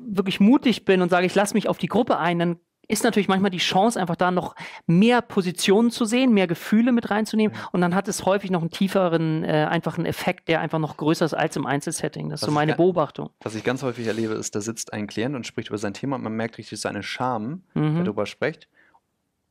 wirklich 0.07 0.39
mutig 0.39 0.85
bin 0.85 1.01
und 1.01 1.09
sage, 1.09 1.25
ich 1.25 1.35
lasse 1.35 1.53
mich 1.53 1.67
auf 1.67 1.77
die 1.77 1.87
Gruppe 1.87 2.17
ein, 2.17 2.39
dann 2.39 2.59
ist 2.87 3.03
natürlich 3.03 3.27
manchmal 3.27 3.51
die 3.51 3.57
Chance, 3.57 3.99
einfach 3.99 4.15
da 4.15 4.31
noch 4.31 4.55
mehr 4.85 5.21
Positionen 5.21 5.91
zu 5.91 6.05
sehen, 6.05 6.33
mehr 6.33 6.47
Gefühle 6.47 6.91
mit 6.91 7.09
reinzunehmen. 7.09 7.55
Und 7.71 7.81
dann 7.81 7.93
hat 7.93 8.07
es 8.07 8.25
häufig 8.25 8.49
noch 8.49 8.61
einen 8.61 8.71
tieferen, 8.71 9.43
äh, 9.43 9.67
einfachen 9.69 10.05
Effekt, 10.05 10.47
der 10.47 10.61
einfach 10.61 10.79
noch 10.79 10.97
größer 10.97 11.25
ist 11.25 11.33
als 11.33 11.55
im 11.55 11.65
Einzelsetting. 11.65 12.29
Das 12.29 12.41
ist 12.41 12.43
was 12.43 12.49
so 12.49 12.53
meine 12.53 12.71
ich, 12.71 12.77
Beobachtung. 12.77 13.29
Was 13.41 13.55
ich 13.55 13.63
ganz 13.63 13.83
häufig 13.83 14.07
erlebe, 14.07 14.33
ist, 14.33 14.55
da 14.55 14.61
sitzt 14.61 14.93
ein 14.93 15.07
Klient 15.07 15.35
und 15.35 15.45
spricht 15.45 15.69
über 15.69 15.77
sein 15.77 15.93
Thema 15.93 16.15
und 16.15 16.23
man 16.23 16.33
merkt 16.33 16.57
richtig 16.57 16.79
seine 16.79 17.03
Scham, 17.03 17.63
mhm. 17.73 17.95
der 17.95 18.03
darüber 18.05 18.25
spricht. 18.25 18.69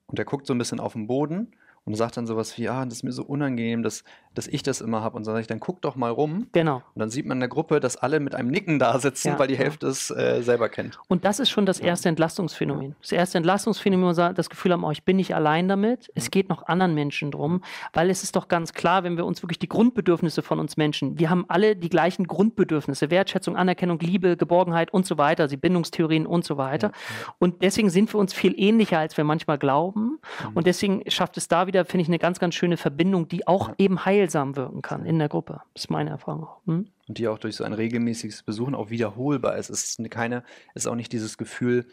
Und 0.07 0.19
er 0.19 0.25
guckt 0.25 0.47
so 0.47 0.55
ein 0.55 0.59
bisschen 0.59 0.81
auf 0.81 0.95
den 0.95 1.07
Boden 1.07 1.53
und 1.85 1.95
sagt 1.95 2.17
dann 2.17 2.27
sowas 2.27 2.57
wie, 2.59 2.69
ah, 2.69 2.85
das 2.85 2.95
ist 2.95 3.03
mir 3.03 3.13
so 3.13 3.25
unangenehm, 3.25 3.83
dass, 3.83 4.03
dass 4.37 4.47
ich 4.47 4.63
das 4.63 4.81
immer 4.81 5.03
habe. 5.03 5.17
Und 5.17 5.25
so 5.25 5.31
sage 5.31 5.41
ich, 5.41 5.47
dann 5.47 5.61
guck 5.61 5.81
doch 5.83 5.97
mal 5.97 6.11
rum. 6.11 6.47
Genau. 6.53 6.77
Und 6.95 7.01
dann 7.01 7.11
sieht 7.11 7.27
man 7.27 7.37
in 7.37 7.41
der 7.41 7.49
Gruppe, 7.49 7.81
dass 7.81 7.97
alle 7.97 8.21
mit 8.21 8.35
einem 8.35 8.51
Nicken 8.51 8.79
da 8.79 8.99
sitzen, 8.99 9.29
ja, 9.29 9.39
weil 9.39 9.49
die 9.49 9.57
Hälfte 9.57 9.87
ja. 9.87 9.93
es 9.93 10.11
äh, 10.11 10.43
selber 10.43 10.69
kennt. 10.69 10.99
Und 11.09 11.25
das 11.25 11.41
ist 11.41 11.51
schon 11.51 11.67
das 11.67 11.81
erste 11.81 12.09
Entlastungsphänomen. 12.09 12.95
Das 13.01 13.13
erste 13.13 13.39
Entlastungsphänomen, 13.39 14.07
wo 14.07 14.17
wir 14.17 14.33
das 14.33 14.51
Gefühl 14.51 14.73
haben, 14.73 14.85
oh, 14.85 14.91
ich 14.91 15.05
bin 15.05 15.17
nicht 15.17 15.35
allein 15.35 15.69
damit. 15.69 16.11
Es 16.15 16.31
geht 16.31 16.49
noch 16.49 16.67
anderen 16.67 16.95
Menschen 16.95 17.31
drum, 17.31 17.63
weil 17.93 18.11
es 18.11 18.23
ist 18.23 18.37
doch 18.37 18.49
ganz 18.49 18.73
klar, 18.73 19.05
wenn 19.05 19.17
wir 19.17 19.25
uns 19.25 19.43
wirklich 19.43 19.59
die 19.59 19.69
Grundbedürfnisse 19.69 20.43
von 20.43 20.61
uns 20.61 20.77
Menschen, 20.77 21.19
wir 21.19 21.31
haben 21.31 21.45
alle 21.49 21.77
die 21.77 21.89
gleichen 21.89 22.27
Grundbedürfnisse, 22.27 23.11
Wertschätzung, 23.11 23.57
Anerkennung, 23.57 23.99
Liebe, 24.01 24.37
Geborgenheit 24.37 24.93
und 24.93 25.07
so 25.07 25.19
weiter, 25.19 25.49
die 25.49 25.57
Bindungstheorien 25.57 26.27
und 26.27 26.45
so 26.45 26.57
weiter. 26.57 26.89
Ja, 26.89 27.35
und 27.39 27.63
deswegen 27.63 27.91
sind 27.91 28.13
wir 28.13 28.21
uns 28.21 28.33
viel 28.33 28.55
ähnlicher, 28.57 28.99
als 28.99 29.17
wir 29.17 29.25
manchmal 29.25 29.59
glauben. 29.59 30.19
Mhm. 30.43 30.53
Und 30.55 30.67
deswegen 30.67 31.03
schafft 31.09 31.37
es 31.37 31.49
da 31.49 31.67
wieder, 31.67 31.85
finde 31.85 32.03
ich, 32.03 32.09
eine 32.09 32.19
ganz, 32.19 32.39
ganz 32.39 32.55
schöne 32.55 32.77
Verbindung, 32.77 33.29
die 33.29 33.47
auch 33.47 33.71
eben 33.79 34.05
heilsam 34.27 34.57
wirken 34.57 34.83
kann 34.83 35.07
in 35.07 35.19
der 35.19 35.29
Gruppe. 35.29 35.61
Das 35.75 35.85
ist 35.85 35.91
meine 35.91 36.11
Erfahrung 36.11 36.45
auch. 36.45 36.67
Hm? 36.67 36.89
Und 37.09 37.19
die 37.19 37.29
auch 37.29 37.39
durch 37.39 37.57
so 37.57 37.65
ein 37.65 37.73
regelmäßiges 37.73 38.43
Besuchen 38.43 38.75
auch 38.75 38.91
wiederholbar 38.91 39.57
ist. 39.57 39.71
Es 39.71 39.99
ist 39.99 40.11
keine, 40.11 40.43
ist 40.75 40.89
auch 40.89 40.97
nicht 40.97 41.13
dieses 41.13 41.39
Gefühl, 41.39 41.87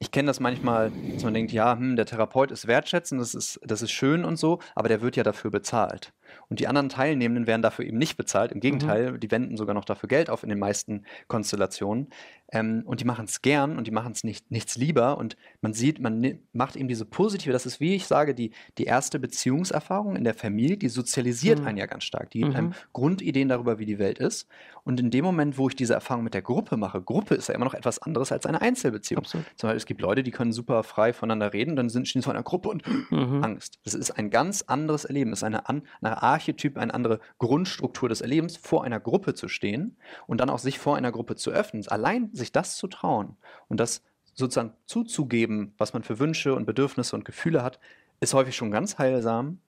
ich 0.00 0.10
kenne 0.10 0.26
das 0.26 0.40
manchmal, 0.40 0.90
dass 1.14 1.22
man 1.22 1.32
denkt, 1.32 1.52
ja, 1.52 1.76
hm, 1.76 1.94
der 1.94 2.06
Therapeut 2.06 2.50
ist 2.50 2.66
wertschätzend, 2.66 3.20
das 3.20 3.36
ist, 3.36 3.60
das 3.62 3.82
ist 3.82 3.92
schön 3.92 4.24
und 4.24 4.36
so, 4.36 4.58
aber 4.74 4.88
der 4.88 5.00
wird 5.00 5.14
ja 5.14 5.22
dafür 5.22 5.52
bezahlt. 5.52 6.12
Und 6.48 6.60
die 6.60 6.68
anderen 6.68 6.88
Teilnehmenden 6.88 7.46
werden 7.46 7.62
dafür 7.62 7.84
eben 7.84 7.98
nicht 7.98 8.16
bezahlt. 8.16 8.52
Im 8.52 8.60
Gegenteil, 8.60 9.12
mhm. 9.12 9.20
die 9.20 9.30
wenden 9.30 9.56
sogar 9.56 9.74
noch 9.74 9.84
dafür 9.84 10.08
Geld 10.08 10.30
auf 10.30 10.42
in 10.42 10.48
den 10.48 10.58
meisten 10.58 11.04
Konstellationen. 11.28 12.08
Ähm, 12.52 12.82
und 12.84 13.00
die 13.00 13.04
machen 13.04 13.24
es 13.24 13.40
gern 13.40 13.78
und 13.78 13.86
die 13.86 13.90
machen 13.90 14.12
es 14.12 14.24
nicht, 14.24 14.50
nichts 14.50 14.76
lieber. 14.76 15.16
Und 15.18 15.36
man 15.62 15.72
sieht, 15.72 16.00
man 16.00 16.38
macht 16.52 16.76
eben 16.76 16.88
diese 16.88 17.06
positive, 17.06 17.52
das 17.52 17.64
ist, 17.64 17.80
wie 17.80 17.94
ich 17.94 18.06
sage, 18.06 18.34
die, 18.34 18.52
die 18.78 18.84
erste 18.84 19.18
Beziehungserfahrung 19.18 20.16
in 20.16 20.24
der 20.24 20.34
Familie, 20.34 20.76
die 20.76 20.88
sozialisiert 20.88 21.60
mhm. 21.60 21.66
einen 21.66 21.78
ja 21.78 21.86
ganz 21.86 22.04
stark. 22.04 22.30
Die 22.30 22.40
gibt 22.40 22.52
mhm. 22.52 22.58
einem 22.58 22.72
Grundideen 22.92 23.48
darüber, 23.48 23.78
wie 23.78 23.86
die 23.86 23.98
Welt 23.98 24.18
ist. 24.18 24.46
Und 24.84 25.00
in 25.00 25.10
dem 25.10 25.24
Moment, 25.24 25.58
wo 25.58 25.68
ich 25.68 25.76
diese 25.76 25.94
Erfahrung 25.94 26.24
mit 26.24 26.34
der 26.34 26.42
Gruppe 26.42 26.76
mache, 26.76 27.00
Gruppe 27.00 27.34
ist 27.36 27.48
ja 27.48 27.54
immer 27.54 27.64
noch 27.64 27.74
etwas 27.74 28.00
anderes 28.00 28.32
als 28.32 28.46
eine 28.46 28.60
Einzelbeziehung. 28.60 29.22
Absolut. 29.22 29.46
Zum 29.56 29.68
Beispiel, 29.68 29.76
es 29.76 29.86
gibt 29.86 30.00
Leute, 30.00 30.22
die 30.22 30.32
können 30.32 30.52
super 30.52 30.82
frei 30.82 31.12
voneinander 31.12 31.52
reden, 31.52 31.76
dann 31.76 31.88
sind 31.88 32.08
sie 32.08 32.16
in 32.18 32.22
so 32.22 32.30
einer 32.30 32.42
Gruppe 32.42 32.68
und 32.68 32.82
mhm. 33.10 33.42
Angst. 33.42 33.78
Das 33.84 33.94
ist 33.94 34.10
ein 34.10 34.30
ganz 34.30 34.62
anderes 34.62 35.04
Erleben. 35.04 35.32
Es 35.32 35.38
ist 35.38 35.44
eine, 35.44 35.68
eine 35.68 36.21
Archetyp, 36.22 36.78
eine 36.78 36.94
andere 36.94 37.20
Grundstruktur 37.38 38.08
des 38.08 38.20
Erlebens, 38.20 38.56
vor 38.56 38.84
einer 38.84 39.00
Gruppe 39.00 39.34
zu 39.34 39.48
stehen 39.48 39.96
und 40.26 40.40
dann 40.40 40.50
auch 40.50 40.58
sich 40.58 40.78
vor 40.78 40.96
einer 40.96 41.12
Gruppe 41.12 41.36
zu 41.36 41.50
öffnen. 41.50 41.86
Allein 41.88 42.30
sich 42.32 42.52
das 42.52 42.76
zu 42.76 42.86
trauen 42.86 43.36
und 43.68 43.80
das 43.80 44.02
sozusagen 44.34 44.74
zuzugeben, 44.86 45.74
was 45.78 45.92
man 45.92 46.02
für 46.02 46.18
Wünsche 46.18 46.54
und 46.54 46.64
Bedürfnisse 46.66 47.16
und 47.16 47.24
Gefühle 47.24 47.62
hat, 47.62 47.78
ist 48.20 48.34
häufig 48.34 48.56
schon 48.56 48.70
ganz 48.70 48.98
heilsam. 48.98 49.60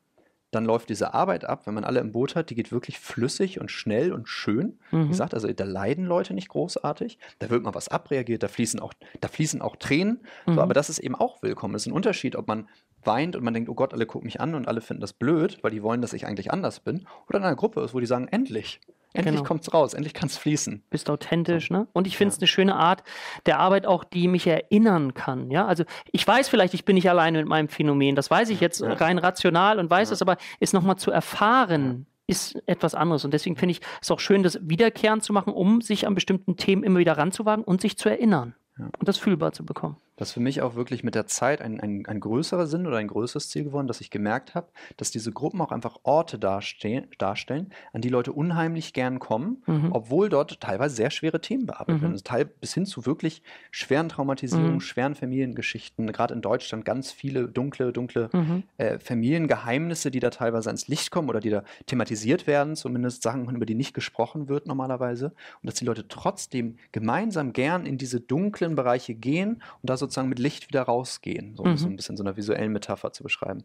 Dann 0.55 0.65
läuft 0.65 0.89
diese 0.89 1.15
Arbeit 1.15 1.45
ab, 1.45 1.67
wenn 1.67 1.75
man 1.75 1.85
alle 1.85 2.01
im 2.01 2.13
Boot 2.13 2.37
hat, 2.37 2.51
die 2.51 2.55
geht 2.55 2.71
wirklich 2.71 2.99
flüssig 2.99 3.61
und 3.61 3.71
schnell 3.71 4.13
und 4.13 4.29
schön. 4.29 4.79
Mhm. 4.91 5.05
Wie 5.05 5.09
gesagt, 5.09 5.35
also 5.35 5.53
da 5.53 5.65
leiden 5.65 6.07
Leute 6.07 6.35
nicht 6.35 6.49
großartig. 6.49 7.19
Da 7.41 7.51
wird 7.51 7.65
mal 7.65 7.75
was 7.75 7.89
abreagiert, 7.89 8.43
da 8.43 8.49
fließen 8.49 8.79
auch, 8.81 8.93
da 9.21 9.29
fließen 9.29 9.61
auch 9.63 9.77
Tränen. 9.77 10.21
Mhm. 10.47 10.55
So, 10.55 10.61
aber 10.63 10.75
das 10.75 10.91
ist 10.91 10.99
eben 11.01 11.15
auch 11.15 11.43
willkommen. 11.43 11.75
Es 11.75 11.83
ist 11.83 11.87
ein 11.89 11.93
Unterschied, 11.93 12.37
ob 12.37 12.47
man 12.47 12.69
weint 13.03 13.37
und 13.37 13.45
man 13.45 13.53
denkt, 13.53 13.69
oh 13.69 13.75
Gott, 13.75 13.93
alle 13.93 14.07
gucken 14.07 14.27
mich 14.27 14.41
an 14.41 14.55
und 14.55 14.69
alle 14.69 14.81
finden 14.81 15.01
das 15.01 15.13
blöd, 15.13 15.59
weil 15.63 15.71
die 15.71 15.83
wollen, 15.83 16.01
dass 16.01 16.13
ich 16.13 16.27
eigentlich 16.27 16.53
anders 16.53 16.81
bin. 16.81 17.07
Oder 17.29 17.39
in 17.39 17.45
einer 17.45 17.57
Gruppe 17.57 17.81
ist, 17.81 17.95
wo 17.95 18.01
die 18.01 18.07
sagen, 18.07 18.29
endlich. 18.29 18.81
Endlich 19.17 19.45
genau. 19.45 19.61
es 19.61 19.73
raus, 19.73 19.95
endlich 19.95 20.13
kann 20.13 20.29
es 20.29 20.37
fließen. 20.37 20.83
Bist 20.91 21.09
authentisch, 21.09 21.71
ne? 21.71 21.87
Und 21.93 22.09
ich 22.09 22.17
finde 22.17 22.31
es 22.31 22.37
ja. 22.37 22.41
eine 22.41 22.47
schöne 22.49 22.75
Art 22.75 23.05
der 23.47 23.61
Arbeit 23.61 23.87
auch, 23.87 24.03
die 24.03 24.27
mich 24.27 24.45
erinnern 24.47 25.15
kann. 25.15 25.53
Ja, 25.53 25.67
also 25.67 25.85
ich 26.11 26.27
weiß 26.27 26.49
vielleicht, 26.49 26.75
ich 26.75 26.85
bin 26.85 26.95
nicht 26.95 27.09
alleine 27.09 27.39
mit 27.39 27.47
meinem 27.47 27.69
Phänomen. 27.69 28.17
Das 28.17 28.29
weiß 28.29 28.51
ich 28.51 28.61
jetzt 28.61 28.81
ja. 28.81 28.93
rein 28.93 29.19
rational 29.19 29.79
und 29.79 29.89
weiß 29.89 30.11
ja. 30.11 30.15
es, 30.15 30.23
aber 30.23 30.37
es 30.59 30.73
nochmal 30.73 30.97
zu 30.97 31.13
erfahren, 31.13 32.07
ist 32.27 32.61
etwas 32.67 32.97
anderes. 32.97 33.25
Und 33.25 33.33
deswegen 33.33 33.55
finde 33.55 33.73
ich 33.73 33.81
es 34.03 34.11
auch 34.11 34.19
schön, 34.19 34.43
das 34.43 34.59
wiederkehrend 34.63 35.23
zu 35.23 35.33
machen, 35.33 35.53
um 35.53 35.81
sich 35.81 36.09
an 36.09 36.15
bestimmten 36.17 36.57
Themen 36.57 36.83
immer 36.83 36.99
wieder 36.99 37.17
ranzuwagen 37.17 37.65
und 37.65 37.81
sich 37.81 37.97
zu 37.97 38.09
erinnern. 38.09 38.55
Und 38.77 39.07
das 39.07 39.19
fühlbar 39.19 39.53
zu 39.53 39.65
bekommen. 39.65 39.97
Das 40.17 40.29
ist 40.29 40.35
für 40.35 40.41
mich 40.41 40.63
auch 40.63 40.77
wirklich 40.77 41.03
mit 41.03 41.15
der 41.15 41.27
Zeit 41.27 41.61
ein, 41.61 41.81
ein, 41.81 42.07
ein 42.07 42.21
größerer 42.21 42.67
Sinn 42.67 42.87
oder 42.87 42.99
ein 42.99 43.09
größeres 43.09 43.49
Ziel 43.49 43.65
geworden, 43.65 43.89
dass 43.89 44.01
ich 44.01 44.11
gemerkt 44.11 44.55
habe, 44.55 44.69
dass 44.97 45.11
diese 45.11 45.33
Gruppen 45.33 45.61
auch 45.61 45.73
einfach 45.73 45.99
Orte 46.05 46.39
darstellen, 46.39 47.09
darstellen 47.19 47.71
an 47.93 48.01
die 48.01 48.09
Leute 48.09 48.33
unheimlich 48.33 48.93
gern 48.93 49.19
kommen, 49.19 49.63
mhm. 49.67 49.93
obwohl 49.93 50.29
dort 50.29 50.61
teilweise 50.61 50.95
sehr 50.95 51.11
schwere 51.11 51.41
Themen 51.41 51.67
bearbeitet 51.67 52.03
werden. 52.03 52.13
Mhm. 52.13 52.23
Also 52.31 52.51
bis 52.61 52.75
hin 52.75 52.87
zu 52.87 53.07
wirklich 53.07 53.43
schweren 53.71 54.09
Traumatisierungen, 54.09 54.75
mhm. 54.75 54.81
schweren 54.81 55.15
Familiengeschichten. 55.15 56.13
Gerade 56.13 56.35
in 56.35 56.43
Deutschland 56.43 56.85
ganz 56.85 57.11
viele 57.11 57.49
dunkle, 57.49 57.93
dunkle 57.93 58.31
mhm. 58.33 58.63
äh, 58.79 58.99
Familiengeheimnisse, 58.99 60.11
die 60.11 60.21
da 60.21 60.31
teilweise 60.31 60.69
ans 60.69 60.87
Licht 60.87 61.11
kommen 61.11 61.29
oder 61.29 61.41
die 61.41 61.51
da 61.51 61.65
thematisiert 61.87 62.47
werden, 62.47 62.77
zumindest 62.77 63.23
Sachen, 63.23 63.49
über 63.55 63.67
die 63.67 63.75
nicht 63.75 63.95
gesprochen 63.95 64.49
wird 64.49 64.67
normalerweise. 64.67 65.33
Und 65.63 65.67
dass 65.67 65.75
die 65.75 65.85
Leute 65.85 66.07
trotzdem 66.07 66.77
gemeinsam 66.93 67.53
gern 67.53 67.85
in 67.85 67.99
diese 67.99 68.21
dunklen 68.21 68.77
Bereiche 68.77 69.15
gehen 69.15 69.63
und 69.83 69.91
da 69.91 69.97
so 69.97 70.04
sozusagen 70.05 70.29
mit 70.29 70.39
Licht 70.39 70.69
wieder 70.69 70.83
rausgehen, 70.83 71.57
so, 71.57 71.65
mhm. 71.65 71.73
ein 71.73 71.97
bisschen 71.97 72.17
so 72.17 72.23
einer 72.23 72.37
visuellen 72.37 72.73
Metapher 72.73 73.13
zu 73.13 73.23
beschreiben. 73.23 73.65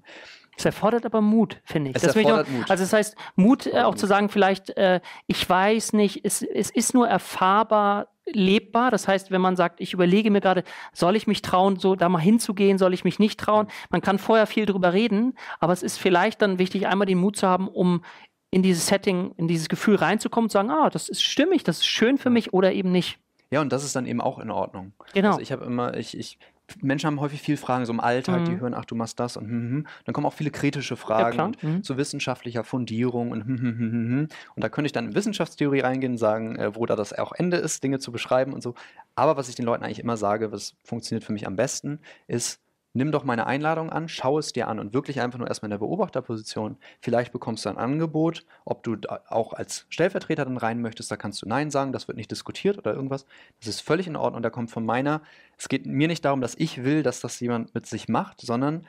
Es 0.58 0.66
erfordert 0.66 1.06
aber 1.06 1.22
Mut, 1.22 1.62
finde 1.64 1.92
ich. 1.92 1.96
Es 1.96 2.02
das 2.02 2.16
erfordert 2.16 2.48
ich 2.48 2.54
noch, 2.54 2.60
Mut. 2.60 2.72
Also 2.72 2.84
das 2.84 2.94
heißt, 2.94 3.16
Mut 3.36 3.68
äh, 3.68 3.82
auch 3.82 3.92
Mut. 3.92 4.00
zu 4.00 4.08
sagen, 4.08 4.30
vielleicht, 4.30 4.72
äh, 4.78 5.02
ich 5.28 5.48
weiß 5.50 5.94
nicht, 5.94 6.26
es, 6.26 6.42
es 6.42 6.70
ist 6.70 6.94
nur 6.94 7.08
erfahrbar, 7.08 8.08
lebbar. 8.26 8.92
Das 8.92 9.08
heißt, 9.08 9.32
wenn 9.32 9.42
man 9.42 9.56
sagt, 9.56 9.82
ich 9.82 9.94
überlege 9.94 10.32
mir 10.32 10.42
gerade, 10.42 10.64
soll 10.94 11.16
ich 11.16 11.28
mich 11.28 11.42
trauen, 11.42 11.78
so 11.78 11.96
da 11.96 12.10
mal 12.10 12.20
hinzugehen, 12.20 12.78
soll 12.78 12.94
ich 12.94 13.04
mich 13.04 13.20
nicht 13.20 13.40
trauen? 13.40 13.68
Man 13.90 14.02
kann 14.02 14.20
vorher 14.20 14.48
viel 14.48 14.66
drüber 14.66 14.94
reden, 14.94 15.38
aber 15.60 15.74
es 15.74 15.84
ist 15.84 15.98
vielleicht 15.98 16.42
dann 16.42 16.60
wichtig, 16.60 16.88
einmal 16.88 17.08
den 17.08 17.20
Mut 17.20 17.38
zu 17.38 17.48
haben, 17.48 17.68
um 17.68 18.04
in 18.52 18.64
dieses 18.64 18.88
Setting, 18.88 19.34
in 19.38 19.48
dieses 19.48 19.70
Gefühl 19.70 19.96
reinzukommen 19.96 20.46
und 20.46 20.50
zu 20.50 20.58
sagen, 20.58 20.72
ah, 20.72 20.90
das 20.90 21.08
ist 21.10 21.24
stimmig, 21.24 21.64
das 21.64 21.80
ist 21.80 21.88
schön 21.88 22.18
für 22.18 22.30
mich 22.30 22.54
oder 22.54 22.74
eben 22.74 22.92
nicht. 22.92 23.20
Ja, 23.52 23.62
und 23.62 23.72
das 23.72 23.84
ist 23.84 23.96
dann 23.96 24.06
eben 24.06 24.22
auch 24.22 24.40
in 24.40 24.52
Ordnung. 24.52 24.94
Genau. 25.14 25.30
Also 25.30 25.42
ich 25.42 25.52
habe 25.52 25.66
immer, 25.66 25.98
ich, 25.98 26.18
ich, 26.18 26.38
Menschen 26.82 27.08
haben 27.08 27.20
häufig 27.20 27.42
viel 27.42 27.58
Fragen, 27.58 27.86
so 27.86 27.94
im 27.94 28.00
Alltag, 28.00 28.42
mhm. 28.42 28.46
die 28.46 28.60
hören, 28.60 28.74
ach, 28.76 28.86
du 28.86 28.96
machst 28.96 29.20
das 29.20 29.38
und 29.38 29.46
hm, 29.46 29.52
hm, 29.52 29.72
hm. 29.72 29.88
dann 30.06 30.14
kommen 30.14 30.28
auch 30.28 30.34
viele 30.34 30.52
kritische 30.52 30.96
Fragen 30.96 31.38
ja, 31.38 31.52
mhm. 31.68 31.84
zu 31.84 31.98
wissenschaftlicher 31.98 32.64
Fundierung 32.64 33.32
und 33.32 33.46
hm, 33.46 33.58
hm, 33.58 33.80
hm, 33.80 33.92
hm, 33.92 34.28
Und 34.56 34.64
da 34.64 34.70
könnte 34.70 34.86
ich 34.86 34.92
dann 34.92 35.08
in 35.08 35.16
Wissenschaftstheorie 35.16 35.80
reingehen, 35.80 36.18
sagen, 36.18 36.56
äh, 36.58 36.76
wo 36.76 36.86
da 36.86 36.96
das 36.96 37.18
auch 37.18 37.32
Ende 37.32 37.58
ist, 37.58 37.84
Dinge 37.84 38.00
zu 38.00 38.12
beschreiben 38.12 38.54
und 38.54 38.62
so. 38.62 38.76
Aber 39.16 39.36
was 39.36 39.50
ich 39.50 39.56
den 39.56 39.66
Leuten 39.66 39.84
eigentlich 39.84 40.00
immer 40.00 40.18
sage, 40.18 40.52
was 40.52 40.76
funktioniert 40.84 41.24
für 41.24 41.34
mich 41.34 41.48
am 41.48 41.56
besten, 41.56 42.00
ist, 42.28 42.60
nimm 42.94 43.12
doch 43.12 43.24
meine 43.24 43.46
Einladung 43.48 43.90
an, 43.90 44.10
schau 44.10 44.40
es 44.40 44.52
dir 44.52 44.68
an 44.68 44.80
und 44.80 44.94
wirklich 44.94 45.22
einfach 45.22 45.40
nur 45.40 45.48
erstmal 45.48 45.68
in 45.68 45.72
der 45.72 45.78
Beobachterposition. 45.80 46.78
Vielleicht 47.02 47.32
bekommst 47.32 47.66
du 47.66 47.70
ein 47.70 47.78
Angebot, 47.78 48.46
ob 48.66 48.84
du 48.84 48.98
auch 49.28 49.54
als 49.54 49.86
Stellvertreter 49.90 50.46
dann 50.46 50.58
rein 50.58 50.82
möchtest, 50.82 51.12
da 51.12 51.18
kannst 51.18 51.42
du 51.42 51.48
Nein 51.48 51.72
sagen, 51.72 51.92
das 51.92 52.08
wird 52.08 52.18
nicht 52.18 52.32
diskutiert 52.32 52.78
oder 52.78 52.94
irgendwas. 52.94 53.26
Das 53.60 53.68
ist 53.68 53.82
völlig 53.82 54.08
in 54.08 54.16
Ordnung. 54.16 54.42
Da 54.42 54.50
kommt 54.50 54.72
von 54.72 54.86
meiner, 54.86 55.22
es 55.58 55.70
geht 55.70 55.86
mir 55.86 56.08
nicht 56.08 56.26
darum, 56.26 56.42
dass 56.42 56.56
ich 56.56 56.84
will, 56.84 57.04
dass 57.04 57.22
das 57.22 57.40
jemand 57.40 57.74
mit 57.76 57.86
sich 57.86 58.10
macht, 58.10 58.42
sondern 58.42 58.86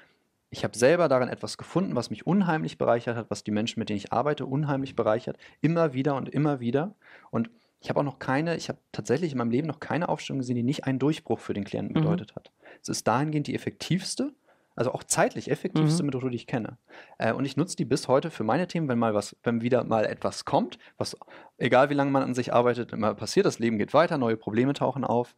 ich 0.50 0.64
habe 0.64 0.76
selber 0.76 1.08
darin 1.08 1.28
etwas 1.28 1.58
gefunden, 1.58 1.94
was 1.94 2.10
mich 2.10 2.26
unheimlich 2.26 2.76
bereichert 2.76 3.16
hat, 3.16 3.30
was 3.30 3.44
die 3.44 3.52
Menschen, 3.52 3.78
mit 3.78 3.88
denen 3.88 3.98
ich 3.98 4.12
arbeite, 4.12 4.46
unheimlich 4.46 4.96
bereichert. 4.96 5.36
Immer 5.60 5.92
wieder 5.92 6.16
und 6.16 6.28
immer 6.28 6.58
wieder. 6.58 6.94
Und 7.30 7.50
ich 7.80 7.88
habe 7.88 8.00
auch 8.00 8.04
noch 8.04 8.18
keine, 8.18 8.56
ich 8.56 8.68
habe 8.68 8.78
tatsächlich 8.92 9.32
in 9.32 9.38
meinem 9.38 9.50
Leben 9.50 9.68
noch 9.68 9.80
keine 9.80 10.08
Aufstellung 10.08 10.40
gesehen, 10.40 10.56
die 10.56 10.62
nicht 10.62 10.84
einen 10.84 10.98
Durchbruch 10.98 11.38
für 11.38 11.54
den 11.54 11.64
Klienten 11.64 11.96
mhm. 11.96 12.02
bedeutet 12.02 12.34
hat. 12.34 12.50
Es 12.82 12.88
ist 12.88 13.06
dahingehend 13.06 13.46
die 13.46 13.54
effektivste, 13.54 14.34
also 14.76 14.92
auch 14.92 15.04
zeitlich 15.04 15.50
effektivste 15.50 16.02
mhm. 16.02 16.06
Methode, 16.06 16.30
die 16.30 16.36
ich 16.36 16.46
kenne. 16.46 16.78
Äh, 17.18 17.32
und 17.32 17.44
ich 17.44 17.56
nutze 17.56 17.76
die 17.76 17.84
bis 17.84 18.08
heute 18.08 18.30
für 18.30 18.44
meine 18.44 18.66
Themen, 18.66 18.88
wenn 18.88 18.98
mal 18.98 19.14
was, 19.14 19.36
wenn 19.42 19.60
wieder 19.60 19.84
mal 19.84 20.04
etwas 20.04 20.44
kommt, 20.44 20.78
was, 20.96 21.16
egal 21.58 21.90
wie 21.90 21.94
lange 21.94 22.10
man 22.10 22.22
an 22.22 22.34
sich 22.34 22.52
arbeitet, 22.52 22.92
immer 22.92 23.14
passiert, 23.14 23.46
das 23.46 23.58
Leben 23.58 23.78
geht 23.78 23.94
weiter, 23.94 24.18
neue 24.18 24.36
Probleme 24.36 24.72
tauchen 24.72 25.04
auf. 25.04 25.34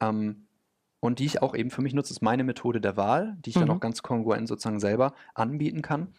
Ähm, 0.00 0.46
und 1.00 1.18
die 1.18 1.24
ich 1.24 1.42
auch 1.42 1.54
eben 1.54 1.70
für 1.70 1.82
mich 1.82 1.94
nutze, 1.94 2.12
ist 2.12 2.22
meine 2.22 2.44
Methode 2.44 2.80
der 2.80 2.96
Wahl, 2.96 3.36
die 3.44 3.50
ich 3.50 3.56
mhm. 3.56 3.60
dann 3.60 3.70
auch 3.70 3.80
ganz 3.80 4.02
kongruent 4.02 4.46
sozusagen 4.46 4.78
selber 4.78 5.14
anbieten 5.34 5.82
kann. 5.82 6.14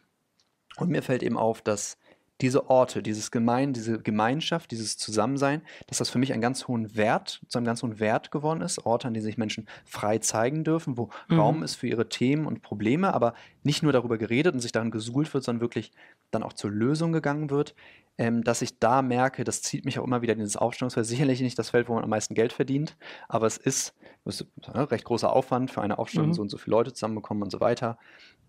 Und 0.77 0.89
mir 0.89 1.03
fällt 1.03 1.23
eben 1.23 1.37
auf, 1.37 1.61
dass 1.61 1.97
diese 2.43 2.69
Orte, 2.69 3.01
dieses 3.01 3.31
Gemein, 3.31 3.71
diese 3.71 3.99
Gemeinschaft, 3.99 4.71
dieses 4.71 4.97
Zusammensein, 4.97 5.61
dass 5.87 5.99
das 5.99 6.09
für 6.09 6.19
mich 6.19 6.33
einen 6.33 6.41
ganz 6.41 6.67
hohen 6.67 6.93
Wert, 6.97 7.41
zu 7.47 7.57
einem 7.57 7.65
ganz 7.65 7.81
hohen 7.81 8.01
Wert 8.01 8.31
geworden 8.31 8.59
ist. 8.59 8.85
Orte, 8.85 9.07
an 9.07 9.13
denen 9.13 9.23
sich 9.23 9.37
Menschen 9.37 9.65
frei 9.85 10.17
zeigen 10.17 10.65
dürfen, 10.65 10.97
wo 10.97 11.09
mhm. 11.29 11.39
Raum 11.39 11.63
ist 11.63 11.75
für 11.75 11.87
ihre 11.87 12.09
Themen 12.09 12.45
und 12.45 12.61
Probleme, 12.61 13.13
aber 13.13 13.33
nicht 13.63 13.81
nur 13.81 13.93
darüber 13.93 14.17
geredet 14.17 14.53
und 14.53 14.59
sich 14.59 14.73
daran 14.73 14.91
gesuhlt 14.91 15.33
wird, 15.33 15.45
sondern 15.45 15.61
wirklich 15.61 15.93
dann 16.31 16.43
auch 16.43 16.51
zur 16.51 16.69
Lösung 16.69 17.13
gegangen 17.13 17.49
wird. 17.49 17.75
Ähm, 18.17 18.43
dass 18.43 18.61
ich 18.61 18.77
da 18.77 19.01
merke, 19.01 19.45
das 19.45 19.61
zieht 19.61 19.85
mich 19.85 19.97
auch 19.97 20.03
immer 20.03 20.21
wieder 20.21 20.33
in 20.33 20.39
dieses 20.39 20.57
Aufstellungsfeld. 20.57 21.05
Sicherlich 21.05 21.39
nicht 21.39 21.57
das 21.57 21.69
Feld, 21.69 21.87
wo 21.87 21.93
man 21.93 22.03
am 22.03 22.09
meisten 22.09 22.35
Geld 22.35 22.51
verdient, 22.51 22.97
aber 23.29 23.47
es 23.47 23.57
ist, 23.57 23.95
es 24.25 24.41
ist 24.41 24.47
ein 24.67 24.73
ne, 24.73 24.91
recht 24.91 25.05
großer 25.05 25.31
Aufwand 25.31 25.71
für 25.71 25.81
eine 25.81 25.97
Aufstellung, 25.97 26.27
mhm. 26.27 26.33
so 26.33 26.41
und 26.41 26.49
so 26.49 26.57
viele 26.57 26.75
Leute 26.75 26.93
zusammenbekommen 26.93 27.41
und 27.41 27.51
so 27.51 27.61
weiter. 27.61 27.97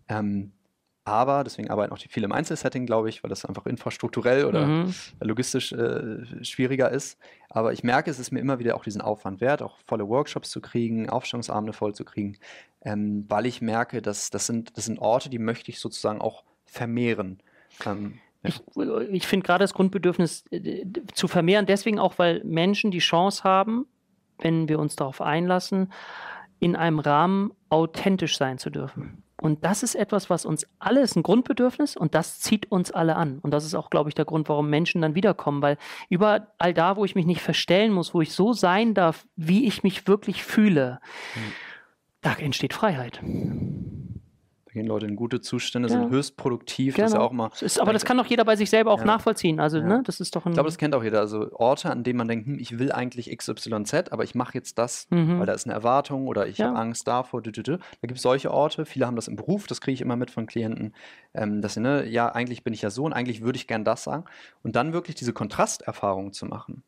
Ähm, 0.09 0.51
aber 1.05 1.43
deswegen 1.43 1.69
arbeiten 1.69 1.93
auch 1.93 1.99
die 1.99 2.07
viele 2.07 2.25
im 2.25 2.31
Einzelsetting, 2.31 2.87
glaube 2.87 3.09
ich, 3.09 3.23
weil 3.23 3.29
das 3.29 3.45
einfach 3.45 3.67
infrastrukturell 3.67 4.45
oder 4.45 4.65
mhm. 4.65 4.93
logistisch 5.21 5.71
äh, 5.71 6.43
schwieriger 6.43 6.89
ist. 6.89 7.19
Aber 7.49 7.73
ich 7.73 7.83
merke, 7.83 8.09
es 8.09 8.17
ist 8.17 8.31
mir 8.31 8.39
immer 8.39 8.57
wieder 8.57 8.75
auch 8.75 8.83
diesen 8.83 9.01
Aufwand 9.01 9.39
wert, 9.39 9.61
auch 9.61 9.77
volle 9.85 10.07
Workshops 10.09 10.49
zu 10.49 10.61
kriegen, 10.61 11.07
Aufstellungsabende 11.07 11.73
voll 11.73 11.93
zu 11.93 12.05
kriegen, 12.05 12.37
ähm, 12.81 13.25
weil 13.29 13.45
ich 13.45 13.61
merke, 13.61 14.01
dass 14.01 14.31
das 14.31 14.47
sind, 14.47 14.75
das 14.77 14.85
sind 14.85 14.97
Orte, 14.97 15.29
die 15.29 15.37
möchte 15.37 15.69
ich 15.69 15.79
sozusagen 15.79 16.21
auch 16.21 16.43
vermehren. 16.65 17.39
Ähm. 17.85 18.19
Ich, 18.41 18.61
ich 19.11 19.27
finde 19.27 19.45
gerade 19.45 19.63
das 19.63 19.73
Grundbedürfnis 19.73 20.45
äh, 20.49 20.85
zu 21.13 21.27
vermehren, 21.27 21.67
deswegen 21.67 21.99
auch, 21.99 22.17
weil 22.17 22.43
Menschen 22.43 22.89
die 22.89 22.99
Chance 22.99 23.43
haben, 23.43 23.85
wenn 24.39 24.69
wir 24.69 24.79
uns 24.79 24.95
darauf 24.95 25.21
einlassen, 25.21 25.93
in 26.59 26.75
einem 26.75 26.99
Rahmen 26.99 27.53
authentisch 27.69 28.37
sein 28.37 28.57
zu 28.57 28.71
dürfen. 28.71 29.23
Und 29.45 29.63
das 29.63 29.83
ist 29.83 29.93
etwas, 29.93 30.29
was 30.29 30.45
uns 30.45 30.67
alle 30.79 31.01
ist 31.01 31.15
ein 31.15 31.21
Grundbedürfnis 31.23 31.95
und 31.95 32.15
das 32.15 32.39
zieht 32.39 32.71
uns 32.71 32.91
alle 32.91 33.15
an. 33.15 33.37
Und 33.43 33.51
das 33.51 33.63
ist 33.63 33.75
auch, 33.75 33.91
glaube 33.91 34.09
ich, 34.09 34.15
der 34.15 34.25
Grund, 34.25 34.49
warum 34.49 34.69
Menschen 34.69 35.01
dann 35.01 35.13
wiederkommen, 35.13 35.61
weil 35.61 35.77
überall 36.09 36.73
da, 36.73 36.97
wo 36.97 37.05
ich 37.05 37.13
mich 37.13 37.27
nicht 37.27 37.41
verstellen 37.41 37.91
muss, 37.93 38.15
wo 38.15 38.21
ich 38.21 38.33
so 38.33 38.53
sein 38.53 38.95
darf, 38.95 39.27
wie 39.35 39.67
ich 39.67 39.83
mich 39.83 40.07
wirklich 40.07 40.43
fühle, 40.43 40.99
mhm. 41.35 41.51
da 42.21 42.33
entsteht 42.33 42.73
Freiheit 42.73 43.21
gehen 44.75 44.85
Leute 44.85 45.07
in 45.07 45.15
gute 45.15 45.41
Zustände, 45.41 45.89
ja. 45.89 45.99
sind 45.99 46.11
höchst 46.11 46.37
produktiv. 46.37 46.95
Genau. 46.95 47.05
Das 47.05 47.13
ist 47.13 47.19
auch 47.19 47.31
mal, 47.31 47.49
ist, 47.59 47.81
aber 47.81 47.93
das 47.93 48.05
kann 48.05 48.17
doch 48.17 48.27
jeder 48.27 48.45
bei 48.45 48.55
sich 48.55 48.69
selber 48.69 48.91
auch 48.91 48.99
ja. 48.99 49.05
nachvollziehen. 49.05 49.59
Also, 49.59 49.79
ja. 49.79 49.85
ne, 49.85 50.03
das 50.05 50.19
ist 50.19 50.35
doch 50.35 50.45
ein. 50.45 50.51
Ich 50.51 50.55
glaube, 50.55 50.67
das 50.67 50.77
kennt 50.77 50.93
auch 50.93 51.03
jeder. 51.03 51.19
Also 51.19 51.51
Orte, 51.53 51.89
an 51.89 52.03
denen 52.03 52.17
man 52.17 52.27
denkt, 52.27 52.45
hm, 52.45 52.59
ich 52.59 52.77
will 52.77 52.91
eigentlich 52.91 53.35
XYZ, 53.35 54.11
aber 54.11 54.23
ich 54.23 54.35
mache 54.35 54.53
jetzt 54.53 54.77
das, 54.77 55.07
mhm. 55.09 55.39
weil 55.39 55.45
da 55.47 55.53
ist 55.53 55.65
eine 55.65 55.73
Erwartung 55.73 56.27
oder 56.27 56.47
ich 56.47 56.61
habe 56.61 56.77
Angst 56.77 57.07
davor. 57.07 57.41
Da 57.41 57.51
gibt 57.51 58.17
es 58.17 58.21
solche 58.21 58.51
Orte. 58.51 58.85
Viele 58.85 59.07
haben 59.07 59.15
das 59.15 59.27
im 59.27 59.35
Beruf, 59.35 59.65
das 59.67 59.81
kriege 59.81 59.93
ich 59.93 60.01
immer 60.01 60.15
mit 60.15 60.29
von 60.29 60.45
Klienten, 60.45 60.93
ähm, 61.33 61.61
dass 61.61 61.73
sie, 61.73 61.81
ne, 61.81 62.07
ja, 62.07 62.29
eigentlich 62.29 62.63
bin 62.63 62.73
ich 62.73 62.81
ja 62.81 62.89
so 62.89 63.03
und 63.03 63.13
eigentlich 63.13 63.41
würde 63.41 63.57
ich 63.57 63.67
gern 63.67 63.83
das 63.83 64.03
sagen. 64.03 64.25
Und 64.63 64.75
dann 64.75 64.93
wirklich 64.93 65.15
diese 65.15 65.33
Kontrasterfahrung 65.33 66.33
zu 66.33 66.45
machen 66.45 66.83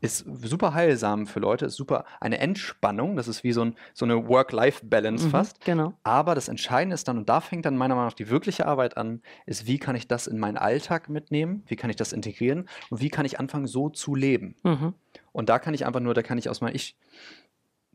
ist 0.00 0.24
super 0.42 0.74
heilsam 0.74 1.26
für 1.26 1.40
Leute, 1.40 1.66
ist 1.66 1.76
super 1.76 2.04
eine 2.20 2.38
Entspannung. 2.38 3.16
Das 3.16 3.26
ist 3.26 3.42
wie 3.42 3.52
so, 3.52 3.62
ein, 3.62 3.74
so 3.92 4.04
eine 4.04 4.28
Work-Life-Balance 4.28 5.26
mhm, 5.26 5.30
fast. 5.30 5.64
Genau. 5.64 5.94
Aber 6.04 6.34
das 6.34 6.48
Entscheidende 6.48 6.94
ist 6.94 7.08
dann, 7.08 7.18
und 7.18 7.27
da 7.28 7.40
fängt 7.40 7.66
dann 7.66 7.76
meiner 7.76 7.94
Meinung 7.94 8.08
nach 8.08 8.14
die 8.14 8.30
wirkliche 8.30 8.66
Arbeit 8.66 8.96
an, 8.96 9.22
ist, 9.46 9.66
wie 9.66 9.78
kann 9.78 9.96
ich 9.96 10.08
das 10.08 10.26
in 10.26 10.38
meinen 10.38 10.56
Alltag 10.56 11.08
mitnehmen? 11.08 11.62
Wie 11.66 11.76
kann 11.76 11.90
ich 11.90 11.96
das 11.96 12.12
integrieren? 12.12 12.68
Und 12.90 13.00
wie 13.00 13.10
kann 13.10 13.26
ich 13.26 13.38
anfangen, 13.38 13.66
so 13.66 13.90
zu 13.90 14.14
leben? 14.14 14.56
Mhm. 14.62 14.94
Und 15.32 15.48
da 15.48 15.58
kann 15.58 15.74
ich 15.74 15.86
einfach 15.86 16.00
nur, 16.00 16.14
da 16.14 16.22
kann 16.22 16.38
ich 16.38 16.48
aus 16.48 16.60
meinem 16.60 16.74
Ich. 16.74 16.96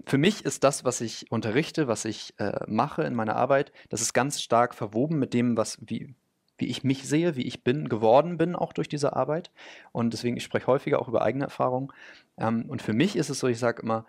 Für 0.06 0.18
mich 0.18 0.44
ist 0.44 0.64
das, 0.64 0.84
was 0.84 1.02
ich 1.02 1.32
unterrichte, 1.32 1.88
was 1.88 2.06
ich 2.06 2.34
äh, 2.38 2.60
mache 2.68 3.04
in 3.04 3.16
meiner 3.16 3.36
Arbeit, 3.36 3.72
das 3.90 4.02
ist 4.02 4.14
ganz 4.14 4.42
stark 4.42 4.76
verwoben 4.76 5.18
mit 5.18 5.34
dem, 5.34 5.56
was, 5.56 5.78
wie, 5.82 6.14
wie 6.58 6.68
ich 6.68 6.84
mich 6.84 7.08
sehe, 7.08 7.36
wie 7.36 7.44
ich 7.44 7.64
bin, 7.64 7.90
geworden 7.90 8.38
bin, 8.38 8.56
auch 8.56 8.74
durch 8.74 8.90
diese 8.90 9.16
Arbeit. 9.16 9.52
Und 9.92 10.14
deswegen, 10.14 10.36
ich 10.36 10.44
spreche 10.44 10.68
häufiger 10.68 11.00
auch 11.00 11.08
über 11.08 11.22
eigene 11.22 11.46
Erfahrungen. 11.46 11.92
Ähm, 12.38 12.66
und 12.68 12.82
für 12.82 12.94
mich 12.94 13.16
ist 13.16 13.30
es 13.30 13.40
so, 13.40 13.48
ich 13.48 13.60
sage 13.60 13.82
immer, 13.82 14.06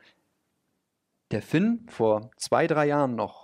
der 1.30 1.42
Finn 1.42 1.86
vor 1.88 2.30
zwei, 2.36 2.66
drei 2.66 2.86
Jahren 2.86 3.14
noch 3.14 3.43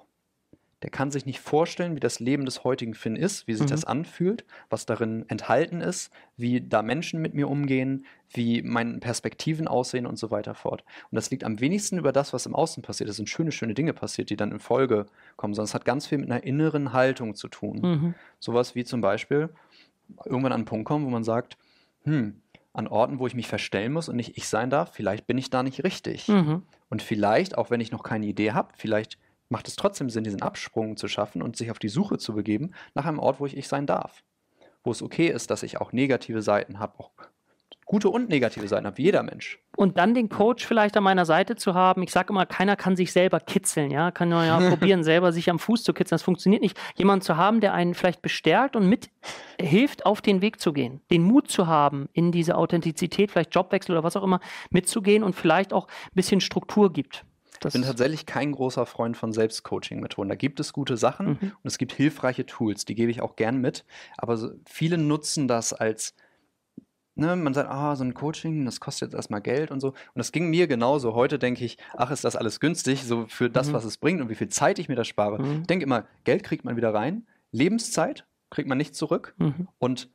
der 0.83 0.91
kann 0.91 1.11
sich 1.11 1.27
nicht 1.27 1.41
vorstellen, 1.41 1.95
wie 1.95 2.01
das 2.01 2.21
Leben 2.21 2.45
des 2.45 2.65
heutigen 2.65 2.95
Finn 2.95 3.17
ist, 3.17 3.47
wie 3.47 3.55
sich 3.55 3.67
mhm. 3.67 3.71
das 3.71 3.85
anfühlt, 3.85 4.45
was 4.71 4.87
darin 4.87 5.25
enthalten 5.29 5.81
ist, 5.81 6.11
wie 6.37 6.61
da 6.61 6.83
Menschen 6.83 7.21
mit 7.21 7.35
mir 7.35 7.49
umgehen, 7.49 8.07
wie 8.33 8.63
meine 8.63 8.99
Perspektiven 8.99 9.69
aussehen 9.69 10.07
und 10.07 10.19
so 10.19 10.31
weiter 10.31 10.55
fort. 10.55 10.85
Und 11.11 11.17
das 11.17 11.31
liegt 11.31 11.45
am 11.45 11.61
wenigsten 11.61 11.99
über 11.99 12.13
das, 12.13 12.33
was 12.33 12.47
im 12.47 12.55
Außen 12.55 12.83
passiert. 12.83 13.11
Es 13.11 13.17
sind 13.17 13.29
schöne, 13.29 13.53
schöne 13.53 13.75
Dinge 13.75 13.93
passiert, 13.93 14.31
die 14.31 14.37
dann 14.37 14.53
in 14.53 14.61
Folge 14.61 15.07
kommen, 15.37 15.53
sondern 15.53 15.67
es 15.67 15.75
hat 15.75 15.85
ganz 15.85 16.07
viel 16.07 16.19
mit 16.19 16.31
einer 16.31 16.45
inneren 16.45 16.93
Haltung 16.93 17.35
zu 17.35 17.49
tun. 17.49 17.81
Mhm. 17.83 18.15
Sowas 18.39 18.75
wie 18.75 18.85
zum 18.85 19.01
Beispiel 19.01 19.51
irgendwann 20.25 20.53
an 20.53 20.61
einen 20.61 20.65
Punkt 20.65 20.87
kommen, 20.87 21.05
wo 21.05 21.11
man 21.11 21.25
sagt, 21.25 21.59
hm, 22.05 22.41
an 22.73 22.87
Orten, 22.87 23.19
wo 23.19 23.27
ich 23.27 23.35
mich 23.35 23.49
verstellen 23.49 23.93
muss 23.93 24.09
und 24.09 24.17
nicht 24.17 24.37
ich 24.37 24.49
sein 24.49 24.71
darf, 24.71 24.93
vielleicht 24.93 25.27
bin 25.27 25.37
ich 25.39 25.51
da 25.51 25.63
nicht 25.63 25.85
richtig. 25.85 26.29
Mhm. 26.29 26.63
Und 26.89 27.03
vielleicht, 27.03 27.59
auch 27.59 27.71
wenn 27.71 27.81
ich 27.81 27.91
noch 27.91 28.03
keine 28.03 28.27
Idee 28.27 28.53
habe, 28.53 28.73
vielleicht 28.77 29.19
macht 29.51 29.69
es 29.69 29.77
trotzdem 29.77 30.09
Sinn, 30.09 30.25
diesen 30.25 30.43
Absprung 30.43 30.97
zu 30.97 31.09
schaffen 31.09 31.43
und 31.43 31.57
sich 31.57 31.71
auf 31.71 31.79
die 31.79 31.89
Suche 31.89 32.17
zu 32.17 32.35
begeben 32.35 32.71
nach 32.95 33.05
einem 33.05 33.19
Ort, 33.19 33.41
wo 33.41 33.47
ich 33.47 33.57
ich 33.57 33.69
sein 33.69 33.87
darf. 33.87 34.23
Wo 34.83 34.93
es 34.93 35.03
okay 35.03 35.29
ist, 35.29 35.51
dass 35.51 35.63
ich 35.63 35.79
auch 35.79 35.93
negative 35.93 36.41
Seiten 36.41 36.79
habe, 36.79 36.99
auch 36.99 37.11
gute 37.91 38.09
und 38.09 38.29
negative 38.29 38.69
Seiten 38.69 38.87
habe, 38.87 38.99
wie 38.99 39.03
jeder 39.03 39.25
Mensch. 39.25 39.59
Und 39.77 39.99
dann 39.99 40.15
den 40.15 40.29
Coach 40.29 40.65
vielleicht 40.65 40.97
an 40.97 41.03
meiner 41.03 41.27
Seite 41.27 41.57
zu 41.57 41.75
haben. 41.75 42.05
Ich 42.05 42.13
sage 42.13 42.29
immer, 42.31 42.47
keiner 42.47 42.77
kann 42.77 42.95
sich 42.95 43.13
selber 43.13 43.41
kitzeln, 43.41 43.91
ja. 43.91 44.13
Kann 44.13 44.31
ja 44.31 44.61
probieren, 44.69 45.03
selber 45.03 45.33
sich 45.33 45.51
am 45.51 45.59
Fuß 45.59 45.83
zu 45.83 45.93
kitzeln. 45.93 46.15
Das 46.15 46.23
funktioniert 46.23 46.63
nicht. 46.63 46.79
Jemanden 46.97 47.23
zu 47.23 47.37
haben, 47.37 47.61
der 47.61 47.75
einen 47.75 47.95
vielleicht 47.95 48.23
bestärkt 48.23 48.77
und 48.77 48.89
mithilft, 48.89 50.07
auf 50.07 50.21
den 50.21 50.41
Weg 50.41 50.61
zu 50.61 50.73
gehen. 50.73 51.01
Den 51.11 51.25
Mut 51.25 51.51
zu 51.51 51.67
haben, 51.67 52.09
in 52.13 52.31
diese 52.31 52.57
Authentizität, 52.57 53.33
vielleicht 53.33 53.55
Jobwechsel 53.57 53.97
oder 53.97 54.05
was 54.05 54.17
auch 54.17 54.23
immer, 54.23 54.39
mitzugehen 54.71 55.25
und 55.25 55.35
vielleicht 55.35 55.73
auch 55.73 55.89
ein 55.89 56.15
bisschen 56.15 56.41
Struktur 56.41 56.93
gibt. 56.93 57.25
Das 57.61 57.75
ich 57.75 57.81
bin 57.81 57.87
tatsächlich 57.87 58.27
kein 58.27 58.53
großer 58.53 58.87
Freund 58.87 59.17
von 59.17 59.33
Selbstcoaching-Methoden. 59.33 60.29
Da 60.29 60.35
gibt 60.35 60.61
es 60.61 60.73
gute 60.73 60.97
Sachen 60.97 61.27
mhm. 61.27 61.53
und 61.63 61.65
es 61.65 61.79
gibt 61.79 61.93
hilfreiche 61.93 62.47
Tools, 62.47 62.85
die 62.85 62.95
gebe 62.95 63.11
ich 63.11 63.21
auch 63.21 63.37
gern 63.37 63.59
mit. 63.59 63.85
Aber 64.17 64.39
viele 64.67 64.99
nutzen 64.99 65.47
das 65.47 65.73
als 65.73 66.15
ne, 67.21 67.37
man 67.37 67.55
sagt, 67.55 67.71
ah, 67.71 67.95
so 67.95 68.03
ein 68.03 68.15
Coaching, 68.15 68.65
das 68.65 68.81
kostet 68.81 69.09
jetzt 69.09 69.15
erstmal 69.15 69.43
Geld 69.43 69.71
und 69.71 69.81
so. 69.81 69.89
Und 69.89 70.17
das 70.17 70.33
ging 70.33 70.51
mir 70.51 70.67
genauso. 70.67 71.15
Heute 71.15 71.39
denke 71.39 71.65
ich, 71.65 71.77
ach, 71.97 72.11
ist 72.11 72.25
das 72.25 72.35
alles 72.35 72.59
günstig, 72.61 73.05
so 73.05 73.27
für 73.29 73.51
das, 73.51 73.69
mhm. 73.69 73.73
was 73.75 73.85
es 73.85 73.99
bringt 73.99 74.21
und 74.21 74.29
wie 74.29 74.35
viel 74.35 74.49
Zeit 74.49 74.79
ich 74.79 74.89
mir 74.89 74.97
da 74.97 75.05
spare. 75.05 75.41
Mhm. 75.41 75.61
Ich 75.61 75.67
denke 75.67 75.85
immer, 75.85 76.07
Geld 76.25 76.43
kriegt 76.43 76.65
man 76.65 76.77
wieder 76.77 76.93
rein, 76.93 77.27
Lebenszeit 77.53 78.27
kriegt 78.49 78.69
man 78.69 78.79
nicht 78.79 78.97
zurück. 78.97 79.35
Mhm. 79.39 79.69
Und 79.79 80.11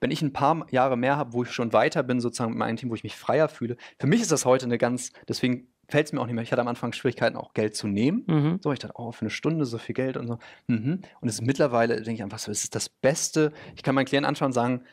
wenn 0.00 0.10
ich 0.10 0.22
ein 0.22 0.32
paar 0.32 0.66
Jahre 0.72 0.96
mehr 0.96 1.16
habe, 1.16 1.32
wo 1.32 1.44
ich 1.44 1.52
schon 1.52 1.72
weiter 1.72 2.02
bin, 2.02 2.20
sozusagen 2.20 2.50
mit 2.50 2.58
meinem 2.58 2.76
Team, 2.76 2.90
wo 2.90 2.94
ich 2.94 3.04
mich 3.04 3.16
freier 3.16 3.48
fühle, 3.48 3.76
für 4.00 4.08
mich 4.08 4.20
ist 4.20 4.32
das 4.32 4.44
heute 4.44 4.66
eine 4.66 4.78
ganz, 4.78 5.12
deswegen 5.28 5.68
fällt 5.88 6.06
es 6.06 6.12
mir 6.12 6.20
auch 6.20 6.26
nicht 6.26 6.34
mehr. 6.34 6.42
Ich 6.42 6.52
hatte 6.52 6.62
am 6.62 6.68
Anfang 6.68 6.92
Schwierigkeiten, 6.92 7.36
auch 7.36 7.54
Geld 7.54 7.76
zu 7.76 7.86
nehmen. 7.86 8.24
Mhm. 8.26 8.58
So, 8.62 8.72
ich 8.72 8.78
dachte, 8.78 8.94
oh, 8.96 9.12
für 9.12 9.22
eine 9.22 9.30
Stunde 9.30 9.64
so 9.66 9.78
viel 9.78 9.94
Geld 9.94 10.16
und 10.16 10.26
so. 10.26 10.38
Mhm. 10.66 11.02
Und 11.20 11.28
es 11.28 11.34
ist 11.34 11.42
mittlerweile, 11.42 11.96
denke 11.96 12.12
ich 12.12 12.22
einfach 12.22 12.38
so, 12.38 12.50
es 12.50 12.64
ist 12.64 12.74
das 12.74 12.88
Beste. 12.88 13.52
Ich 13.76 13.82
kann 13.82 13.94
meinen 13.94 14.06
Klienten 14.06 14.28
anschauen 14.28 14.46
und 14.46 14.52
sagen, 14.52 14.84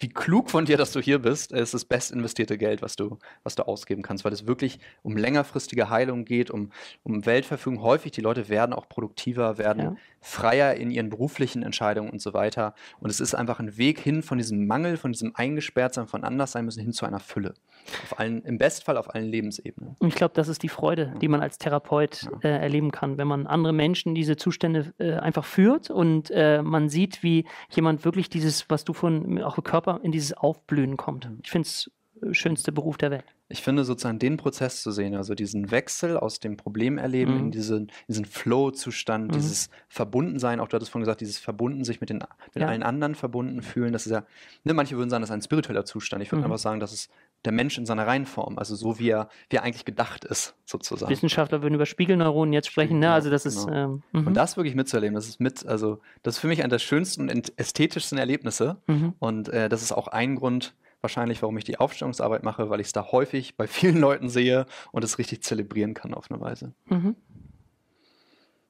wie 0.00 0.08
klug 0.08 0.50
von 0.50 0.64
dir, 0.64 0.76
dass 0.76 0.92
du 0.92 1.00
hier 1.00 1.20
bist. 1.20 1.52
Es 1.52 1.62
ist 1.62 1.74
das 1.74 1.84
best 1.84 2.10
investierte 2.10 2.58
Geld, 2.58 2.82
was 2.82 2.96
du, 2.96 3.18
was 3.42 3.54
du 3.54 3.62
ausgeben 3.62 4.02
kannst, 4.02 4.24
weil 4.24 4.32
es 4.32 4.46
wirklich 4.46 4.80
um 5.02 5.16
längerfristige 5.16 5.88
Heilung 5.88 6.24
geht, 6.24 6.50
um, 6.50 6.70
um 7.04 7.24
Weltverfügung. 7.26 7.80
Häufig 7.80 8.12
die 8.12 8.20
Leute 8.20 8.48
werden 8.48 8.72
auch 8.72 8.88
produktiver, 8.88 9.56
werden 9.56 9.82
ja. 9.82 9.96
freier 10.20 10.74
in 10.74 10.90
ihren 10.90 11.10
beruflichen 11.10 11.62
Entscheidungen 11.62 12.10
und 12.10 12.20
so 12.20 12.34
weiter. 12.34 12.74
Und 13.00 13.10
es 13.10 13.20
ist 13.20 13.34
einfach 13.34 13.60
ein 13.60 13.76
Weg 13.76 14.00
hin 14.00 14.22
von 14.22 14.38
diesem 14.38 14.66
Mangel, 14.66 14.96
von 14.96 15.12
diesem 15.12 15.34
Eingesperrtsein, 15.36 16.08
von 16.08 16.24
anders 16.24 16.52
sein 16.52 16.64
müssen, 16.64 16.82
hin 16.82 16.92
zu 16.92 17.06
einer 17.06 17.20
Fülle. 17.20 17.54
Auf 18.02 18.18
allen, 18.18 18.42
Im 18.42 18.58
Bestfall 18.58 18.96
auf 18.96 19.14
allen 19.14 19.26
Lebensebenen. 19.26 19.94
Und 19.98 20.08
ich 20.08 20.14
glaube, 20.14 20.34
das 20.34 20.48
ist 20.48 20.62
die 20.62 20.68
Freude, 20.68 21.14
die 21.20 21.28
man 21.28 21.40
als 21.40 21.58
Therapeut 21.58 22.22
ja. 22.22 22.50
äh, 22.50 22.62
erleben 22.62 22.90
kann, 22.90 23.16
wenn 23.16 23.28
man 23.28 23.46
andere 23.46 23.72
Menschen 23.72 24.14
diese 24.14 24.36
Zustände 24.36 24.92
äh, 24.98 25.12
einfach 25.14 25.44
führt 25.44 25.90
und 25.90 26.30
äh, 26.30 26.62
man 26.62 26.88
sieht, 26.88 27.22
wie 27.22 27.44
jemand 27.70 28.04
wirklich 28.04 28.28
dieses, 28.28 28.68
was 28.70 28.84
du 28.84 28.92
von 28.92 29.42
auch 29.42 29.62
Körper 29.62 29.83
in 30.02 30.12
dieses 30.12 30.32
Aufblühen 30.32 30.96
kommt. 30.96 31.28
Ich 31.42 31.50
finde 31.50 31.66
es 31.66 31.90
äh, 32.22 32.34
schönste 32.34 32.72
Beruf 32.72 32.96
der 32.96 33.10
Welt. 33.10 33.24
Ich 33.48 33.62
finde 33.62 33.84
sozusagen 33.84 34.18
den 34.18 34.38
Prozess 34.38 34.82
zu 34.82 34.90
sehen, 34.90 35.14
also 35.14 35.34
diesen 35.34 35.70
Wechsel 35.70 36.16
aus 36.16 36.40
dem 36.40 36.56
Problemerleben 36.56 37.34
mhm. 37.34 37.40
in 37.40 37.50
diesen, 37.50 37.92
diesen 38.08 38.24
Flow-Zustand, 38.24 39.28
mhm. 39.28 39.32
dieses 39.32 39.68
Verbundensein, 39.88 40.60
auch 40.60 40.68
du 40.68 40.76
hattest 40.76 40.90
vorhin 40.90 41.04
gesagt, 41.04 41.20
dieses 41.20 41.38
Verbunden, 41.38 41.84
sich 41.84 42.00
mit, 42.00 42.08
den, 42.08 42.24
mit 42.54 42.62
ja. 42.62 42.68
allen 42.68 42.82
anderen 42.82 43.14
verbunden 43.14 43.60
fühlen, 43.62 43.92
das 43.92 44.06
ist 44.06 44.12
ja, 44.12 44.24
ne, 44.64 44.72
manche 44.72 44.96
würden 44.96 45.10
sagen, 45.10 45.20
das 45.20 45.30
ist 45.30 45.34
ein 45.34 45.42
spiritueller 45.42 45.84
Zustand. 45.84 46.22
Ich 46.22 46.32
würde 46.32 46.40
mhm. 46.40 46.46
einfach 46.46 46.58
sagen, 46.58 46.80
das 46.80 46.92
ist 46.92 47.10
der 47.44 47.52
Mensch 47.52 47.76
in 47.78 47.86
seiner 47.86 48.06
Reihenform, 48.06 48.58
also 48.58 48.74
so 48.74 48.98
wie 48.98 49.10
er, 49.10 49.28
wie 49.50 49.56
er 49.56 49.62
eigentlich 49.62 49.84
gedacht 49.84 50.24
ist, 50.24 50.54
sozusagen. 50.64 51.10
Wissenschaftler 51.10 51.62
würden 51.62 51.74
über 51.74 51.86
Spiegelneuronen 51.86 52.52
jetzt 52.52 52.68
sprechen, 52.68 52.98
ne? 52.98 53.12
Also 53.12 53.30
das 53.30 53.46
ist. 53.46 53.66
Genau. 53.66 53.76
Ähm, 53.76 54.02
und 54.12 54.28
mhm. 54.28 54.34
das 54.34 54.56
wirklich 54.56 54.74
mitzuerleben, 54.74 55.14
das 55.14 55.28
ist 55.28 55.40
mit, 55.40 55.66
also 55.66 56.00
das 56.22 56.36
ist 56.36 56.40
für 56.40 56.48
mich 56.48 56.60
einer 56.60 56.70
der 56.70 56.78
schönsten 56.78 57.28
und 57.30 57.52
ästhetischsten 57.58 58.18
Erlebnisse. 58.18 58.78
Mhm. 58.86 59.14
Und 59.18 59.48
äh, 59.48 59.68
das 59.68 59.82
ist 59.82 59.92
auch 59.92 60.08
ein 60.08 60.36
Grund, 60.36 60.74
wahrscheinlich, 61.00 61.42
warum 61.42 61.56
ich 61.58 61.64
die 61.64 61.78
Aufstellungsarbeit 61.78 62.42
mache, 62.42 62.70
weil 62.70 62.80
ich 62.80 62.86
es 62.86 62.92
da 62.92 63.12
häufig 63.12 63.56
bei 63.56 63.66
vielen 63.66 63.98
Leuten 63.98 64.28
sehe 64.28 64.66
und 64.90 65.04
es 65.04 65.18
richtig 65.18 65.42
zelebrieren 65.42 65.94
kann 65.94 66.14
auf 66.14 66.30
eine 66.30 66.40
Weise. 66.40 66.72
Mhm. 66.86 67.14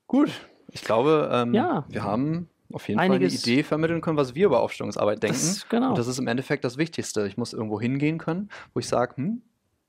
Gut, 0.07 0.31
ich 0.71 0.83
glaube, 0.83 1.31
ähm, 1.33 1.55
ja. 1.55 1.85
wir 1.89 2.03
haben 2.03 2.49
auf 2.75 2.89
jeden 2.89 2.99
Fall 2.99 3.11
eine 3.11 3.27
Idee 3.27 3.63
vermitteln 3.63 4.01
können, 4.01 4.17
was 4.17 4.35
wir 4.35 4.47
über 4.47 4.61
Aufstellungsarbeit 4.61 5.23
denken. 5.23 5.37
Das, 5.37 5.69
genau. 5.69 5.91
Und 5.91 5.99
das 5.99 6.07
ist 6.07 6.19
im 6.19 6.27
Endeffekt 6.27 6.65
das 6.65 6.77
Wichtigste. 6.77 7.27
Ich 7.27 7.37
muss 7.37 7.53
irgendwo 7.53 7.81
hingehen 7.81 8.19
können, 8.19 8.51
wo 8.73 8.81
ich 8.81 8.89
sage, 8.89 9.17
hm, 9.17 9.43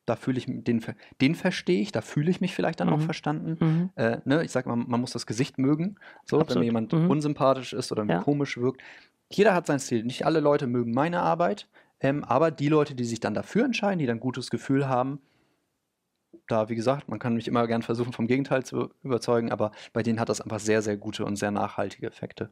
da 0.05 0.15
fühle 0.15 0.38
ich 0.38 0.45
den, 0.45 0.83
den 1.19 1.36
verstehe 1.36 1.81
ich, 1.81 1.91
da 1.91 2.01
fühle 2.01 2.29
ich 2.29 2.41
mich 2.41 2.53
vielleicht 2.53 2.79
dann 2.79 2.88
mhm. 2.88 2.93
auch 2.93 3.01
verstanden. 3.01 3.57
Mhm. 3.59 3.89
Äh, 3.95 4.17
ne? 4.25 4.43
Ich 4.43 4.51
sage 4.51 4.69
mal, 4.69 4.75
man 4.75 5.01
muss 5.01 5.11
das 5.11 5.25
Gesicht 5.25 5.57
mögen. 5.57 5.95
So, 6.25 6.39
wenn 6.47 6.59
mir 6.59 6.65
jemand 6.65 6.93
mhm. 6.93 7.09
unsympathisch 7.09 7.73
ist 7.73 7.91
oder 7.91 8.05
ja. 8.05 8.21
komisch 8.21 8.57
wirkt. 8.57 8.81
Jeder 9.31 9.55
hat 9.55 9.65
sein 9.65 9.79
Stil. 9.79 10.03
Nicht 10.03 10.25
alle 10.25 10.39
Leute 10.39 10.67
mögen 10.67 10.93
meine 10.93 11.21
Arbeit, 11.21 11.67
ähm, 11.99 12.23
aber 12.23 12.51
die 12.51 12.69
Leute, 12.69 12.93
die 12.93 13.05
sich 13.05 13.19
dann 13.19 13.33
dafür 13.33 13.65
entscheiden, 13.65 13.99
die 13.99 14.05
dann 14.05 14.17
ein 14.17 14.21
gutes 14.21 14.51
Gefühl 14.51 14.88
haben, 14.88 15.19
da, 16.47 16.69
wie 16.69 16.75
gesagt, 16.75 17.09
man 17.09 17.17
kann 17.17 17.33
mich 17.33 17.47
immer 17.47 17.65
gern 17.65 17.81
versuchen, 17.81 18.13
vom 18.13 18.27
Gegenteil 18.27 18.63
zu 18.63 18.91
überzeugen, 19.03 19.51
aber 19.51 19.71
bei 19.93 20.03
denen 20.03 20.19
hat 20.19 20.29
das 20.29 20.41
einfach 20.41 20.59
sehr, 20.59 20.83
sehr 20.83 20.97
gute 20.97 21.25
und 21.25 21.38
sehr 21.38 21.49
nachhaltige 21.49 22.05
Effekte. 22.05 22.51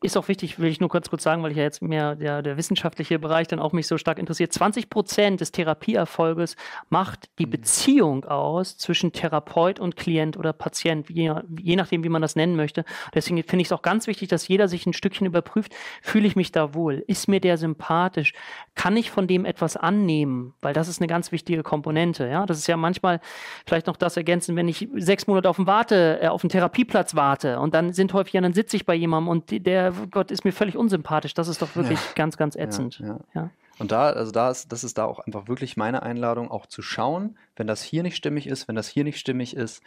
Ist 0.00 0.16
auch 0.16 0.28
wichtig, 0.28 0.60
will 0.60 0.70
ich 0.70 0.78
nur 0.78 0.88
kurz 0.88 1.10
kurz 1.10 1.24
sagen, 1.24 1.42
weil 1.42 1.50
ich 1.50 1.56
ja 1.56 1.64
jetzt 1.64 1.82
mehr 1.82 2.14
der, 2.14 2.40
der 2.40 2.56
wissenschaftliche 2.56 3.18
Bereich 3.18 3.48
dann 3.48 3.58
auch 3.58 3.72
mich 3.72 3.88
so 3.88 3.98
stark 3.98 4.20
interessiert. 4.20 4.52
20 4.52 4.90
Prozent 4.90 5.40
des 5.40 5.50
Therapieerfolges 5.50 6.54
macht 6.88 7.28
die 7.40 7.46
mhm. 7.46 7.50
Beziehung 7.50 8.24
aus 8.24 8.78
zwischen 8.78 9.10
Therapeut 9.10 9.80
und 9.80 9.96
Klient 9.96 10.36
oder 10.36 10.52
Patient, 10.52 11.10
je, 11.10 11.34
je 11.58 11.74
nachdem, 11.74 12.04
wie 12.04 12.10
man 12.10 12.22
das 12.22 12.36
nennen 12.36 12.54
möchte. 12.54 12.84
Deswegen 13.12 13.42
finde 13.42 13.62
ich 13.62 13.68
es 13.68 13.72
auch 13.72 13.82
ganz 13.82 14.06
wichtig, 14.06 14.28
dass 14.28 14.46
jeder 14.46 14.68
sich 14.68 14.86
ein 14.86 14.92
Stückchen 14.92 15.26
überprüft, 15.26 15.74
fühle 16.00 16.28
ich 16.28 16.36
mich 16.36 16.52
da 16.52 16.74
wohl? 16.74 17.02
Ist 17.08 17.26
mir 17.26 17.40
der 17.40 17.56
sympathisch? 17.56 18.34
Kann 18.76 18.96
ich 18.96 19.10
von 19.10 19.26
dem 19.26 19.44
etwas 19.44 19.76
annehmen? 19.76 20.54
Weil 20.60 20.74
das 20.74 20.86
ist 20.86 21.00
eine 21.00 21.08
ganz 21.08 21.32
wichtige 21.32 21.64
Komponente. 21.64 22.28
Ja? 22.28 22.46
Das 22.46 22.58
ist 22.58 22.68
ja 22.68 22.76
manchmal 22.76 23.20
vielleicht 23.66 23.88
noch 23.88 23.96
das 23.96 24.16
ergänzen, 24.16 24.54
wenn 24.54 24.68
ich 24.68 24.88
sechs 24.94 25.26
Monate 25.26 25.50
auf 25.50 25.56
dem 25.56 25.66
Warte, 25.66 26.20
äh, 26.22 26.28
auf 26.28 26.42
dem 26.42 26.50
Therapieplatz 26.50 27.16
warte 27.16 27.58
und 27.58 27.74
dann 27.74 27.92
sind 27.92 28.12
häufig, 28.12 28.34
ja, 28.34 28.40
dann 28.40 28.52
sitze 28.52 28.76
ich 28.76 28.86
bei 28.86 28.94
jemandem 28.94 29.28
und 29.28 29.66
der 29.66 29.87
Gott 30.10 30.30
ist 30.30 30.44
mir 30.44 30.52
völlig 30.52 30.76
unsympathisch. 30.76 31.34
Das 31.34 31.48
ist 31.48 31.62
doch 31.62 31.76
wirklich 31.76 31.98
ja. 31.98 32.12
ganz, 32.14 32.36
ganz 32.36 32.56
ätzend. 32.56 32.98
Ja, 33.00 33.20
ja. 33.34 33.50
Und 33.78 33.92
da, 33.92 34.10
also 34.10 34.32
da 34.32 34.50
ist, 34.50 34.72
das 34.72 34.82
ist 34.84 34.98
da 34.98 35.04
auch 35.04 35.20
einfach 35.20 35.46
wirklich 35.48 35.76
meine 35.76 36.02
Einladung, 36.02 36.50
auch 36.50 36.66
zu 36.66 36.82
schauen, 36.82 37.38
wenn 37.56 37.66
das 37.66 37.82
hier 37.82 38.02
nicht 38.02 38.16
stimmig 38.16 38.46
ist, 38.46 38.66
wenn 38.68 38.74
das 38.74 38.88
hier 38.88 39.04
nicht 39.04 39.18
stimmig 39.18 39.54
ist, 39.56 39.82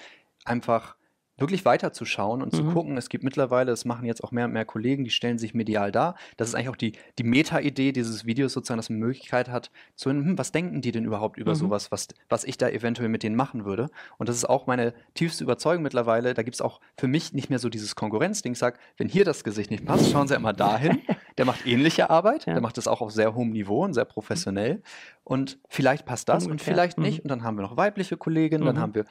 einfach 0.46 0.96
wirklich 1.42 1.66
weiterzuschauen 1.66 2.42
und 2.42 2.54
mhm. 2.54 2.58
zu 2.58 2.64
gucken. 2.66 2.98
Es 2.98 3.10
gibt 3.10 3.24
mittlerweile, 3.24 3.72
das 3.72 3.86
machen 3.86 4.06
jetzt 4.06 4.24
auch 4.24 4.32
mehr 4.32 4.46
und 4.46 4.54
mehr 4.54 4.66
Kollegen, 4.66 5.04
die 5.04 5.10
stellen 5.10 5.38
sich 5.38 5.54
medial 5.54 5.92
dar. 5.92 6.16
Das 6.38 6.48
ist 6.48 6.56
eigentlich 6.56 6.70
auch 6.70 6.76
die, 6.76 6.94
die 7.18 7.24
Meta-Idee 7.24 7.92
dieses 7.92 8.26
Videos 8.26 8.54
sozusagen, 8.54 8.78
dass 8.78 8.90
man 8.90 9.00
Möglichkeit 9.00 9.50
hat, 9.50 9.72
zu 9.96 10.10
hm, 10.10 10.38
was 10.38 10.52
denken 10.52 10.82
die 10.82 10.92
denn 10.92 11.06
überhaupt 11.06 11.38
über 11.38 11.52
mhm. 11.52 11.56
sowas, 11.56 11.92
was, 11.92 12.08
was 12.30 12.44
ich 12.44 12.58
da 12.58 12.70
eventuell 12.70 13.10
mit 13.10 13.24
denen 13.24 13.36
machen 13.36 13.66
würde. 13.66 13.90
Und 14.18 14.30
das 14.30 14.36
ist 14.38 14.46
auch 14.46 14.68
meine 14.68 14.94
tiefste 15.14 15.44
Überzeugung 15.44 15.84
mittlerweile. 15.84 16.34
Da 16.34 16.44
gibt 16.44 16.56
es 16.56 16.62
auch 16.62 16.80
für 16.98 17.08
mich 17.08 17.34
nicht 17.34 17.50
mehr 17.50 17.60
so 17.60 17.70
dieses 17.70 17.96
Konkurrenzding. 17.96 18.54
Ich 18.54 18.60
sage, 18.60 18.78
wenn 18.98 19.10
hier 19.10 19.26
das 19.26 19.44
Gesicht 19.44 19.72
nicht 19.72 19.86
passt, 19.86 20.12
schauen 20.12 20.28
Sie 20.28 20.36
immer 20.36 20.54
dahin. 20.54 21.02
Der 21.38 21.46
macht 21.46 21.66
ähnliche 21.66 22.10
Arbeit, 22.10 22.46
ja. 22.46 22.54
der 22.54 22.62
macht 22.62 22.78
das 22.78 22.88
auch 22.88 23.02
auf 23.02 23.12
sehr 23.12 23.34
hohem 23.34 23.52
Niveau 23.52 23.86
und 23.86 23.94
sehr 23.94 24.04
professionell. 24.04 24.84
Und 25.24 25.60
vielleicht 25.70 26.06
passt 26.06 26.28
das 26.28 26.44
Ungefähr. 26.44 26.52
und 26.52 26.62
vielleicht 26.62 26.98
nicht. 26.98 27.20
Mhm. 27.20 27.24
Und 27.24 27.30
dann 27.30 27.44
haben 27.44 27.58
wir 27.58 27.62
noch 27.62 27.78
weibliche 27.78 28.18
Kolleginnen, 28.18 28.66
dann 28.66 28.76
mhm. 28.76 28.80
haben 28.80 28.96
wir 28.96 29.06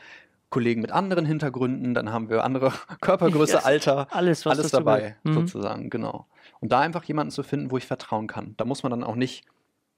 Kollegen 0.50 0.80
mit 0.80 0.92
anderen 0.92 1.24
Hintergründen, 1.24 1.94
dann 1.94 2.12
haben 2.12 2.28
wir 2.28 2.44
andere 2.44 2.72
Körpergröße, 3.00 3.54
yes. 3.54 3.64
Alter, 3.64 4.08
alles, 4.10 4.46
alles 4.46 4.70
dabei, 4.70 5.16
mhm. 5.22 5.34
sozusagen, 5.34 5.90
genau. 5.90 6.26
Und 6.60 6.72
da 6.72 6.80
einfach 6.80 7.04
jemanden 7.04 7.30
zu 7.30 7.42
finden, 7.42 7.70
wo 7.70 7.78
ich 7.78 7.86
vertrauen 7.86 8.26
kann. 8.26 8.54
Da 8.56 8.64
muss 8.64 8.82
man 8.82 8.90
dann 8.90 9.04
auch 9.04 9.14
nicht 9.14 9.44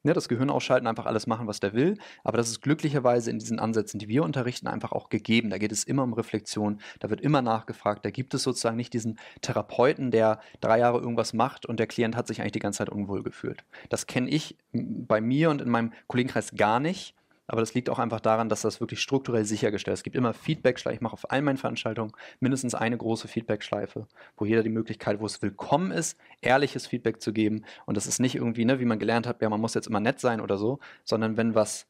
ne, 0.03 0.13
das 0.13 0.29
Gehirn 0.29 0.51
ausschalten, 0.51 0.87
einfach 0.87 1.07
alles 1.07 1.27
machen, 1.27 1.47
was 1.47 1.61
der 1.61 1.73
will. 1.73 1.99
Aber 2.25 2.37
das 2.37 2.49
ist 2.51 2.61
glücklicherweise 2.61 3.31
in 3.31 3.39
diesen 3.39 3.59
Ansätzen, 3.59 3.99
die 3.99 4.09
wir 4.09 4.23
unterrichten, 4.23 4.67
einfach 4.67 4.93
auch 4.93 5.09
gegeben. 5.09 5.51
Da 5.51 5.59
geht 5.59 5.73
es 5.73 5.85
immer 5.85 6.03
um 6.03 6.13
Reflexion, 6.13 6.81
da 7.01 7.11
wird 7.11 7.21
immer 7.21 7.43
nachgefragt. 7.43 8.05
Da 8.05 8.11
gibt 8.11 8.35
es 8.35 8.43
sozusagen 8.43 8.77
nicht 8.77 8.93
diesen 8.93 9.19
Therapeuten, 9.41 10.11
der 10.11 10.41
drei 10.61 10.79
Jahre 10.79 10.99
irgendwas 10.99 11.33
macht 11.33 11.67
und 11.67 11.79
der 11.79 11.87
Klient 11.87 12.17
hat 12.17 12.27
sich 12.27 12.41
eigentlich 12.41 12.53
die 12.53 12.59
ganze 12.59 12.79
Zeit 12.79 12.91
unwohl 12.91 13.23
gefühlt. 13.23 13.65
Das 13.89 14.07
kenne 14.07 14.29
ich 14.31 14.57
bei 14.73 15.21
mir 15.21 15.51
und 15.51 15.61
in 15.61 15.71
meinem 15.71 15.93
Kollegenkreis 16.07 16.53
gar 16.55 16.81
nicht. 16.81 17.15
Aber 17.53 17.61
das 17.61 17.75
liegt 17.75 17.91
auch 17.91 17.99
einfach 17.99 18.21
daran, 18.21 18.49
dass 18.49 18.63
das 18.63 18.81
wirklich 18.81 19.01
strukturell 19.01 19.45
sichergestellt 19.45 19.93
ist. 19.93 20.01
Es 20.01 20.05
gibt 20.05 20.17
immer 20.17 20.33
Feedback-Schleifen. 20.33 20.97
Ich 20.97 21.03
mache 21.03 21.13
auf 21.13 21.31
all 21.31 21.43
meinen 21.43 21.59
Veranstaltungen 21.59 22.13
mindestens 22.41 22.75
eine 22.75 22.97
große 22.97 23.29
Feedback-Schleife, 23.29 24.07
wo 24.39 24.47
jeder 24.47 24.63
die 24.63 24.71
Möglichkeit, 24.71 25.21
wo 25.21 25.27
es 25.27 25.43
willkommen 25.43 25.91
ist, 25.91 26.19
ehrliches 26.41 26.87
Feedback 26.87 27.21
zu 27.21 27.35
geben. 27.35 27.67
Und 27.85 27.99
das 27.99 28.07
ist 28.07 28.21
nicht 28.21 28.37
irgendwie, 28.37 28.65
ne, 28.65 28.81
wie 28.81 28.87
man 28.87 28.99
gelernt 28.99 29.27
hat, 29.27 29.43
ja, 29.43 29.51
man 29.51 29.61
muss 29.61 29.75
jetzt 29.75 29.87
immer 29.87 30.01
nett 30.01 30.19
sein 30.19 30.41
oder 30.41 30.57
so, 30.57 30.79
sondern 31.05 31.37
wenn 31.37 31.55
was 31.55 31.87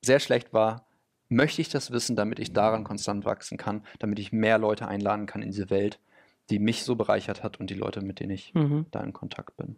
sehr 0.00 0.18
schlecht 0.18 0.54
war, 0.54 0.86
möchte 1.28 1.60
ich 1.60 1.68
das 1.68 1.90
wissen, 1.90 2.16
damit 2.16 2.38
ich 2.38 2.54
daran 2.54 2.82
konstant 2.82 3.26
wachsen 3.26 3.58
kann, 3.58 3.84
damit 3.98 4.18
ich 4.18 4.32
mehr 4.32 4.56
Leute 4.56 4.88
einladen 4.88 5.26
kann 5.26 5.42
in 5.42 5.50
diese 5.50 5.68
Welt, 5.68 6.00
die 6.48 6.58
mich 6.58 6.84
so 6.84 6.96
bereichert 6.96 7.42
hat 7.42 7.60
und 7.60 7.68
die 7.68 7.74
Leute, 7.74 8.00
mit 8.00 8.18
denen 8.20 8.30
ich 8.30 8.54
mhm. 8.54 8.86
da 8.92 9.00
in 9.00 9.12
Kontakt 9.12 9.58
bin. 9.58 9.76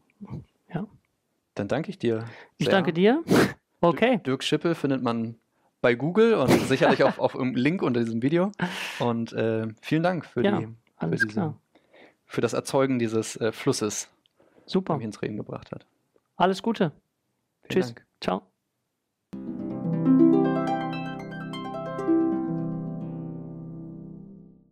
Ja. 0.73 0.87
Dann 1.55 1.67
danke 1.67 1.91
ich 1.91 1.99
dir. 1.99 2.21
Sehr. 2.21 2.31
Ich 2.59 2.69
danke 2.69 2.93
dir. 2.93 3.25
Okay. 3.81 4.21
Dirk 4.25 4.43
Schippe 4.43 4.75
findet 4.75 5.03
man 5.03 5.37
bei 5.81 5.95
Google 5.95 6.35
und 6.35 6.51
sicherlich 6.69 7.05
auch 7.05 7.19
auf 7.19 7.37
einem 7.37 7.55
Link 7.55 7.83
unter 7.83 8.01
diesem 8.01 8.23
Video. 8.23 8.53
Und 8.99 9.33
äh, 9.33 9.69
vielen 9.81 10.03
Dank 10.03 10.27
für, 10.27 10.45
ja, 10.45 10.59
die, 10.59 10.69
für, 10.99 11.17
diese, 11.27 11.55
für, 12.27 12.41
das 12.41 12.53
Erzeugen 12.53 12.99
dieses 12.99 13.37
äh, 13.37 13.53
Flusses, 13.53 14.11
Super. 14.67 14.95
der 14.95 14.97
mich 14.99 15.07
ins 15.07 15.23
Reden 15.23 15.37
gebracht 15.37 15.71
hat. 15.73 15.87
Alles 16.37 16.63
Gute. 16.63 16.93
Vielen 17.63 17.83
Tschüss. 17.83 17.95
Dank. 17.95 18.07
Ciao. 18.21 19.68